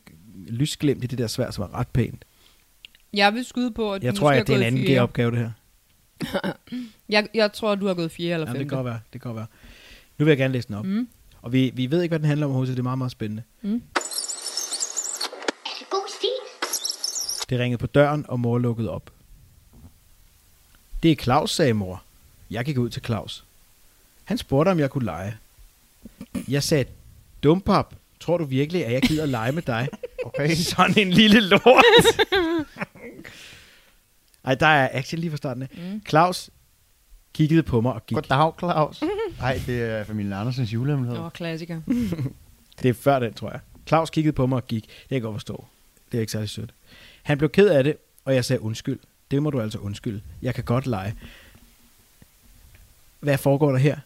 lysglimt 0.48 1.04
i 1.04 1.06
det 1.06 1.18
der 1.18 1.26
svær, 1.26 1.50
som 1.50 1.62
er 1.64 1.78
ret 1.78 1.88
pænt. 1.88 2.24
Jeg 3.12 3.34
vil 3.34 3.44
skyde 3.44 3.70
på, 3.70 3.92
at 3.92 4.04
Jeg 4.04 4.12
du 4.12 4.18
tror, 4.18 4.30
at 4.32 4.46
det 4.46 4.52
er 4.54 4.58
en 4.58 4.64
anden. 4.64 4.84
G-opgave, 4.96 5.30
det 5.30 5.38
her. 5.38 5.50
Jeg, 7.08 7.28
jeg 7.34 7.52
tror, 7.52 7.72
at 7.72 7.80
du 7.80 7.86
har 7.86 7.94
gået 7.94 8.10
fjerde 8.12 8.32
eller 8.34 8.46
Jamen, 8.46 8.54
det 8.60 8.60
femte. 8.60 8.74
kan 8.76 8.84
være, 8.84 9.00
det 9.12 9.20
kan 9.22 9.34
være. 9.36 9.46
Nu 10.18 10.24
vil 10.24 10.30
jeg 10.30 10.38
gerne 10.38 10.52
læse 10.52 10.68
den 10.68 10.74
op. 10.76 10.84
Mm. 10.84 11.08
Og 11.42 11.52
vi, 11.52 11.70
vi 11.74 11.90
ved 11.90 12.02
ikke, 12.02 12.10
hvad 12.10 12.18
den 12.18 12.26
handler 12.28 12.46
om 12.46 12.50
overhovedet, 12.50 12.72
så 12.72 12.74
det 12.74 12.78
er 12.78 12.82
meget, 12.82 12.98
meget 12.98 13.12
spændende. 13.12 13.42
Er 13.62 13.68
det 15.78 15.90
god 15.90 16.08
stil? 16.18 17.48
Det 17.50 17.58
ringede 17.58 17.78
på 17.78 17.86
døren, 17.86 18.24
og 18.28 18.40
mor 18.40 18.58
lukkede 18.58 18.90
op. 18.90 19.10
Det 21.02 21.10
er 21.12 21.16
Claus, 21.16 21.50
sagde 21.50 21.72
mor. 21.72 22.02
Jeg 22.50 22.64
gik 22.64 22.78
ud 22.78 22.90
til 22.90 23.02
Claus. 23.04 23.44
Han 24.24 24.38
spurgte, 24.38 24.70
om 24.70 24.78
jeg 24.78 24.90
kunne 24.90 25.04
lege. 25.04 25.36
Jeg 26.48 26.62
sagde, 26.62 26.84
dumpap, 27.42 27.94
tror 28.20 28.38
du 28.38 28.44
virkelig, 28.44 28.86
at 28.86 28.92
jeg 28.92 29.02
gider 29.02 29.26
lege 29.26 29.52
med 29.52 29.62
dig? 29.62 29.88
Okay. 30.24 30.54
Sådan 30.54 30.98
en 30.98 31.10
lille 31.10 31.40
lort. 31.40 31.62
Ej, 34.44 34.54
der 34.54 34.66
er 34.66 34.88
action 34.92 35.20
lige 35.20 35.30
fra 35.30 35.36
starten. 35.36 35.62
af. 35.62 35.68
Mm. 35.72 36.02
Claus 36.08 36.50
kiggede 37.34 37.62
på 37.62 37.80
mig 37.80 37.92
og 37.92 38.06
gik. 38.06 38.14
Goddag, 38.14 38.52
Claus. 38.58 39.02
Nej, 39.38 39.60
det 39.66 39.82
er 39.82 40.04
familien 40.04 40.32
Andersens 40.32 40.72
julehemmelighed. 40.72 41.18
Åh, 41.24 41.30
klassiker. 41.30 41.80
Det 42.82 42.88
er 42.88 42.94
før 42.94 43.18
den, 43.18 43.34
tror 43.34 43.50
jeg. 43.50 43.60
Claus 43.86 44.10
kiggede 44.10 44.32
på 44.32 44.46
mig 44.46 44.56
og 44.56 44.66
gik. 44.66 44.82
Det 44.82 45.08
kan 45.08 45.14
jeg 45.14 45.22
godt 45.22 45.34
forstå. 45.34 45.64
Det 46.12 46.18
er 46.18 46.20
ikke 46.20 46.32
særlig 46.32 46.48
sødt. 46.48 46.70
Han 47.22 47.38
blev 47.38 47.50
ked 47.50 47.68
af 47.68 47.84
det, 47.84 47.96
og 48.24 48.34
jeg 48.34 48.44
sagde 48.44 48.62
undskyld. 48.62 48.98
Det 49.30 49.42
må 49.42 49.50
du 49.50 49.60
altså 49.60 49.78
undskylde. 49.78 50.20
Jeg 50.42 50.54
kan 50.54 50.64
godt 50.64 50.86
lege. 50.86 51.14
Hvad 53.20 53.38
foregår 53.38 53.70
der 53.70 53.78
her? 53.78 53.96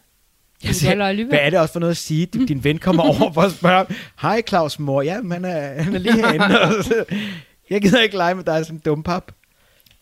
Lege 0.63 1.03
alligevel. 1.09 1.31
hvad 1.31 1.39
er 1.39 1.49
det 1.49 1.59
også 1.59 1.73
for 1.73 1.79
noget 1.79 1.91
at 1.91 1.97
sige? 1.97 2.25
Din, 2.25 2.45
din 2.51 2.63
ven 2.63 2.77
kommer 2.77 3.03
over 3.03 3.33
for 3.33 3.41
at 3.41 3.51
spørge, 3.51 3.85
hej 4.21 4.41
Claus 4.47 4.79
mor, 4.79 5.01
ja, 5.01 5.13
han 5.13 5.45
er, 5.45 5.83
han 5.83 5.95
er 5.95 5.99
lige 5.99 6.15
herinde. 6.15 7.05
Jeg 7.73 7.81
gider 7.81 8.01
ikke 8.01 8.17
lege 8.17 8.35
med 8.35 8.43
dig 8.43 8.65
som 8.65 8.79
dumpap. 8.79 9.31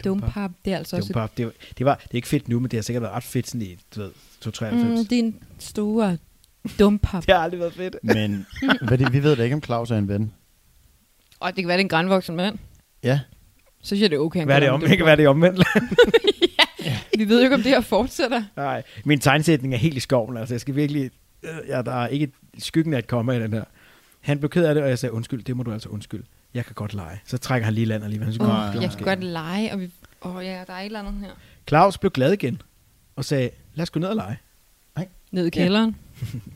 Dumpap, 0.03 0.51
det 0.65 0.73
er 0.73 0.77
altså 0.77 0.95
også... 0.95 1.13
Dumpap, 1.13 1.37
det, 1.37 1.45
var- 1.45 1.51
det, 1.77 1.85
var, 1.85 1.95
det 1.95 2.11
er 2.11 2.15
ikke 2.15 2.27
fedt 2.27 2.47
nu, 2.47 2.59
men 2.59 2.71
det 2.71 2.77
har 2.77 2.81
sikkert 2.81 3.01
været 3.03 3.13
ret 3.15 3.23
fedt 3.23 3.47
sådan 3.47 3.61
i, 3.61 3.77
du 3.95 4.01
ved, 4.01 4.11
293. 4.41 4.99
Mm, 4.99 5.05
din 5.07 5.35
store 5.59 6.17
dumpap. 6.79 7.23
Det 7.27 7.35
har 7.35 7.41
aldrig 7.41 7.59
været 7.59 7.73
fedt. 7.73 7.95
Men 8.03 8.45
hvad 8.87 8.97
det, 8.97 9.13
vi 9.13 9.23
ved 9.23 9.35
da 9.35 9.43
ikke, 9.43 9.55
om 9.55 9.63
Claus 9.63 9.91
er 9.91 9.97
en 9.97 10.07
ven. 10.07 10.33
Og 11.39 11.55
det 11.55 11.63
kan 11.63 11.67
være, 11.67 11.77
det 11.77 11.81
er 11.81 11.85
en 11.85 11.89
grænvoksen 11.89 12.35
mand. 12.35 12.57
Ja. 13.03 13.19
Så 13.81 13.87
synes 13.87 14.01
jeg, 14.01 14.09
det 14.09 14.15
er 14.15 14.19
okay. 14.19 14.45
Hvad 14.45 14.55
er 14.55 14.59
det 14.59 14.69
om? 14.69 14.83
Ikke 14.85 15.03
hvad 15.03 15.11
er 15.13 15.15
det 15.15 15.27
omvendt? 15.27 15.67
Vi 17.17 17.29
ved 17.29 17.37
jo 17.37 17.43
ikke, 17.43 17.55
om 17.55 17.61
det 17.61 17.71
her 17.71 17.81
fortsætter. 17.81 18.43
Nej, 18.55 18.83
min 19.05 19.19
tegnsætning 19.19 19.73
er 19.73 19.77
helt 19.77 19.97
i 19.97 19.99
skoven. 19.99 20.37
Altså, 20.37 20.53
jeg 20.53 20.61
skal 20.61 20.75
virkelig... 20.75 21.11
Øh, 21.43 21.49
ja, 21.67 21.81
der 21.81 21.91
er 21.91 22.07
ikke 22.07 22.31
skyggen 22.57 22.93
af 22.93 22.99
et 22.99 23.07
komma 23.07 23.33
i 23.33 23.39
den 23.39 23.53
her. 23.53 23.63
Han 24.21 24.39
blev 24.39 24.49
ked 24.49 24.65
af 24.65 24.73
det, 24.75 24.83
og 24.83 24.89
jeg 24.89 24.99
sagde, 24.99 25.13
undskyld, 25.13 25.43
det 25.43 25.57
må 25.57 25.63
du 25.63 25.71
altså 25.71 25.89
undskylde. 25.89 26.23
Jeg 26.53 26.65
kan 26.65 26.73
godt 26.75 26.93
lege. 26.93 27.21
Så 27.25 27.37
trækker 27.37 27.65
han 27.65 27.73
lige 27.73 27.85
land 27.85 28.03
alligevel. 28.03 28.25
Han 28.25 28.31
Oh, 28.31 28.35
skulle, 28.35 28.53
Nej, 28.53 28.63
jeg 28.65 28.75
måske- 28.81 28.97
kan 28.97 29.05
godt 29.07 29.23
lege, 29.23 29.71
og 29.73 29.79
vi... 29.79 29.91
Åh 30.21 30.35
oh, 30.35 30.45
ja, 30.45 30.63
der 30.67 30.73
er 30.73 30.79
et 30.79 30.85
eller 30.85 30.99
andet 30.99 31.13
her. 31.21 31.29
Claus 31.67 31.97
blev 31.97 32.11
glad 32.11 32.31
igen, 32.33 32.61
og 33.15 33.25
sagde, 33.25 33.49
lad 33.73 33.83
os 33.83 33.89
gå 33.89 33.99
ned 33.99 34.07
og 34.09 34.15
lege. 34.15 34.37
Ned 35.31 35.45
i 35.45 35.49
kælderen. 35.49 35.95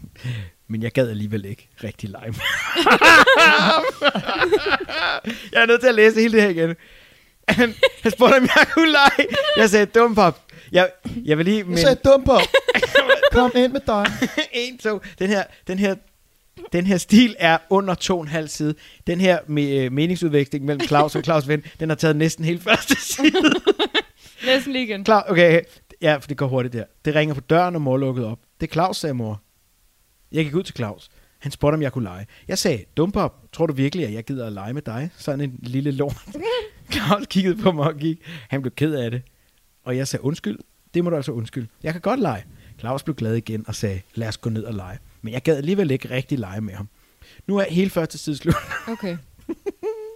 Men 0.68 0.84
jeg 0.84 0.92
gad 0.92 1.10
alligevel 1.10 1.46
ikke 1.46 1.70
rigtig 1.84 2.10
lege 2.10 2.34
Jeg 5.54 5.62
er 5.62 5.66
nødt 5.66 5.82
til 5.82 5.88
at 5.88 5.96
læse 5.96 6.20
hele 6.22 6.34
det 6.34 6.42
her 6.42 6.50
igen. 6.50 6.76
Han, 7.50 7.74
han 8.04 8.12
spurgte, 8.12 8.36
om 8.38 8.42
jeg 8.44 8.68
kunne 8.74 8.92
lege. 8.92 9.28
Jeg 9.58 9.70
sagde, 9.70 9.86
dum 9.86 10.16
pap. 10.16 10.36
Jeg, 10.72 10.90
jeg 11.26 11.38
vil 11.38 11.46
lige... 11.46 11.64
Men, 11.64 11.78
dum 12.06 12.24
på. 12.24 12.38
Kom 13.32 13.52
ind 13.56 13.72
med 13.72 13.82
dig. 13.88 14.06
en, 14.54 14.78
to. 14.78 15.02
Den 15.20 15.28
her, 15.28 15.44
den 15.68 15.80
her, 15.80 15.96
den 16.74 16.86
her 16.86 16.98
stil 16.98 17.36
er 17.40 17.58
under 17.70 17.94
to 17.94 18.16
og 18.18 18.22
en 18.22 18.28
halv 18.28 18.48
side. 18.48 18.76
Den 19.08 19.22
her 19.22 19.40
med, 19.48 19.78
øh, 19.78 19.92
meningsudveksling 19.92 20.66
mellem 20.66 20.88
Claus 20.88 21.16
og 21.16 21.24
Claus 21.24 21.48
Ven, 21.48 21.64
den 21.80 21.90
har 21.90 21.96
taget 21.96 22.16
næsten 22.16 22.46
hele 22.46 22.60
første 22.60 22.96
side. 23.02 23.32
Læs 24.46 24.64
den 24.64 24.74
lige 24.74 24.84
igen. 24.84 25.04
Klar, 25.04 25.26
okay. 25.30 25.62
Ja, 26.02 26.16
for 26.16 26.28
det 26.28 26.38
går 26.38 26.48
hurtigt 26.48 26.74
der. 26.74 26.84
Det 27.06 27.16
ringer 27.16 27.36
på 27.36 27.42
døren, 27.42 27.76
og 27.76 27.82
mor 27.82 27.98
lukkede 27.98 28.28
op. 28.28 28.40
Det 28.62 28.68
er 28.68 28.74
Claus, 28.74 28.98
sagde 28.98 29.14
mor. 29.14 29.42
Jeg 30.32 30.44
gik 30.44 30.56
ud 30.56 30.64
til 30.64 30.76
Claus. 30.76 31.10
Han 31.40 31.52
spurgte, 31.52 31.76
om 31.76 31.82
jeg 31.82 31.92
kunne 31.92 32.04
lege. 32.04 32.26
Jeg 32.48 32.58
sagde, 32.58 32.84
dumpop, 32.98 33.44
tror 33.54 33.66
du 33.66 33.74
virkelig, 33.74 34.06
at 34.06 34.14
jeg 34.14 34.24
gider 34.24 34.48
at 34.48 34.54
lege 34.54 34.74
med 34.74 34.82
dig? 34.82 35.10
Sådan 35.18 35.42
en 35.42 35.60
lille 35.64 35.92
lort. 35.92 36.18
Claus 36.94 37.26
kiggede 37.30 37.56
på 37.62 37.72
mig 37.72 37.88
og 37.88 37.98
gik. 37.98 38.22
Han 38.50 38.62
blev 38.62 38.74
ked 38.76 38.94
af 38.94 39.12
det. 39.12 39.22
Og 39.84 39.98
jeg 39.98 40.08
sagde, 40.08 40.26
undskyld. 40.26 40.60
Det 40.94 41.04
må 41.04 41.10
du 41.10 41.16
altså 41.16 41.32
undskylde. 41.32 41.68
Jeg 41.84 41.92
kan 41.92 42.02
godt 42.02 42.20
lege. 42.20 42.46
Claus 42.80 43.04
blev 43.04 43.16
glad 43.16 43.36
igen 43.36 43.66
og 43.68 43.76
sagde, 43.76 44.02
lad 44.16 44.28
os 44.28 44.38
gå 44.38 44.50
ned 44.50 44.64
og 44.64 44.74
lege. 44.74 44.98
Men 45.26 45.34
jeg 45.34 45.42
gad 45.42 45.58
alligevel 45.58 45.92
ikke 45.92 46.10
rigtig 46.10 46.40
lege 46.40 46.62
med 46.62 46.74
ham. 46.74 46.88
Nu 47.48 47.58
er 47.58 47.64
hele 47.70 47.90
første 47.90 48.18
side 48.18 48.36
slut. 48.36 48.56
Okay. 48.88 49.18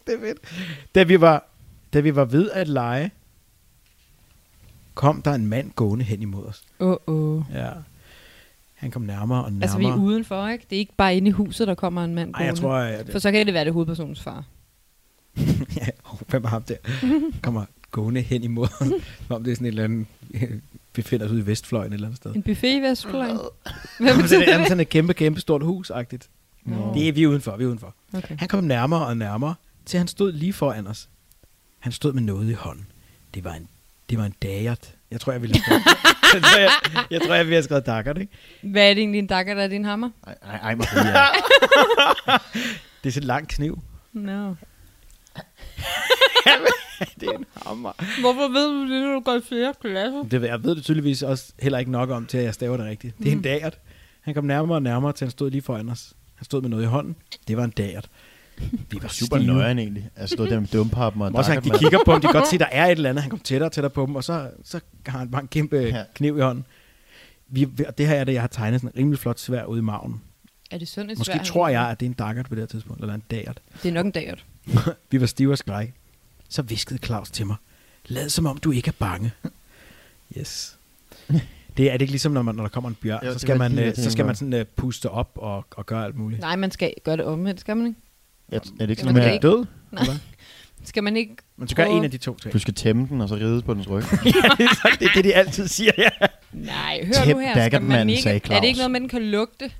det 0.07 0.13
er 0.15 0.19
fedt. 0.19 0.37
Da 0.95 1.03
vi 1.03 1.21
var, 1.21 1.47
da 1.93 1.99
vi 1.99 2.15
var 2.15 2.25
ved 2.25 2.51
at 2.51 2.67
lege, 2.67 3.11
kom 4.93 5.21
der 5.21 5.33
en 5.33 5.47
mand 5.47 5.71
gående 5.71 6.05
hen 6.05 6.21
imod 6.21 6.45
os. 6.45 6.63
Åh, 6.79 6.89
oh, 6.89 6.97
oh. 7.07 7.43
Ja. 7.53 7.69
Han 8.73 8.91
kom 8.91 9.01
nærmere 9.01 9.43
og 9.43 9.51
nærmere. 9.51 9.63
Altså, 9.63 9.77
vi 9.77 9.85
er 9.85 9.95
udenfor, 9.95 10.47
ikke? 10.47 10.65
Det 10.69 10.75
er 10.75 10.79
ikke 10.79 10.95
bare 10.97 11.17
inde 11.17 11.27
i 11.27 11.31
huset, 11.31 11.67
der 11.67 11.75
kommer 11.75 12.03
en 12.03 12.15
mand 12.15 12.33
Ej, 12.33 12.41
jeg 12.41 12.49
gående. 12.49 12.61
tror, 12.61 12.75
at 12.75 13.09
For 13.11 13.19
så 13.19 13.31
kan 13.31 13.45
det 13.45 13.53
være 13.53 13.63
det 13.63 13.69
er 13.69 13.73
hovedpersonens 13.73 14.21
far. 14.21 14.45
ja, 15.77 15.87
oh, 16.03 16.19
hvem 16.27 16.43
er 16.43 16.47
ham 16.47 16.63
der? 16.63 16.75
Kommer 17.41 17.65
gående 17.91 18.21
hen 18.21 18.43
imod 18.43 18.67
os. 18.81 18.87
Som 19.27 19.35
om 19.35 19.43
det 19.43 19.51
er 19.51 19.55
sådan 19.55 19.65
et 19.65 19.69
eller 19.69 19.83
andet... 19.83 20.07
befinder 20.93 21.25
os 21.25 21.31
ude 21.31 21.41
i 21.41 21.45
Vestfløjen 21.45 21.91
et 21.91 21.93
eller 21.93 22.07
andet 22.07 22.17
sted. 22.17 22.35
En 22.35 22.43
buffet 22.43 22.77
i 22.77 22.81
Vestfløjen. 22.81 23.39
Hvad 23.99 24.15
betyder 24.21 24.39
det 24.39 24.53
er 24.53 24.63
sådan 24.63 24.79
et 24.79 24.89
kæmpe, 24.89 25.13
kæmpe 25.13 25.41
stort 25.41 25.63
hus-agtigt. 25.63 26.29
Nå. 26.65 26.93
Det 26.93 27.07
er 27.07 27.11
vi 27.11 27.23
er 27.23 27.27
udenfor, 27.27 27.57
vi 27.57 27.63
er 27.63 27.67
udenfor. 27.67 27.95
Okay. 28.13 28.37
Han 28.39 28.47
kom 28.47 28.63
nærmere 28.63 29.05
og 29.05 29.17
nærmere, 29.17 29.55
til 29.85 29.97
han 29.97 30.07
stod 30.07 30.31
lige 30.31 30.53
foran 30.53 30.87
os. 30.87 31.09
Han 31.79 31.91
stod 31.91 32.13
med 32.13 32.21
noget 32.21 32.49
i 32.49 32.53
hånden. 32.53 32.85
Det 33.33 33.43
var 33.43 33.53
en, 33.53 33.67
det 34.09 34.17
var 34.17 34.25
en 34.25 34.33
dagert. 34.41 34.93
Jeg 35.11 35.21
tror, 35.21 35.31
jeg 35.31 35.41
ville 35.41 35.55
have 35.55 35.81
skrevet, 35.81 35.83
jeg, 36.33 36.41
tror, 36.41 36.59
jeg, 36.59 36.69
jeg 37.11 37.21
tror, 37.21 37.35
jeg 37.35 37.45
ville 37.45 37.55
have 37.55 37.63
skrevet 37.63 37.85
daggert, 37.85 38.17
ikke? 38.17 38.33
Hvad 38.61 38.89
er 38.89 38.93
det 38.93 39.01
egentlig, 39.01 39.19
en 39.19 39.27
dakker, 39.27 39.53
der 39.53 39.63
er 39.63 39.67
din 39.67 39.85
hammer? 39.85 40.09
Ej, 40.27 40.35
ej, 40.41 40.57
ej 40.57 40.75
Maria. 40.75 41.25
Det 43.03 43.09
er 43.09 43.13
sådan 43.13 43.23
en 43.23 43.27
lang 43.27 43.47
kniv. 43.47 43.79
No. 44.13 44.53
det 47.19 47.27
er 47.29 47.37
en 47.37 47.45
hammer. 47.65 48.21
Hvorfor 48.21 48.47
ved 48.47 48.67
du 48.69 48.93
det, 48.93 49.01
når 49.07 49.13
du 49.13 49.19
går 49.19 49.35
i 49.35 49.41
flere 49.47 49.73
klasser? 49.81 50.23
Det, 50.23 50.41
jeg 50.43 50.63
ved 50.63 50.75
det 50.75 50.83
tydeligvis 50.83 51.23
også 51.23 51.53
heller 51.59 51.79
ikke 51.79 51.91
nok 51.91 52.09
om, 52.09 52.25
til 52.25 52.37
at 52.37 52.43
jeg 52.43 52.53
staver 52.53 52.77
det 52.77 52.85
rigtigt. 52.85 53.17
Det 53.17 53.27
er 53.27 53.31
en 53.31 53.37
Mm. 53.37 53.43
dagert. 53.43 53.77
Han 54.21 54.33
kom 54.33 54.43
nærmere 54.45 54.77
og 54.77 54.81
nærmere, 54.83 55.13
til 55.13 55.25
han 55.25 55.31
stod 55.31 55.51
lige 55.51 55.61
foran 55.61 55.89
os. 55.89 56.13
Han 56.35 56.45
stod 56.45 56.61
med 56.61 56.69
noget 56.69 56.83
i 56.83 56.87
hånden. 56.87 57.15
Det 57.47 57.57
var 57.57 57.63
en 57.63 57.69
dagert. 57.71 58.09
Vi 58.89 58.99
var 59.01 59.07
Super 59.07 59.37
stive. 59.37 59.53
nøjeren 59.53 59.79
egentlig. 59.79 60.09
Jeg 60.19 60.29
stod 60.29 60.47
der 60.47 60.59
med 60.59 60.67
dumpappen 60.67 61.21
og 61.21 61.31
Også 61.33 61.51
han, 61.51 61.63
de 61.63 61.69
dakkert, 61.69 61.79
kigger 61.79 61.99
på 62.05 62.11
ham, 62.11 62.21
de 62.21 62.27
kan 62.27 62.33
godt 62.33 62.47
se, 62.47 62.57
der 62.57 62.65
er 62.71 62.85
et 62.85 62.91
eller 62.91 63.09
andet. 63.09 63.21
Han 63.21 63.29
kom 63.29 63.39
tættere 63.39 63.67
og 63.67 63.71
tættere 63.71 63.89
på 63.89 64.05
dem, 64.05 64.15
og 64.15 64.23
så, 64.23 64.49
så 64.63 64.79
har 65.07 65.19
han 65.19 65.31
bare 65.31 65.41
en 65.41 65.47
kæmpe 65.47 65.77
Ja. 65.77 66.03
kniv 66.13 66.37
i 66.37 66.41
hånden. 66.41 66.65
Vi, 67.47 67.67
og 67.87 67.97
det 67.97 68.07
her 68.07 68.15
er 68.15 68.23
det, 68.23 68.33
jeg 68.33 68.41
har 68.41 68.47
tegnet 68.47 68.81
sådan 68.81 68.93
en 68.95 68.99
rimelig 68.99 69.19
flot 69.19 69.39
svær 69.39 69.63
ude 69.65 69.79
i 69.79 69.81
maven. 69.81 70.21
Er 70.71 70.77
det 70.77 70.87
sådan 70.87 71.09
et 71.09 71.17
Måske 71.17 71.33
svært? 71.33 71.45
tror 71.45 71.67
jeg, 71.67 71.89
at 71.89 71.99
det 71.99 72.05
er 72.05 72.09
en 72.09 72.13
daggert 72.13 72.49
på 72.49 72.55
det 72.55 72.61
her 72.61 72.67
tidspunkt, 72.67 73.01
eller 73.01 73.13
en 73.13 73.23
dagert. 73.31 73.59
Det 73.83 73.89
er 73.89 73.93
nok 73.93 74.05
en 74.05 74.11
daggert. 74.11 74.45
Vi 75.11 75.21
var 75.21 75.27
stive 75.27 75.51
og 75.51 75.57
skræk. 75.57 75.93
Så 76.49 76.61
viskede 76.61 76.99
Claus 77.05 77.31
til 77.31 77.45
mig. 77.45 77.55
Lad 78.05 78.29
som 78.29 78.45
om 78.45 78.57
du 78.57 78.71
ikke 78.71 78.87
er 78.87 78.95
bange. 78.99 79.31
Yes. 80.37 80.77
Det 81.77 81.87
er 81.87 81.91
det 81.91 82.01
ikke 82.01 82.11
ligesom, 82.11 82.31
når, 82.31 82.41
man, 82.41 82.55
når 82.55 82.63
der 82.63 82.69
kommer 82.69 82.89
en 82.89 82.95
bjørn, 83.01 83.25
Jo, 83.25 83.33
så 83.33 83.39
skal 83.39 83.57
man, 83.57 83.71
lige 83.71 83.87
øh, 83.87 83.95
så 83.95 84.11
skal 84.11 84.25
man 84.25 84.35
sådan 84.35 84.53
uh, 84.53 84.61
puste 84.75 85.09
op 85.09 85.31
og, 85.35 85.65
og 85.71 85.85
gøre 85.85 86.05
alt 86.05 86.15
muligt. 86.15 86.41
Nej, 86.41 86.55
man 86.55 86.71
skal 86.71 86.93
gøre 87.03 87.17
det 87.17 87.25
omvendt, 87.25 87.59
skal 87.59 87.77
man 87.77 87.87
ikke? 87.87 87.99
Jeg, 88.51 88.57
er 88.57 88.61
det 88.79 88.89
ikke 88.89 89.01
sådan 89.01 89.15
med, 89.15 89.23
er 89.23 89.31
at 89.31 89.41
Død? 89.41 89.65
Nej. 89.91 90.05
Skal 90.83 91.03
man 91.03 91.17
ikke... 91.17 91.35
Man 91.57 91.67
skal 91.67 91.85
gøre 91.85 91.97
en 91.97 92.03
af 92.03 92.11
de 92.11 92.17
to 92.17 92.37
ting. 92.37 92.53
du 92.53 92.59
skal 92.59 92.73
tæmme 92.73 93.07
den, 93.09 93.21
og 93.21 93.29
så 93.29 93.35
ride 93.35 93.61
på 93.61 93.73
dens 93.73 93.89
ryg? 93.89 94.03
ja, 94.25 94.29
det 94.57 94.67
er 94.83 94.95
det, 94.99 95.07
er 95.07 95.11
det, 95.15 95.23
de 95.23 95.35
altid 95.35 95.67
siger, 95.67 95.91
ja. 95.97 96.09
Nej, 96.53 97.05
hør 97.05 97.13
Tæm 97.13 97.35
nu 97.35 97.41
her. 97.41 97.67
Skal 97.67 97.81
man 97.81 98.09
ikke... 98.09 98.21
sagde 98.21 98.53
Er 98.53 98.59
det 98.59 98.67
ikke 98.67 98.77
noget, 98.77 98.91
man 98.91 99.07
kan 99.07 99.21
lugte? 99.21 99.71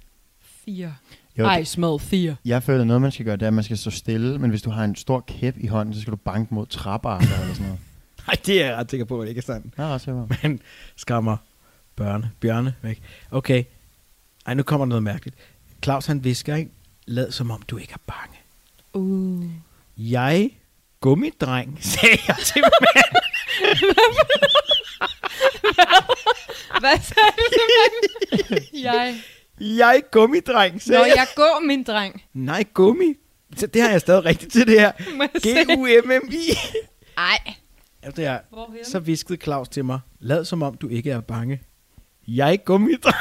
Fire. 0.65 0.95
Jo, 1.39 1.49
I 1.51 1.65
smell 1.65 1.99
fire. 1.99 2.35
jeg 2.45 2.63
føler, 2.63 2.81
at 2.81 2.87
noget, 2.87 3.01
man 3.01 3.11
skal 3.11 3.25
gøre, 3.25 3.35
det 3.35 3.43
er, 3.43 3.47
at 3.47 3.53
man 3.53 3.63
skal 3.63 3.77
stå 3.77 3.89
stille, 3.91 4.39
men 4.39 4.49
hvis 4.49 4.61
du 4.61 4.69
har 4.69 4.83
en 4.83 4.95
stor 4.95 5.19
kæp 5.27 5.55
i 5.57 5.67
hånden, 5.67 5.93
så 5.93 6.01
skal 6.01 6.11
du 6.11 6.17
banke 6.17 6.53
mod 6.53 6.65
trappearter 6.65 7.25
eller 7.41 7.53
sådan 7.53 7.65
noget. 7.65 7.79
Nej, 8.27 8.35
det 8.45 8.61
er 8.61 8.65
jeg 8.65 8.75
ret 8.75 8.89
sikker 8.89 9.05
på, 9.05 9.19
at 9.19 9.21
det 9.25 9.29
ikke 9.29 9.39
er 9.39 9.43
sandt. 9.43 9.73
Jeg 9.77 9.85
er 9.89 9.93
ret 9.93 10.01
sikker 10.01 10.25
på. 10.25 10.33
Men 10.43 10.61
skræmmer 10.95 11.37
børne, 11.95 12.31
bjørne 12.39 12.73
væk. 12.81 13.01
Okay. 13.31 13.63
Ej, 14.45 14.53
nu 14.53 14.63
kommer 14.63 14.85
der 14.85 14.89
noget 14.89 15.03
mærkeligt. 15.03 15.37
Claus 15.83 16.05
han 16.05 16.23
visker, 16.23 16.55
ikke? 16.55 16.71
Lad 17.05 17.31
som 17.31 17.51
om 17.51 17.61
du 17.61 17.77
ikke 17.77 17.93
er 17.93 18.13
bange. 18.13 18.37
Uh. 18.93 19.45
Jeg, 19.97 20.49
gummidreng, 21.01 21.77
sagde 21.81 22.17
jeg 22.27 22.35
til 22.45 22.61
manden. 22.61 23.21
Hvad 26.79 26.99
sagde 27.01 27.31
du 27.37 27.43
til 27.51 27.65
manden? 27.75 28.83
Jeg. 28.83 29.15
Jeg, 29.59 30.01
gummidreng, 30.11 30.81
sagde 30.81 30.99
Nå, 30.99 31.05
jeg. 31.05 31.13
jeg 31.15 31.27
går, 31.35 31.61
min 31.65 31.83
dreng. 31.83 32.23
Nej, 32.33 32.63
gummi. 32.73 33.13
Så 33.57 33.67
det 33.67 33.81
har 33.81 33.89
jeg 33.89 34.01
stadig 34.01 34.25
rigtigt 34.25 34.51
til 34.51 34.67
det 34.67 34.79
her. 34.79 34.91
Må 35.17 35.23
jeg 35.33 35.41
se? 35.41 35.49
G-U-M-M-I. 35.49 36.49
Ej. 37.17 37.53
Efter 38.07 38.23
jeg, 38.23 38.41
Hvorhen? 38.49 38.85
så 38.85 38.99
viskede 38.99 39.41
Claus 39.43 39.69
til 39.69 39.85
mig, 39.85 39.99
lad 40.19 40.45
som 40.45 40.63
om 40.63 40.77
du 40.77 40.87
ikke 40.87 41.11
er 41.11 41.21
bange. 41.21 41.61
Jeg 42.27 42.53
er 42.53 42.57
gummidreng. 42.57 43.15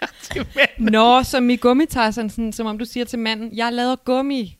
Jeg 0.00 0.08
til 0.22 0.46
manden. 0.56 0.92
Nå, 0.92 1.22
som 1.22 1.50
i 1.50 1.56
gummitarsen, 1.56 2.30
sådan, 2.30 2.52
som 2.52 2.66
om 2.66 2.78
du 2.78 2.84
siger 2.84 3.04
til 3.04 3.18
manden, 3.18 3.56
jeg 3.56 3.72
laver 3.72 3.96
gummi. 3.96 4.58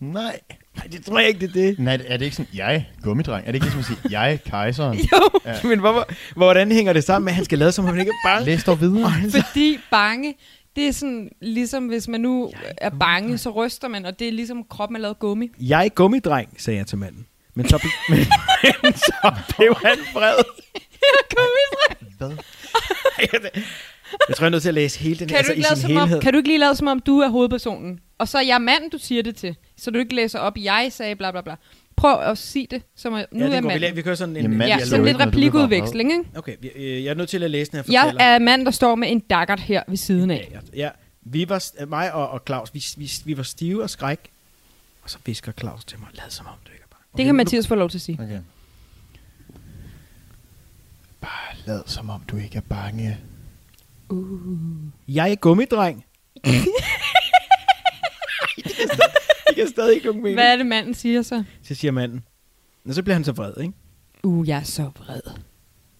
Nej. 0.00 0.40
Nej, 0.76 0.86
det 0.92 1.04
tror 1.04 1.18
jeg 1.18 1.28
ikke, 1.28 1.40
det 1.40 1.48
er 1.48 1.52
det. 1.52 1.78
Nej, 1.78 1.98
er 2.06 2.16
det 2.16 2.24
ikke 2.24 2.36
sådan, 2.36 2.50
jeg 2.54 2.86
gummidreng? 3.02 3.42
Er 3.46 3.52
det 3.52 3.54
ikke 3.54 3.66
ligesom 3.66 3.80
at 3.80 3.86
sige, 3.86 3.98
jeg 4.10 4.38
kejseren? 4.46 4.98
Jo, 5.12 5.68
Men 5.68 5.78
hvorfor, 5.78 6.08
hvordan 6.36 6.72
hænger 6.72 6.92
det 6.92 7.04
sammen 7.04 7.24
med, 7.24 7.32
at 7.32 7.36
han 7.36 7.44
skal 7.44 7.58
lade 7.58 7.72
som 7.72 7.84
om 7.84 7.90
han 7.90 8.00
ikke 8.00 8.12
er 8.24 8.28
bange? 8.28 8.44
Læs 8.46 8.64
dog 8.64 8.80
videre. 8.80 9.12
fordi 9.48 9.78
bange, 9.90 10.34
det 10.76 10.88
er 10.88 10.92
sådan, 10.92 11.30
ligesom 11.42 11.86
hvis 11.86 12.08
man 12.08 12.20
nu 12.20 12.52
er 12.78 12.90
bange, 12.90 13.38
så 13.38 13.50
ryster 13.50 13.88
man, 13.88 14.06
og 14.06 14.18
det 14.18 14.28
er 14.28 14.32
ligesom 14.32 14.64
kroppen 14.70 14.96
er 14.96 15.00
lavet 15.00 15.18
gummi. 15.18 15.50
Jeg 15.60 15.84
er 15.84 15.88
gummidreng, 15.88 16.48
sagde 16.58 16.78
jeg 16.78 16.86
til 16.86 16.98
manden. 16.98 17.26
Men 17.54 17.68
så, 17.68 17.86
men, 18.10 18.18
men 18.82 18.92
så 18.94 19.34
blev 19.56 19.74
han 19.84 19.96
vred. 20.14 20.44
Hvad? 22.18 22.30
Jeg 24.28 24.36
tror, 24.36 24.44
jeg 24.44 24.46
er 24.46 24.50
nødt 24.50 24.62
til 24.62 24.68
at 24.68 24.74
læse 24.74 24.98
hele 24.98 25.18
den 25.18 25.28
Kan, 25.28 25.36
altså, 25.36 25.52
du 25.52 25.56
ikke 25.56 25.66
i 25.72 25.76
sin 25.76 25.88
som 25.88 25.96
om, 25.96 26.08
helhed. 26.08 26.20
kan 26.22 26.32
du 26.32 26.36
ikke 26.36 26.48
lige 26.48 26.58
lade 26.58 26.76
som 26.76 26.86
om, 26.86 27.00
du 27.00 27.18
er 27.18 27.28
hovedpersonen? 27.28 28.00
Og 28.18 28.28
så 28.28 28.38
er 28.38 28.42
jeg 28.42 28.60
manden, 28.62 28.90
du 28.90 28.98
siger 28.98 29.22
det 29.22 29.36
til. 29.36 29.56
Så 29.76 29.90
du 29.90 29.98
ikke 29.98 30.14
læser 30.14 30.38
op, 30.38 30.52
jeg 30.58 30.88
sagde 30.92 31.16
bla 31.16 31.30
bla 31.30 31.40
bla. 31.40 31.56
Prøv 31.96 32.20
at 32.20 32.38
sige 32.38 32.66
det, 32.70 32.82
som 32.96 33.14
at 33.14 33.26
nu 33.32 33.38
ja, 33.38 33.46
er 33.46 33.50
det 33.50 33.62
går, 33.62 33.68
vi, 33.70 33.74
la- 33.74 33.80
manden. 33.80 33.96
vi 33.96 34.02
kører 34.02 34.14
sådan 34.14 34.36
en... 34.36 34.42
Jamen, 34.42 34.58
mand, 34.58 34.68
Ja, 34.70 34.76
jeg 34.76 34.86
sådan 34.86 35.04
lidt 35.04 35.18
replikudveksling, 35.20 36.12
ikke? 36.12 36.24
Okay, 36.38 36.56
vi, 36.60 36.68
øh, 36.68 37.04
jeg 37.04 37.10
er 37.10 37.14
nødt 37.14 37.28
til 37.28 37.42
at 37.42 37.50
læse 37.50 37.70
den 37.72 37.76
her 37.84 37.92
Jeg 37.92 38.02
fortæller. 38.02 38.22
er 38.24 38.38
mand, 38.38 38.64
der 38.64 38.70
står 38.70 38.94
med 38.94 39.10
en 39.10 39.20
daggert 39.20 39.60
her 39.60 39.82
ved 39.88 39.96
siden 39.96 40.30
af. 40.30 40.48
Ja, 40.52 40.58
ja, 40.74 40.90
vi 41.22 41.48
var, 41.48 41.84
mig 41.86 42.12
og, 42.12 42.28
og 42.28 42.42
Claus, 42.46 42.74
vi, 42.74 42.84
vi, 42.96 43.10
vi 43.24 43.36
var 43.36 43.42
stive 43.42 43.82
og 43.82 43.90
skræk. 43.90 44.18
Og 45.02 45.10
så 45.10 45.18
visker 45.26 45.52
Claus 45.52 45.84
til 45.84 45.98
mig, 45.98 46.08
lad 46.12 46.24
som 46.30 46.46
om 46.46 46.52
du 46.66 46.72
ikke 46.72 46.82
er 46.82 46.88
bange. 46.96 47.04
Det 47.16 47.24
kan 47.24 47.34
Mathias 47.34 47.66
få 47.68 47.74
lov 47.74 47.90
til 47.90 47.98
at 47.98 48.02
sige. 48.02 48.18
Okay. 48.22 48.38
Bare 51.20 51.56
lad 51.66 51.82
som 51.86 52.10
om 52.10 52.22
du 52.30 52.36
ikke 52.36 52.56
er 52.56 52.60
bange. 52.68 53.18
Jeg 55.08 55.30
er 55.30 55.34
gummidreng. 55.34 56.04
det 58.56 58.64
kan 59.56 59.68
stadig 59.68 59.94
ikke 59.94 60.06
nogen 60.06 60.22
mening. 60.22 60.36
Hvad 60.36 60.52
er 60.52 60.56
det, 60.56 60.66
manden 60.66 60.94
siger 60.94 61.22
så? 61.22 61.44
Så 61.62 61.74
siger 61.74 61.92
manden. 61.92 62.22
Og 62.88 62.94
så 62.94 63.02
bliver 63.02 63.14
han 63.14 63.24
så 63.24 63.32
vred, 63.32 63.52
ikke? 63.60 63.72
Uh, 64.22 64.48
jeg 64.48 64.58
er 64.58 64.62
så 64.62 64.90
vred. 64.98 65.20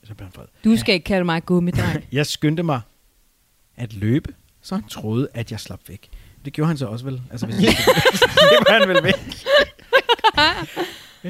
Så 0.04 0.14
bliver 0.14 0.28
han 0.28 0.32
vred. 0.36 0.46
Du 0.64 0.76
skal 0.76 0.94
ikke 0.94 1.04
kalde 1.04 1.24
mig 1.24 1.44
gummidreng. 1.44 2.04
Jeg 2.12 2.26
skyndte 2.26 2.62
mig 2.62 2.80
at 3.76 3.94
løbe, 3.94 4.34
så 4.62 4.74
han 4.74 4.84
troede, 4.84 5.28
at 5.34 5.50
jeg 5.50 5.60
slap 5.60 5.80
væk. 5.88 6.08
Det 6.44 6.52
gjorde 6.52 6.68
han 6.68 6.76
så 6.76 6.86
også 6.86 7.04
vel. 7.04 7.22
Altså, 7.30 7.46
hvis 7.46 7.56
det 8.50 8.58
var 8.68 8.78
han 8.78 8.88
vel 8.88 9.02
væk. 9.02 9.14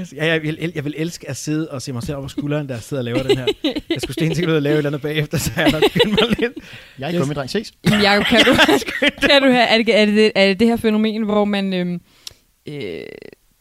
Yes, 0.01 0.13
Ja, 0.17 0.27
jeg, 0.27 0.43
vil, 0.43 0.73
jeg 0.75 0.85
vil 0.85 0.95
elske 0.97 1.31
at 1.31 1.37
sidde 1.37 1.71
og 1.71 1.83
se 1.83 1.93
mig 1.93 2.03
selv 2.03 2.17
over 2.17 2.29
skulderen, 2.29 2.69
der 2.69 2.79
sidder 2.79 3.01
og 3.01 3.05
laver 3.05 3.23
den 3.23 3.39
her. 3.39 3.47
Jeg 3.65 4.01
skulle 4.01 4.13
stensikkert 4.15 4.51
ud 4.51 4.57
og 4.57 4.63
lave 4.63 4.73
et 4.75 4.77
eller 4.79 4.91
andet 4.91 5.03
bagefter, 5.03 5.39
så 5.39 5.51
jeg 5.57 5.71
nok 5.73 5.83
mig 6.07 6.19
lidt. 6.39 6.53
Jeg 6.99 7.07
er 7.09 7.13
Yes. 7.15 7.19
gummidreng. 7.21 7.51
Ses. 7.51 7.73
Jamen, 7.91 8.03
Jacob, 8.05 8.25
kan 8.27 8.41
du, 8.45 8.53
kan 9.29 9.43
du 9.43 9.49
have, 9.51 9.67
er, 9.69 9.77
det, 9.83 9.99
er, 10.01 10.07
det, 10.07 10.33
er 10.35 10.47
det 10.47 10.61
det 10.61 10.69
her 10.69 10.77
fænomen, 10.77 11.23
hvor 11.25 11.45
man 11.45 11.75
øhm, 11.75 12.01
øh, 12.69 13.01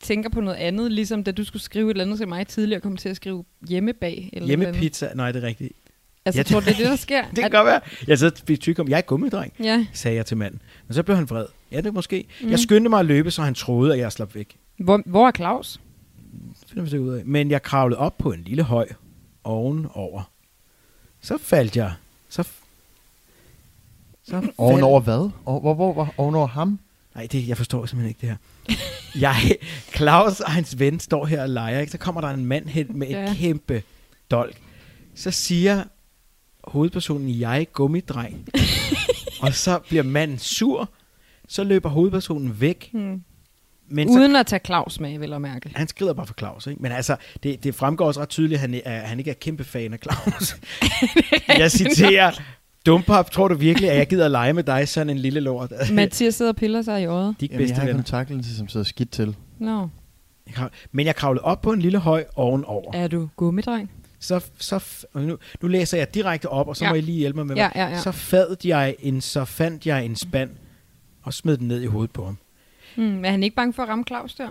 tænker 0.03 0.29
på 0.29 0.41
noget 0.41 0.57
andet, 0.57 0.91
ligesom 0.91 1.23
da 1.23 1.31
du 1.31 1.43
skulle 1.43 1.63
skrive 1.63 1.85
et 1.87 1.93
eller 1.93 2.03
andet 2.03 2.17
til 2.17 2.27
mig 2.27 2.47
tidligere, 2.47 2.81
kom 2.81 2.97
til 2.97 3.09
at 3.09 3.15
skrive 3.15 3.43
hjemmebag? 3.69 4.29
Eller 4.33 4.47
noget 4.47 4.53
andet? 4.53 4.65
Hjemmepizza, 4.75 5.09
nej, 5.15 5.31
det 5.31 5.43
er 5.43 5.47
rigtigt. 5.47 5.71
Altså, 6.25 6.37
Ja, 6.37 6.39
jeg 6.39 6.45
tror 6.45 6.59
det 6.59 6.69
er 6.69 6.77
det, 6.83 6.85
der 6.85 6.95
sker? 6.95 7.21
Det 7.23 7.35
kan 7.35 7.43
At- 7.45 7.51
godt 7.51 7.65
være. 7.65 7.79
Jeg 8.07 8.19
sad 8.19 8.31
og 8.51 8.59
tyk 8.59 8.79
om, 8.79 8.87
jeg 8.89 8.97
er 8.97 9.01
gummidreng, 9.01 9.53
Ja. 9.63 9.85
sagde 9.93 10.17
jeg 10.17 10.25
til 10.25 10.37
manden. 10.37 10.61
Men 10.87 10.93
så 10.95 11.03
blev 11.03 11.15
han 11.17 11.29
vred. 11.29 11.45
Ja, 11.71 11.77
det 11.77 11.85
er 11.85 11.91
måske. 11.91 12.25
Mm. 12.41 12.49
Jeg 12.49 12.59
skyndte 12.59 12.89
mig 12.89 12.99
at 12.99 13.05
løbe, 13.05 13.31
så 13.31 13.41
han 13.41 13.53
troede, 13.53 13.93
at 13.93 13.99
jeg 13.99 14.11
slap 14.11 14.35
væk. 14.35 14.55
Hvor, 14.79 15.01
hvor 15.05 15.27
er 15.27 15.31
Claus? 15.31 15.79
Finder 16.75 16.91
vi 16.91 16.99
ud 16.99 17.13
af. 17.13 17.25
Men 17.25 17.51
jeg 17.51 17.61
kravlede 17.63 17.99
op 17.99 18.17
på 18.17 18.31
en 18.31 18.41
lille 18.43 18.63
høj 18.63 18.87
ovenover. 19.43 20.31
Så 21.21 21.37
faldt 21.37 21.75
jeg. 21.77 21.93
Så, 22.29 22.41
f- 22.41 22.65
så 24.23 24.41
faldt- 24.41 24.53
Ovenover 24.57 24.99
hvad? 24.99 25.29
Over, 25.45 25.59
hvor, 25.59 25.73
hvor, 25.73 25.93
hvor? 25.93 26.13
Ovenover 26.17 26.47
ham? 26.47 26.79
Nej, 27.15 27.27
det, 27.31 27.47
jeg 27.47 27.57
forstår 27.57 27.85
simpelthen 27.85 28.09
ikke 28.09 28.21
det 28.21 28.29
her. 28.29 28.37
Jeg, 29.19 29.35
Claus 29.95 30.39
og 30.39 30.51
hans 30.51 30.79
ven 30.79 30.99
står 30.99 31.25
her 31.25 31.41
og 31.41 31.49
leger. 31.49 31.79
Ikke? 31.79 31.91
Så 31.91 31.97
kommer 31.97 32.21
der 32.21 32.27
en 32.27 32.45
mand 32.45 32.67
hen 32.67 32.87
med 32.99 33.07
et 33.07 33.11
Ja. 33.11 33.21
ja. 33.21 33.33
kæmpe 33.33 33.83
dolk. 34.31 34.61
Så 35.15 35.31
siger 35.31 35.83
hovedpersonen, 36.63 37.39
jeg 37.39 37.61
er 37.61 37.65
gummidreng. 37.65 38.47
og 39.41 39.53
så 39.53 39.79
bliver 39.79 40.03
manden 40.03 40.39
sur. 40.39 40.89
Så 41.47 41.63
løber 41.63 41.89
hovedpersonen 41.89 42.61
væk. 42.61 42.89
Hmm. 42.93 43.23
Men 43.89 44.07
så, 44.13 44.19
Uden 44.19 44.35
at 44.35 44.45
tage 44.47 44.59
Claus 44.65 44.99
med, 44.99 45.19
vil 45.19 45.29
jeg 45.29 45.41
mærke. 45.41 45.71
han 45.75 45.87
skrider 45.87 46.13
bare 46.13 46.27
for 46.27 46.33
Claus. 46.39 46.67
Ikke? 46.67 46.81
Men 46.81 46.91
altså, 46.91 47.15
det, 47.43 47.63
det 47.63 47.75
fremgår 47.75 48.05
også 48.05 48.21
ret 48.21 48.29
tydeligt, 48.29 48.53
at 48.57 48.61
han, 48.61 48.73
er, 48.73 48.79
at 48.85 49.01
han 49.01 49.19
ikke 49.19 49.31
er 49.31 49.35
kæmpe 49.35 49.63
fan 49.63 49.93
af 49.93 49.99
Claus. 50.03 50.55
jeg 51.59 51.71
citerer, 51.71 52.31
Dumpap, 52.85 53.31
tror 53.31 53.47
du 53.47 53.55
virkelig, 53.55 53.91
at 53.91 53.97
jeg 53.97 54.07
gider 54.07 54.25
at 54.25 54.31
lege 54.31 54.53
med 54.53 54.63
dig, 54.63 54.87
sådan 54.87 55.09
en 55.09 55.17
lille 55.17 55.39
lort? 55.39 55.71
Mathias 55.93 56.35
sidder 56.35 56.51
og 56.51 56.55
piller 56.55 56.81
sig 56.81 57.01
i 57.01 57.05
øjet. 57.05 57.35
De 57.39 57.45
er 57.45 57.49
ikke 57.49 57.53
Jamen, 57.53 57.59
jeg 57.61 57.67
bedste 57.67 57.75
har 57.75 57.81
en 57.81 57.87
venner. 57.87 58.01
kontaktlinse, 58.03 58.57
som 58.57 58.67
sidder 58.67 58.83
skidt 58.85 59.11
til. 59.11 59.35
Nå, 59.59 59.89
Jeg 60.47 60.53
krav- 60.55 60.69
Men 60.91 61.05
jeg 61.05 61.15
kravlede 61.15 61.43
op 61.43 61.61
på 61.61 61.71
en 61.71 61.79
lille 61.79 61.99
høj 61.99 62.25
ovenover. 62.35 62.91
er 62.93 63.07
du 63.07 63.29
gummidreng? 63.35 63.91
Så, 64.19 64.45
så 64.59 65.05
nu, 65.15 65.37
nu 65.61 65.67
læser 65.67 65.97
jeg 65.97 66.13
direkte 66.13 66.49
op, 66.49 66.67
og 66.67 66.77
så 66.77 66.85
Ja. 66.85 66.89
må 66.89 66.95
I 66.95 67.01
lige 67.01 67.17
hjælpe 67.19 67.37
mig 67.37 67.47
med 67.47 67.55
Ja, 67.55 67.69
ja, 67.75 67.87
ja. 67.87 67.99
Så 68.01 68.11
fad 68.11 68.55
jeg 68.65 68.95
en, 68.99 69.21
så 69.21 69.45
fandt 69.45 69.85
jeg 69.85 70.05
en 70.05 70.15
spand 70.15 70.49
og 71.23 71.33
smed 71.33 71.57
den 71.57 71.67
ned 71.67 71.81
i 71.81 71.85
hovedet 71.85 72.11
på 72.11 72.25
ham. 72.25 72.37
Hmm. 72.95 73.25
Er 73.25 73.31
han 73.31 73.43
ikke 73.43 73.55
bange 73.55 73.73
for 73.73 73.83
at 73.83 73.89
ramme 73.89 74.03
Claus 74.07 74.35
der? 74.35 74.47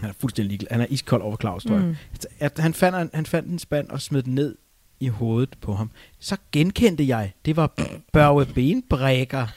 Han 0.00 0.08
er 0.10 0.14
fuldstændig 0.20 0.48
ligeglad. 0.48 0.68
Han 0.70 0.80
er 0.80 0.86
iskold 0.90 1.22
over 1.22 1.36
Claus, 1.36 1.64
tror 1.64 1.76
Mm. 1.78 1.86
jeg. 1.88 1.96
At 2.40 2.58
han, 2.58 2.74
fandt, 2.74 3.14
han 3.14 3.26
fandt 3.26 3.48
en 3.48 3.58
spand 3.58 3.88
og 3.90 4.00
smed 4.00 4.22
den 4.22 4.34
ned 4.34 4.56
i 5.00 5.08
hovedet 5.08 5.54
på 5.60 5.74
ham. 5.74 5.90
Så 6.20 6.36
genkendte 6.52 7.08
jeg, 7.08 7.32
det 7.44 7.56
var 7.56 7.72
Børge 8.12 8.46
Benbrækker. 8.46 9.46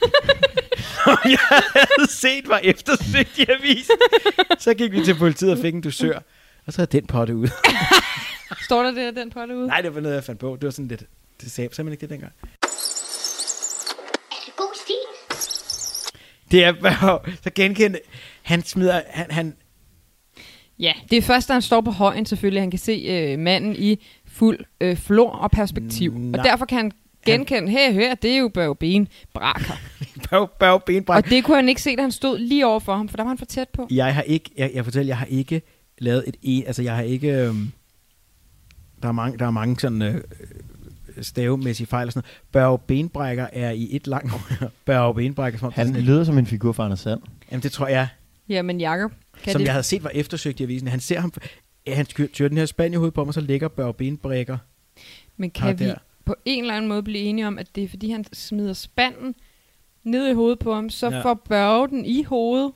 Som 1.04 1.18
jeg 1.24 1.38
havde 1.48 2.10
set 2.10 2.48
var 2.48 2.58
eftersøgt 2.58 3.38
i 3.38 3.46
avisen. 3.48 3.96
Så 4.58 4.74
gik 4.74 4.92
vi 4.92 5.04
til 5.04 5.14
politiet 5.14 5.52
og 5.52 5.58
fik 5.58 5.74
en 5.74 5.80
dusør. 5.80 6.18
Og 6.66 6.72
så 6.72 6.82
er 6.82 6.86
den 6.86 7.06
potte 7.06 7.36
ud. 7.36 7.48
Står 8.64 8.82
der 8.82 8.90
det, 8.90 9.16
den 9.16 9.30
på 9.30 9.40
derude? 9.40 9.66
Nej, 9.66 9.80
det 9.80 9.94
var 9.94 10.00
noget, 10.00 10.14
jeg 10.14 10.24
fandt 10.24 10.40
på. 10.40 10.56
Det 10.60 10.64
var 10.64 10.70
sådan 10.70 10.88
lidt... 10.88 11.04
Det 11.40 11.50
sagde 11.50 11.74
simpelthen 11.74 11.92
ikke 11.92 12.00
det 12.00 12.10
dengang. 12.10 12.32
Er 14.32 14.36
det 14.46 14.56
god 14.56 14.74
stil? 14.84 14.94
Det 16.50 16.64
er. 16.64 16.72
Så 17.42 17.50
genkendte... 17.54 18.00
Han 18.42 18.62
smider... 18.62 19.00
Han, 19.10 19.26
han, 19.30 19.54
Ja, 20.78 20.92
det 21.10 21.18
er 21.18 21.22
først, 21.22 21.48
da 21.48 21.52
han 21.52 21.62
står 21.62 21.80
på 21.80 21.90
højen 21.90 22.26
selvfølgelig, 22.26 22.62
han 22.62 22.70
kan 22.70 22.78
se 22.78 22.92
øh, 22.92 23.38
manden 23.38 23.76
i 23.76 24.04
fuld 24.26 24.58
øh, 24.80 24.96
flor 24.96 25.30
og 25.30 25.50
perspektiv. 25.50 26.12
Nej. 26.14 26.38
Og 26.38 26.44
derfor 26.44 26.64
kan 26.66 26.78
han 26.78 26.92
genkende, 27.26 27.70
hey, 27.70 27.92
hør, 27.94 28.14
det 28.14 28.30
er 28.30 28.38
jo 28.38 28.48
Børge 28.48 28.76
Ben 28.76 29.08
Braker. 29.34 29.74
Børge, 30.30 30.48
Børge 30.58 30.80
Benbræk. 30.86 31.24
og 31.24 31.30
det 31.30 31.44
kunne 31.44 31.56
han 31.56 31.68
ikke 31.68 31.82
se, 31.82 31.96
da 31.96 32.02
han 32.02 32.12
stod 32.12 32.38
lige 32.38 32.66
over 32.66 32.80
for 32.80 32.96
ham, 32.96 33.08
for 33.08 33.16
der 33.16 33.22
var 33.22 33.28
han 33.28 33.38
for 33.38 33.44
tæt 33.44 33.68
på. 33.68 33.88
Jeg 33.90 34.14
har 34.14 34.22
ikke... 34.22 34.50
Jeg, 34.56 34.70
jeg 34.74 34.84
fortæller, 34.84 35.10
jeg 35.10 35.18
har 35.18 35.26
ikke 35.26 35.62
lavet 35.98 36.24
et... 36.26 36.36
E, 36.42 36.66
altså, 36.66 36.82
jeg 36.82 36.94
har 36.94 37.02
ikke... 37.02 37.28
Øhm, 37.28 37.72
der 39.02 39.08
er 39.08 39.12
mange, 39.12 39.38
der 39.38 39.46
er 39.46 39.50
mange 39.50 39.80
sådan... 39.80 40.02
Øh, 40.02 40.20
stavemæssige 41.22 41.86
fejl 41.86 42.06
og 42.06 42.12
sådan 42.12 42.26
noget. 42.26 42.52
Børge 42.52 42.78
Benbrækker 42.78 43.46
er 43.52 43.70
i 43.70 43.88
et 43.96 44.06
langt 44.06 44.32
Børge 44.84 45.14
Benbrækker, 45.14 45.58
som 45.58 45.72
det 45.72 45.86
Han 45.86 45.96
lyder 45.96 46.24
som 46.24 46.38
en 46.38 46.46
figur 46.46 46.72
fra 46.72 46.84
Anders 46.84 47.00
Sand. 47.00 47.20
Jamen, 47.50 47.62
det 47.62 47.72
tror 47.72 47.86
jeg, 47.86 48.08
Jamen, 48.48 48.80
Jacob, 48.80 49.12
kan 49.42 49.52
som 49.52 49.58
det... 49.60 49.64
jeg 49.66 49.72
havde 49.72 49.82
set 49.82 50.04
var 50.04 50.10
eftersøgt 50.14 50.60
i 50.60 50.62
avisen. 50.62 50.88
Han 50.88 51.00
ser 51.00 51.20
ham... 51.20 51.32
Ja, 51.86 51.94
han 51.94 52.06
tyrer 52.06 52.48
den 52.48 52.58
her 52.58 52.66
spand 52.66 52.94
i 52.94 52.96
hovedet 52.96 53.14
på 53.14 53.24
mig, 53.24 53.34
så 53.34 53.40
ligger 53.40 53.68
Børge 53.68 53.94
Benbrækker. 53.94 54.58
Men 55.36 55.50
kan 55.50 55.78
vi 55.78 55.84
der. 55.84 55.94
på 56.24 56.34
en 56.44 56.64
eller 56.64 56.74
anden 56.76 56.88
måde 56.88 57.02
blive 57.02 57.18
enige 57.18 57.46
om, 57.46 57.58
at 57.58 57.74
det 57.74 57.84
er 57.84 57.88
fordi, 57.88 58.10
han 58.10 58.24
smider 58.32 58.72
spanden 58.72 59.34
ned 60.04 60.28
i 60.28 60.32
hovedet 60.34 60.58
på 60.58 60.74
ham, 60.74 60.90
så 60.90 61.08
Ja. 61.10 61.16
ja. 61.16 61.22
får 61.22 61.34
Børge 61.34 61.88
den 61.88 62.04
i 62.04 62.22
hovedet, 62.22 62.72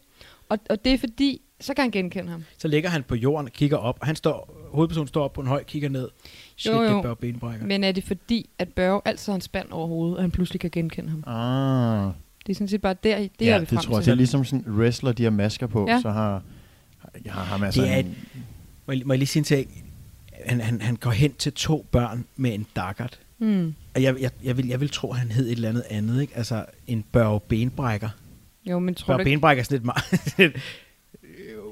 og, 0.48 0.58
og 0.70 0.84
det 0.84 0.92
er 0.94 0.98
fordi, 0.98 1.40
så 1.60 1.74
kan 1.74 1.82
han 1.82 1.90
genkende 1.90 2.30
ham. 2.30 2.44
Så 2.58 2.68
ligger 2.68 2.90
han 2.90 3.02
på 3.02 3.14
jorden 3.14 3.46
og 3.46 3.52
kigger 3.52 3.76
op, 3.76 3.98
og 4.00 4.06
han 4.06 4.16
står, 4.16 4.68
hovedpersonen 4.72 5.08
står 5.08 5.24
op 5.24 5.32
på 5.32 5.40
en 5.40 5.46
høj, 5.46 5.64
kigger 5.64 5.88
ned. 5.88 6.08
Shit, 6.56 6.72
Jo, 6.72 6.82
det 6.84 6.90
jo. 6.90 6.98
er 6.98 7.02
Børge 7.02 7.16
Benbrækker. 7.16 7.66
Men 7.66 7.84
er 7.84 7.92
det 7.92 8.04
fordi, 8.04 8.48
at 8.58 8.68
Børge 8.68 9.00
altid 9.04 9.32
har 9.32 9.34
en 9.34 9.40
spand 9.40 9.70
over 9.70 9.86
hovedet, 9.86 10.16
og 10.16 10.22
han 10.22 10.30
pludselig 10.30 10.60
kan 10.60 10.70
genkende 10.70 11.10
ham? 11.10 11.24
Ah. 11.26 12.12
Det 12.46 12.52
er 12.52 12.54
sådan 12.54 12.68
set 12.68 12.80
bare 12.80 12.94
der, 13.04 13.18
det 13.18 13.30
ja, 13.40 13.54
er 13.54 13.58
vi 13.58 13.60
det 13.60 13.68
frem 13.68 13.78
tror 13.78 13.94
jeg. 13.94 14.02
til. 14.04 14.10
Det 14.10 14.12
er 14.12 14.16
ligesom 14.16 14.44
sådan 14.44 14.64
wrestler, 14.68 15.12
de 15.12 15.22
har 15.22 15.30
masker 15.30 15.66
på, 15.66 15.86
Ja. 15.88 16.00
så 16.00 16.10
har, 16.10 16.42
har, 16.98 17.30
har 17.30 17.44
ham 17.44 17.62
altså 17.62 17.82
Det 17.82 17.90
er 17.90 17.96
en, 17.96 18.16
Må 18.86 18.92
jeg, 18.92 19.02
må 19.04 19.12
jeg 19.12 19.18
lige 19.18 19.26
sige 19.26 19.40
en 19.40 19.44
ting? 19.44 19.84
Han, 20.46 20.60
han, 20.60 20.80
han 20.80 20.96
går 20.96 21.10
hen 21.10 21.32
til 21.32 21.52
to 21.52 21.86
børn 21.90 22.24
med 22.36 22.54
en 22.54 22.66
daggert. 22.76 23.18
Mm. 23.38 23.74
Og 23.94 24.02
jeg, 24.02 24.16
jeg, 24.20 24.30
jeg, 24.44 24.56
vil, 24.56 24.66
jeg 24.68 24.80
vil 24.80 24.88
tro, 24.90 25.10
at 25.12 25.18
han 25.18 25.30
hed 25.30 25.46
et 25.46 25.52
eller 25.52 25.68
andet 25.68 25.84
andet, 25.90 26.20
ikke? 26.20 26.36
Altså 26.36 26.64
en 26.86 27.04
Børge 27.12 27.40
Benbrækker. 27.40 28.08
Jo, 28.70 28.78
men 28.78 28.94
tror 28.94 29.06
Børge 29.06 29.16
du 29.18 29.20
ikke... 29.28 29.36
Benbrækker 29.36 29.62
er 29.62 29.64
sådan 29.64 29.74
lidt 29.74 29.84
meget 29.84 30.54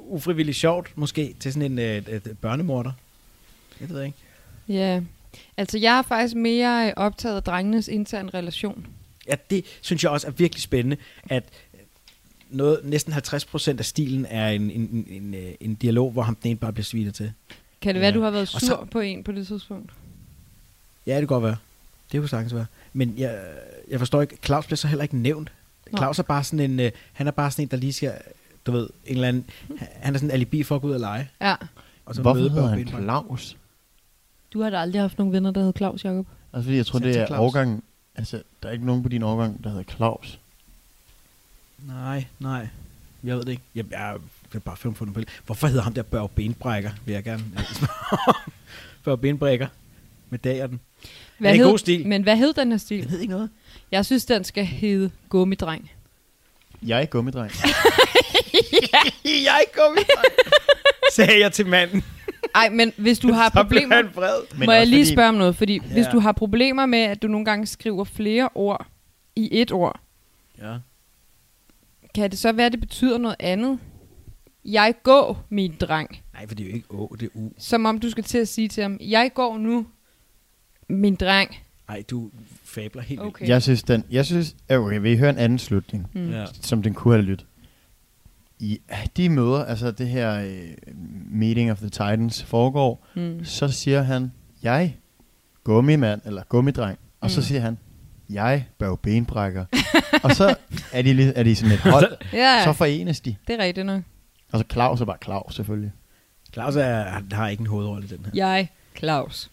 ufrivilligt 0.09 0.57
sjovt, 0.57 0.93
måske, 0.97 1.35
til 1.41 1.53
sådan 1.53 1.73
en 1.73 1.79
øh, 1.79 1.97
et 1.97 2.37
børnemorder. 2.41 2.93
Jeg 3.81 3.89
ved 3.91 4.03
ikke. 4.03 4.17
Ja, 4.69 5.01
altså 5.57 5.79
jeg 5.79 5.99
er 5.99 6.03
faktisk 6.03 6.35
mere 6.35 6.87
øh, 6.87 6.93
optaget 6.97 7.37
af 7.37 7.43
drengenes 7.43 7.89
interne 7.89 8.31
relation. 8.35 8.87
Ja, 9.29 9.35
det 9.51 9.65
synes 9.81 10.03
jeg 10.03 10.11
også 10.11 10.27
er 10.27 10.31
virkelig 10.31 10.63
spændende, 10.63 10.97
at 11.31 11.45
noget, 12.51 12.81
næsten 12.85 13.13
50% 13.13 13.79
af 13.79 13.85
stilen 13.85 14.27
er 14.29 14.49
en, 14.49 14.71
en, 14.71 14.81
en, 14.93 15.07
en, 15.23 15.35
øh, 15.35 15.53
en 15.61 15.75
dialog, 15.75 16.11
hvor 16.13 16.23
ham 16.23 16.35
den 16.35 16.51
ene 16.51 16.59
bare 16.59 16.73
bliver 16.73 16.85
svinet 16.85 17.15
til. 17.15 17.33
Kan 17.81 17.95
det 17.95 18.01
være, 18.01 18.11
Ja. 18.11 18.15
du 18.19 18.23
har 18.23 18.31
været 18.31 18.49
sur 18.49 18.59
så- 18.59 18.87
på 18.91 19.01
en 19.01 19.25
på 19.25 19.33
det 19.33 19.47
tidspunkt? 19.47 19.91
Ja, 21.07 21.13
det 21.13 21.21
kan 21.21 21.27
godt 21.27 21.45
være. 21.45 21.57
Det 22.13 22.21
kunne 22.21 22.29
sagtens 22.29 22.55
være. 22.55 22.67
Men 22.93 23.15
jeg, 23.19 23.45
jeg 23.91 23.99
forstår 23.99 24.23
ikke, 24.23 24.37
Claus 24.45 24.67
bliver 24.67 24.77
så 24.77 24.89
heller 24.89 25.03
ikke 25.03 25.17
nævnt. 25.17 25.53
Claus 25.97 26.19
er 26.19 26.23
bare 26.23 26.45
sådan 26.45 26.71
en, 26.71 26.81
øh, 26.81 26.91
han 27.13 27.27
er 27.27 27.31
bare 27.31 27.51
sådan 27.51 27.63
en, 27.63 27.69
der 27.71 27.77
lige 27.77 27.93
skal, 27.93 28.13
du 28.69 28.73
ved, 28.73 28.89
en 29.07 29.15
eller 29.15 29.29
anden, 29.29 29.45
han 29.79 30.15
er 30.15 30.19
sådan 30.19 30.29
en 30.29 30.35
alibi 30.35 30.63
for 30.63 30.75
at 30.77 30.81
gå 30.83 30.89
ud 30.89 30.93
og 30.93 31.01
lege. 31.01 31.29
Ja. 31.41 31.55
Og 32.07 32.15
så 32.15 32.23
Hvorfor 32.23 32.41
møde 32.41 32.51
hedder 32.51 32.63
Børge 32.69 32.91
han. 32.91 33.03
Claus? 33.05 33.57
Du 34.53 34.63
har 34.63 34.71
da 34.71 34.77
aldrig 34.81 35.03
haft 35.03 35.19
nogen 35.19 35.33
venner, 35.33 35.51
der 35.51 35.63
hed 35.65 35.73
Claus, 35.77 36.05
Jacob. 36.05 36.27
Altså 36.53 36.65
fordi 36.65 36.77
jeg 36.77 36.87
tror, 36.87 36.99
det 36.99 37.17
er 37.17 37.27
Claus. 37.27 37.41
årgangen... 37.41 37.83
Altså, 38.15 38.43
der 38.63 38.69
er 38.69 38.73
ikke 38.73 38.87
nogen 38.87 39.03
på 39.03 39.09
din 39.09 39.23
årgang, 39.23 39.65
der 39.65 39.71
hedder 39.71 39.85
Claus. 39.85 40.39
Nej, 41.87 42.25
nej. 42.39 42.69
Jeg 43.25 43.37
ved 43.37 43.45
det 43.45 43.51
ikke. 43.51 43.63
Jeg, 43.75 43.85
jeg, 43.91 43.99
jeg 44.01 44.55
er 44.55 44.59
bare 44.59 44.77
film 44.77 44.95
på 44.95 45.05
det. 45.05 45.29
Hvorfor 45.47 45.67
hedder 45.67 45.83
ham 45.83 45.95
der 45.95 46.03
Børge 46.03 46.29
Benbrækker, 46.29 46.91
vil 47.05 47.13
jeg 47.13 47.25
gerne. 47.25 47.45
Børge 49.05 49.19
Benbrækker. 49.19 49.67
Med 50.31 50.39
dagen. 50.39 50.81
Hvad 51.39 51.51
er 51.51 51.55
hed, 51.57 51.65
god 51.65 51.79
stil. 51.79 52.07
Men 52.07 52.23
hvad 52.23 52.37
hed 52.37 52.53
den 52.53 52.69
her 52.69 52.73
Jeg 52.75 52.81
stil? 52.81 53.11
ved 53.11 53.19
ikke 53.19 53.33
noget. 53.33 53.51
Jeg 53.93 54.07
synes, 54.07 54.25
den 54.25 54.45
skal 54.45 54.65
hedde 54.67 55.11
Gummidreng. 55.29 55.91
Jeg 56.83 57.03
er 57.03 57.07
gummidreng. 57.07 57.53
jeg 59.51 59.65
kommer 59.77 60.01
Sagde 61.17 61.41
jeg 61.41 61.53
til 61.53 61.67
manden. 61.67 62.05
Ej, 62.55 62.69
men 62.69 62.93
hvis 62.97 63.19
du 63.19 63.33
har 63.39 63.49
Så 63.49 63.53
blev 63.53 63.65
problemer... 63.81 63.97
han 63.97 64.09
vred. 64.15 64.41
Men 64.59 64.67
Må 64.67 64.73
jeg 64.73 64.87
lige 64.87 65.05
fordi- 65.05 65.13
spørge 65.15 65.29
om 65.29 65.35
noget? 65.35 65.57
Fordi 65.57 65.75
ja. 65.75 65.93
hvis 65.93 66.07
Ja. 66.07 66.11
du 66.11 66.19
har 66.21 66.33
problemer 66.33 66.87
med, 66.87 66.99
at 66.99 67.23
du 67.23 67.29
nogle 67.29 67.45
gange 67.45 67.67
skriver 67.67 68.05
flere 68.05 68.49
ord 68.55 68.87
i 69.37 69.49
et 69.61 69.73
ord, 69.73 70.01
Ja. 70.63 70.77
kan 72.15 72.31
det 72.31 72.39
så 72.39 72.53
være, 72.53 72.67
at 72.67 72.73
det 72.73 72.81
betyder 72.81 73.19
noget 73.19 73.37
andet? 73.41 73.79
Jeg 74.65 74.95
går, 75.03 75.45
min 75.49 75.75
dreng. 75.81 76.23
Nej, 76.33 76.47
for 76.49 76.55
det 76.55 76.65
er 76.65 76.69
jo 76.71 76.75
ikke 76.75 76.87
Å, 76.91 77.17
det 77.21 77.27
er 77.27 77.31
U. 77.39 77.51
Som 77.59 77.87
om 77.87 77.99
du 77.99 78.11
skal 78.11 78.25
til 78.25 78.39
at 78.39 78.49
sige 78.49 78.69
til 78.69 78.83
ham, 78.83 78.99
jeg 79.01 79.31
går 79.35 79.59
nu, 79.59 79.87
min 80.89 81.15
dreng. 81.15 81.57
Nej, 81.89 82.03
du 82.11 82.31
fabler 82.65 83.03
helt 83.03 83.21
vildt. 83.21 83.35
Okay. 83.35 83.49
Jeg 83.49 83.63
synes, 83.63 83.83
den... 83.83 84.05
Jeg 84.11 84.27
synes... 84.27 84.57
Okay, 84.71 84.99
vil 85.01 85.13
I 85.13 85.17
høre 85.17 85.31
en 85.31 85.39
anden 85.39 85.59
slutning, 85.59 86.07
Mm. 86.15 86.31
Ja. 86.31 86.45
som 86.63 86.83
den 86.83 86.95
kunne 86.95 87.15
have 87.15 87.25
lyttet? 87.25 87.47
I 88.61 88.81
de 89.17 89.29
møder, 89.29 89.65
altså 89.65 89.91
det 89.91 90.09
her 90.09 90.41
øh, 90.41 90.69
Meeting 91.31 91.71
of 91.71 91.79
the 91.79 91.89
Titans 91.89 92.43
foregår, 92.43 93.07
Mm. 93.15 93.45
så 93.45 93.69
siger 93.69 94.03
han, 94.03 94.33
jeg, 94.63 94.97
gummimand, 95.65 96.21
eller 96.25 96.43
gummidreng, 96.49 96.99
og 97.21 97.27
mm. 97.27 97.29
så 97.29 97.43
siger 97.43 97.61
han, 97.61 97.79
jeg, 98.31 98.67
Børge 98.79 98.97
Benbrækker. 98.99 99.65
og 100.25 100.31
så 100.35 100.55
er 100.93 101.03
de, 101.03 101.33
er 101.37 101.43
de 101.43 101.57
sådan 101.57 101.73
et 101.75 101.81
hold, 101.81 102.17
Ja, 102.33 102.61
så 102.65 102.73
forenes 102.73 103.21
de. 103.21 103.37
det 103.49 103.61
er 103.61 103.65
rigtigt 103.65 103.87
nok. 103.87 104.03
Og 104.53 104.59
så 104.59 104.65
Claus 104.73 105.01
er 105.01 105.05
bare 105.05 105.17
Claus, 105.25 105.55
selvfølgelig. 105.55 105.93
Claus 106.53 106.77
er, 106.77 107.03
han 107.03 107.33
har 107.33 107.49
ikke 107.49 107.61
en 107.61 107.67
hovedrolle 107.67 108.05
i 108.05 108.09
den 108.09 108.19
her. 108.25 108.31
Jeg, 108.35 108.69
Claus. 108.99 109.51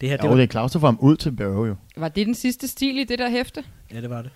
Det 0.00 0.08
her, 0.08 0.16
Det 0.16 0.22
det 0.22 0.28
jo, 0.28 0.30
var, 0.30 0.36
det 0.36 0.42
er 0.42 0.46
Claus, 0.52 0.72
der 0.72 0.78
får 0.78 0.86
ham 0.86 0.98
ud 1.00 1.16
til 1.16 1.30
Børge 1.32 1.66
jo. 1.68 1.76
Var 1.96 2.08
det 2.08 2.26
den 2.26 2.34
sidste 2.34 2.68
stil 2.68 2.98
i 2.98 3.04
det 3.04 3.18
der 3.18 3.30
hæfte? 3.30 3.64
ja, 3.94 4.00
det 4.00 4.10
var 4.10 4.22
det. 4.22 4.30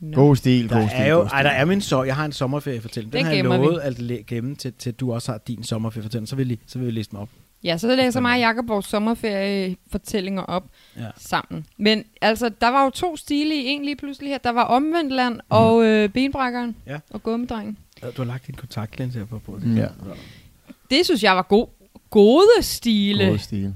No. 0.00 0.16
God 0.22 0.36
stil, 0.36 0.68
god 0.68 0.78
Der 0.80 0.88
stil, 0.88 1.00
er 1.00 1.06
jo, 1.06 1.18
god 1.18 1.28
stil. 1.28 1.34
ej, 1.36 1.42
der 1.42 1.50
er 1.50 1.64
min 1.64 1.80
så, 1.80 2.02
jeg 2.02 2.16
har 2.16 2.24
en 2.24 2.32
sommerferiefortælling. 2.32 3.12
Den, 3.12 3.18
Den 3.18 3.24
har 3.26 3.32
jeg 3.32 3.42
gemmer 3.44 3.58
vi. 3.58 3.64
lovet 3.64 3.78
at 3.80 4.26
gemme 4.26 4.54
til, 4.54 4.72
til 4.72 4.92
du 4.94 5.12
også 5.14 5.32
har 5.32 5.38
din 5.38 5.62
sommerferiefortælling. 5.64 6.28
Så 6.28 6.36
vil, 6.36 6.50
I, 6.50 6.58
så 6.66 6.78
vil 6.78 6.86
vi 6.86 6.92
læse 6.92 7.10
den 7.10 7.18
op. 7.18 7.28
Ja, 7.64 7.78
så 7.78 7.96
læser 7.96 8.20
mig 8.20 8.32
og 8.34 8.40
Jacob 8.40 8.68
vores 8.68 8.86
sommerferiefortællinger 8.86 10.42
op 10.42 10.64
Ja. 10.96 11.06
sammen. 11.18 11.66
Men 11.76 12.04
altså, 12.20 12.48
der 12.60 12.68
var 12.68 12.84
jo 12.84 12.90
to 12.90 13.16
stile 13.16 13.54
i 13.54 13.66
en 13.66 13.84
lige 13.84 13.96
pludselig 13.96 14.30
her. 14.30 14.38
Der 14.38 14.50
var 14.50 14.62
Omvendtland 14.64 15.40
og 15.48 15.84
øh, 15.84 16.08
Benbrækkeren 16.08 16.76
Ja. 16.86 16.98
og 17.10 17.22
Gummidrengen. 17.22 17.78
Du 18.02 18.10
har 18.16 18.24
lagt 18.24 18.46
din 18.46 18.54
kontaktlinse 18.54 19.18
her 19.18 19.26
på 19.26 19.38
bordet. 19.38 19.66
Mm, 19.66 19.76
ja. 19.76 19.86
Det 20.90 21.04
synes 21.04 21.22
jeg 21.22 21.36
var 21.36 21.42
god, 21.42 21.66
gode 22.10 22.46
stile, 22.60 23.26
God 23.28 23.38
stil. 23.38 23.74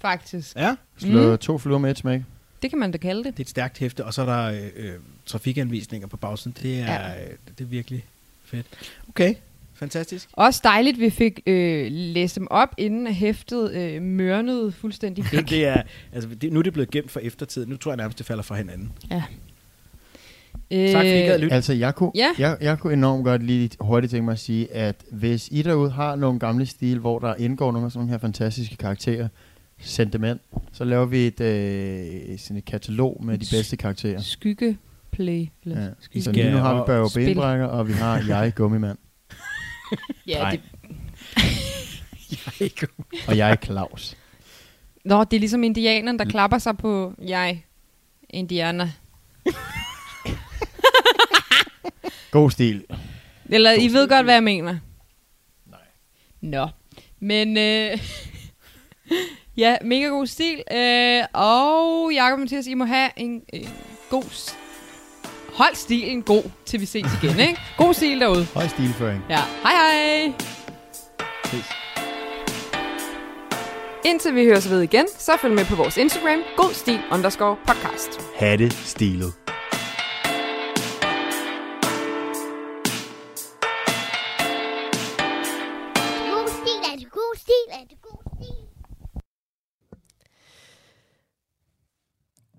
faktisk. 0.00 0.56
Ja, 0.56 0.74
Slå 0.98 1.30
Mm. 1.32 1.38
to 1.38 1.58
fluer 1.58 1.78
med 1.78 1.90
et 1.90 1.98
smæk. 1.98 2.20
Det 2.62 2.70
kan 2.70 2.78
man 2.78 2.90
da 2.92 2.98
kalde 2.98 3.24
det. 3.24 3.32
det 3.32 3.38
er 3.38 3.44
et 3.44 3.48
stærkt 3.48 3.78
hæfte, 3.78 4.04
og 4.04 4.14
så 4.14 4.22
er 4.22 4.26
der 4.26 4.44
øh, 4.62 4.68
øh, 4.76 4.92
trafikanvisninger 5.26 6.08
på 6.08 6.16
bagsiden. 6.16 6.56
Det 6.62 6.80
er, 6.80 6.84
Ja. 6.84 7.08
ja. 7.08 7.14
det 7.58 7.64
er 7.64 7.68
virkelig 7.68 8.04
fedt. 8.44 8.66
Okay, 9.08 9.34
fantastisk. 9.74 10.28
Også 10.32 10.60
dejligt, 10.64 11.00
vi 11.00 11.10
fik 11.10 11.40
øh, 11.46 11.86
læst 11.92 12.36
dem 12.36 12.46
op, 12.50 12.68
inden 12.78 13.06
at 13.06 13.14
hæftet 13.14 13.72
øh, 13.74 14.02
mørnede 14.02 14.72
fuldstændig 14.72 15.24
væk. 15.32 15.48
det 15.50 15.64
er, 15.66 15.82
altså, 16.12 16.28
det, 16.34 16.52
nu 16.52 16.58
er 16.58 16.62
det 16.62 16.72
blevet 16.72 16.90
gemt 16.90 17.10
for 17.10 17.20
eftertid. 17.20 17.66
Nu 17.66 17.76
tror 17.76 17.90
jeg 17.90 17.96
nærmest, 17.96 18.18
det 18.18 18.26
falder 18.26 18.42
fra 18.42 18.54
hinanden. 18.56 18.92
øh, 20.70 20.88
Tak 20.90 21.00
fordi 21.00 21.08
I 21.08 21.26
gad 21.26 21.38
lytte. 21.38 21.54
Altså, 21.56 21.72
jeg 21.72 21.94
kunne, 21.94 22.12
Ja. 22.14 22.28
jeg, 22.38 22.56
jeg 22.60 22.78
kunne 22.78 22.92
enormt 22.92 23.24
godt 23.24 23.42
lige 23.42 23.70
hurtigt 23.80 24.10
tænke 24.10 24.24
mig 24.24 24.32
at 24.32 24.38
sige, 24.38 24.74
at 24.74 24.96
hvis 25.10 25.48
I 25.52 25.62
derude 25.62 25.90
har 25.90 26.16
nogle 26.16 26.38
gamle 26.38 26.66
stil, 26.66 26.98
hvor 26.98 27.18
der 27.18 27.34
indgår 27.34 27.72
nogle 27.72 27.86
af 27.86 27.92
sådan 27.92 28.00
nogle 28.00 28.10
her 28.10 28.18
fantastiske 28.18 28.76
karakterer, 28.76 29.28
send 29.80 30.12
dem 30.12 30.24
ind. 30.24 30.38
Så 30.72 30.84
laver 30.84 31.06
vi 31.06 31.26
et, 31.26 31.40
øh, 31.40 32.38
sådan 32.38 32.56
et 32.56 32.64
katalog 32.64 33.24
med 33.24 33.38
de 33.38 33.46
bedste 33.56 33.76
karakterer. 33.76 34.20
Skygge 34.20 34.78
play. 35.10 35.46
Ja. 35.66 35.88
Skygge. 36.00 36.22
Så 36.22 36.32
lige 36.32 36.50
nu 36.50 36.56
har 36.56 36.74
vi 36.74 36.80
og 36.80 36.86
Børge 36.86 37.10
spil. 37.10 37.26
Benbrækker, 37.26 37.66
og 37.66 37.88
vi 37.88 37.92
har 37.92 38.22
jeg, 38.28 38.54
Gummimand. 38.54 38.98
Ja, 40.26 40.38
Nej. 40.38 40.50
det, 40.50 40.60
Og 43.28 43.36
jeg 43.36 43.50
er 43.50 43.56
Claus. 43.56 44.16
Nå, 45.04 45.24
det 45.24 45.36
er 45.36 45.40
ligesom 45.40 45.62
indianeren, 45.62 46.18
der 46.18 46.24
klapper 46.24 46.58
sig 46.58 46.76
på 46.76 47.14
jeg, 47.22 47.64
indianer. 48.30 48.88
God 52.30 52.50
stil. 52.50 52.84
Eller 53.48 53.72
I 53.72 53.88
ved 53.88 54.08
godt, 54.08 54.26
hvad 54.26 54.34
jeg 54.34 54.42
mener. 54.42 54.78
Nej. 55.66 55.78
Nå. 56.40 56.68
Men 57.20 57.56
øh, 57.56 57.98
ja, 59.60 59.76
mega 59.84 60.06
god 60.06 60.26
stil. 60.26 60.62
Øh, 60.72 61.22
og 61.34 62.10
Jacob 62.14 62.32
og 62.32 62.38
Mathias, 62.40 62.66
I 62.66 62.74
må 62.74 62.84
have 62.84 63.10
en, 63.16 63.42
en 63.52 63.68
god... 64.10 64.22
s- 64.32 64.56
Hold 65.54 65.74
stilen 65.74 66.22
god, 66.22 66.42
til 66.66 66.80
vi 66.80 66.86
ses 66.86 67.06
igen, 67.22 67.40
ikke? 67.40 67.60
God 67.78 67.94
stil 67.94 68.20
derude. 68.20 68.46
Høj 68.54 68.68
stilføring. 68.68 69.22
Ja. 69.30 69.38
Hej 69.62 69.72
hej. 69.72 70.32
Ses. 71.44 71.64
Indtil 74.04 74.34
vi 74.34 74.44
høres 74.44 74.70
ved 74.70 74.82
igen, 74.82 75.06
så 75.18 75.32
følg 75.40 75.54
med 75.54 75.64
på 75.64 75.74
vores 75.74 75.96
Instagram, 75.96 76.38
god 76.56 76.74
stil 76.74 77.00
underscore 77.12 77.56
podcast. 77.66 78.20
Hatte 78.36 78.70
stilet. 78.70 79.32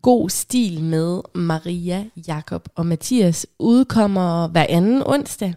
God 0.01 0.29
stil 0.29 0.83
med 0.83 1.19
Maria, 1.35 2.05
Jakob 2.27 2.69
og 2.75 2.85
Mathias 2.85 3.47
udkommer 3.59 4.47
hver 4.47 4.65
anden 4.69 5.03
onsdag. 5.05 5.53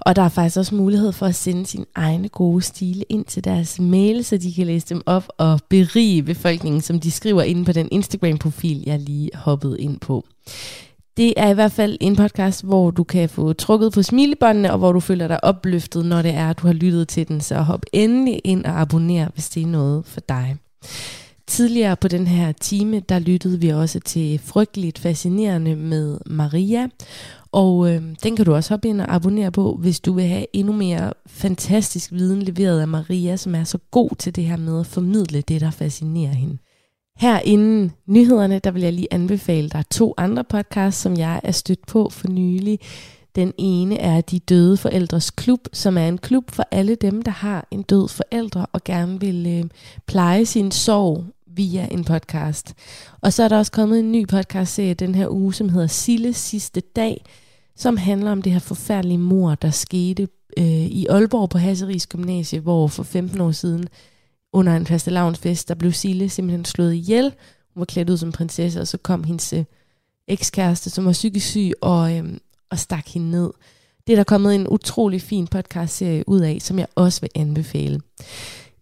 Og 0.00 0.16
der 0.16 0.22
er 0.22 0.28
faktisk 0.28 0.56
også 0.56 0.74
mulighed 0.74 1.12
for 1.12 1.26
at 1.26 1.34
sende 1.34 1.66
sin 1.66 1.84
egne 1.94 2.28
gode 2.28 2.62
stile 2.62 3.04
ind 3.08 3.24
til 3.24 3.44
deres 3.44 3.80
mail, 3.80 4.24
så 4.24 4.36
de 4.36 4.54
kan 4.54 4.66
læse 4.66 4.86
dem 4.88 5.02
op 5.06 5.28
og 5.38 5.60
berige 5.68 6.22
befolkningen, 6.22 6.80
som 6.80 7.00
de 7.00 7.10
skriver 7.10 7.42
inde 7.42 7.64
på 7.64 7.72
den 7.72 7.88
Instagram-profil, 7.92 8.82
jeg 8.86 9.00
lige 9.00 9.30
hoppede 9.34 9.80
ind 9.80 10.00
på. 10.00 10.24
Det 11.16 11.34
er 11.36 11.48
i 11.48 11.54
hvert 11.54 11.72
fald 11.72 11.98
en 12.00 12.16
podcast, 12.16 12.64
hvor 12.64 12.90
du 12.90 13.04
kan 13.04 13.28
få 13.28 13.52
trukket 13.52 13.92
på 13.92 14.02
smilebåndene, 14.02 14.72
og 14.72 14.78
hvor 14.78 14.92
du 14.92 15.00
føler 15.00 15.28
dig 15.28 15.44
opløftet, 15.44 16.06
når 16.06 16.22
det 16.22 16.34
er, 16.34 16.50
at 16.50 16.58
du 16.58 16.66
har 16.66 16.74
lyttet 16.74 17.08
til 17.08 17.28
den. 17.28 17.40
Så 17.40 17.60
hop 17.60 17.82
endelig 17.92 18.40
ind 18.44 18.64
og 18.64 18.80
abonner, 18.80 19.28
hvis 19.34 19.48
det 19.48 19.62
er 19.62 19.66
noget 19.66 20.06
for 20.06 20.20
dig. 20.20 20.56
Tidligere 21.52 21.96
på 21.96 22.08
den 22.08 22.26
her 22.26 22.52
time, 22.52 23.00
der 23.00 23.18
lyttede 23.18 23.60
vi 23.60 23.68
også 23.68 24.00
til 24.00 24.38
Frygteligt 24.38 24.98
Fascinerende 24.98 25.76
med 25.76 26.18
Maria. 26.26 26.88
Og 27.52 27.90
øh, 27.90 28.02
den 28.22 28.36
kan 28.36 28.44
du 28.44 28.54
også 28.54 28.74
hoppe 28.74 28.88
ind 28.88 29.00
og 29.00 29.14
abonnere 29.14 29.50
på, 29.50 29.76
hvis 29.80 30.00
du 30.00 30.12
vil 30.12 30.24
have 30.24 30.46
endnu 30.52 30.72
mere 30.72 31.12
fantastisk 31.26 32.12
viden 32.12 32.42
leveret 32.42 32.80
af 32.80 32.88
Maria, 32.88 33.36
som 33.36 33.54
er 33.54 33.64
så 33.64 33.78
god 33.90 34.10
til 34.18 34.36
det 34.36 34.44
her 34.44 34.56
med 34.56 34.80
at 34.80 34.86
formidle 34.86 35.40
det, 35.40 35.60
der 35.60 35.70
fascinerer 35.70 36.32
hende. 36.32 36.58
Her 37.16 37.40
inden 37.40 37.92
nyhederne, 38.06 38.58
der 38.58 38.70
vil 38.70 38.82
jeg 38.82 38.92
lige 38.92 39.08
anbefale 39.10 39.68
dig 39.68 39.84
to 39.90 40.14
andre 40.16 40.44
podcasts, 40.44 41.02
som 41.02 41.16
jeg 41.16 41.40
er 41.44 41.52
stødt 41.52 41.86
på 41.86 42.08
for 42.10 42.28
nylig. 42.28 42.78
Den 43.36 43.52
ene 43.58 43.98
er 43.98 44.20
De 44.20 44.38
Døde 44.38 44.76
Forældres 44.76 45.30
Klub, 45.30 45.60
som 45.72 45.98
er 45.98 46.08
en 46.08 46.18
klub 46.18 46.50
for 46.50 46.64
alle 46.70 46.94
dem, 46.94 47.22
der 47.22 47.30
har 47.30 47.66
en 47.70 47.82
død 47.82 48.08
forældre 48.08 48.66
og 48.72 48.84
gerne 48.84 49.20
vil 49.20 49.46
øh, 49.46 49.70
pleje 50.06 50.46
sin 50.46 50.70
sorg 50.70 51.24
via 51.54 51.88
en 51.90 52.04
podcast. 52.04 52.74
Og 53.20 53.32
så 53.32 53.42
er 53.42 53.48
der 53.48 53.58
også 53.58 53.72
kommet 53.72 53.98
en 53.98 54.12
ny 54.12 54.28
podcastserie 54.28 54.94
den 54.94 55.14
her 55.14 55.28
uge, 55.28 55.54
som 55.54 55.68
hedder 55.68 55.86
Sille 55.86 56.32
sidste 56.32 56.80
dag, 56.80 57.24
som 57.76 57.96
handler 57.96 58.32
om 58.32 58.42
det 58.42 58.52
her 58.52 58.60
forfærdelige 58.60 59.18
mor, 59.18 59.54
der 59.54 59.70
skete 59.70 60.28
øh, 60.56 60.86
i 60.86 61.06
Aalborg 61.06 61.50
på 61.50 61.58
Hasseris 61.58 62.06
Gymnasie, 62.06 62.60
hvor 62.60 62.88
for 62.88 63.02
15 63.02 63.40
år 63.40 63.52
siden 63.52 63.88
under 64.52 64.76
en 64.76 64.86
fastelavnsfest, 64.86 65.68
der 65.68 65.74
blev 65.74 65.92
Sille 65.92 66.28
simpelthen 66.28 66.64
slået 66.64 66.94
ihjel. 66.94 67.24
Hun 67.74 67.80
var 67.80 67.84
klædt 67.84 68.10
ud 68.10 68.16
som 68.16 68.32
prinsesse, 68.32 68.80
og 68.80 68.88
så 68.88 68.98
kom 68.98 69.24
hendes 69.24 69.52
øh, 69.52 69.64
ekskæreste, 70.28 70.90
som 70.90 71.04
var 71.04 71.12
psykisk 71.12 71.46
syg, 71.46 71.72
og, 71.80 72.16
øh, 72.16 72.24
og 72.70 72.78
stak 72.78 73.08
hende 73.08 73.30
ned. 73.30 73.50
Det 74.06 74.12
er 74.12 74.16
der 74.16 74.24
kommet 74.24 74.54
en 74.54 74.68
utrolig 74.68 75.22
fin 75.22 75.46
podcastserie 75.46 76.28
ud 76.28 76.40
af, 76.40 76.58
som 76.60 76.78
jeg 76.78 76.86
også 76.94 77.20
vil 77.20 77.30
anbefale. 77.34 78.00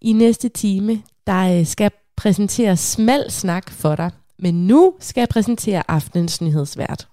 I 0.01 0.13
næste 0.13 0.49
time, 0.49 1.03
der 1.27 1.59
øh, 1.59 1.67
skal 1.67 1.91
præsentere 2.21 2.77
smal 2.77 3.31
snak 3.31 3.71
for 3.71 3.97
dig, 3.97 4.11
men 4.39 4.67
nu 4.67 4.95
skal 5.01 5.21
jeg 5.21 5.29
præsentere 5.29 5.83
aftenens 5.89 6.41
nyhedsvært. 6.41 7.09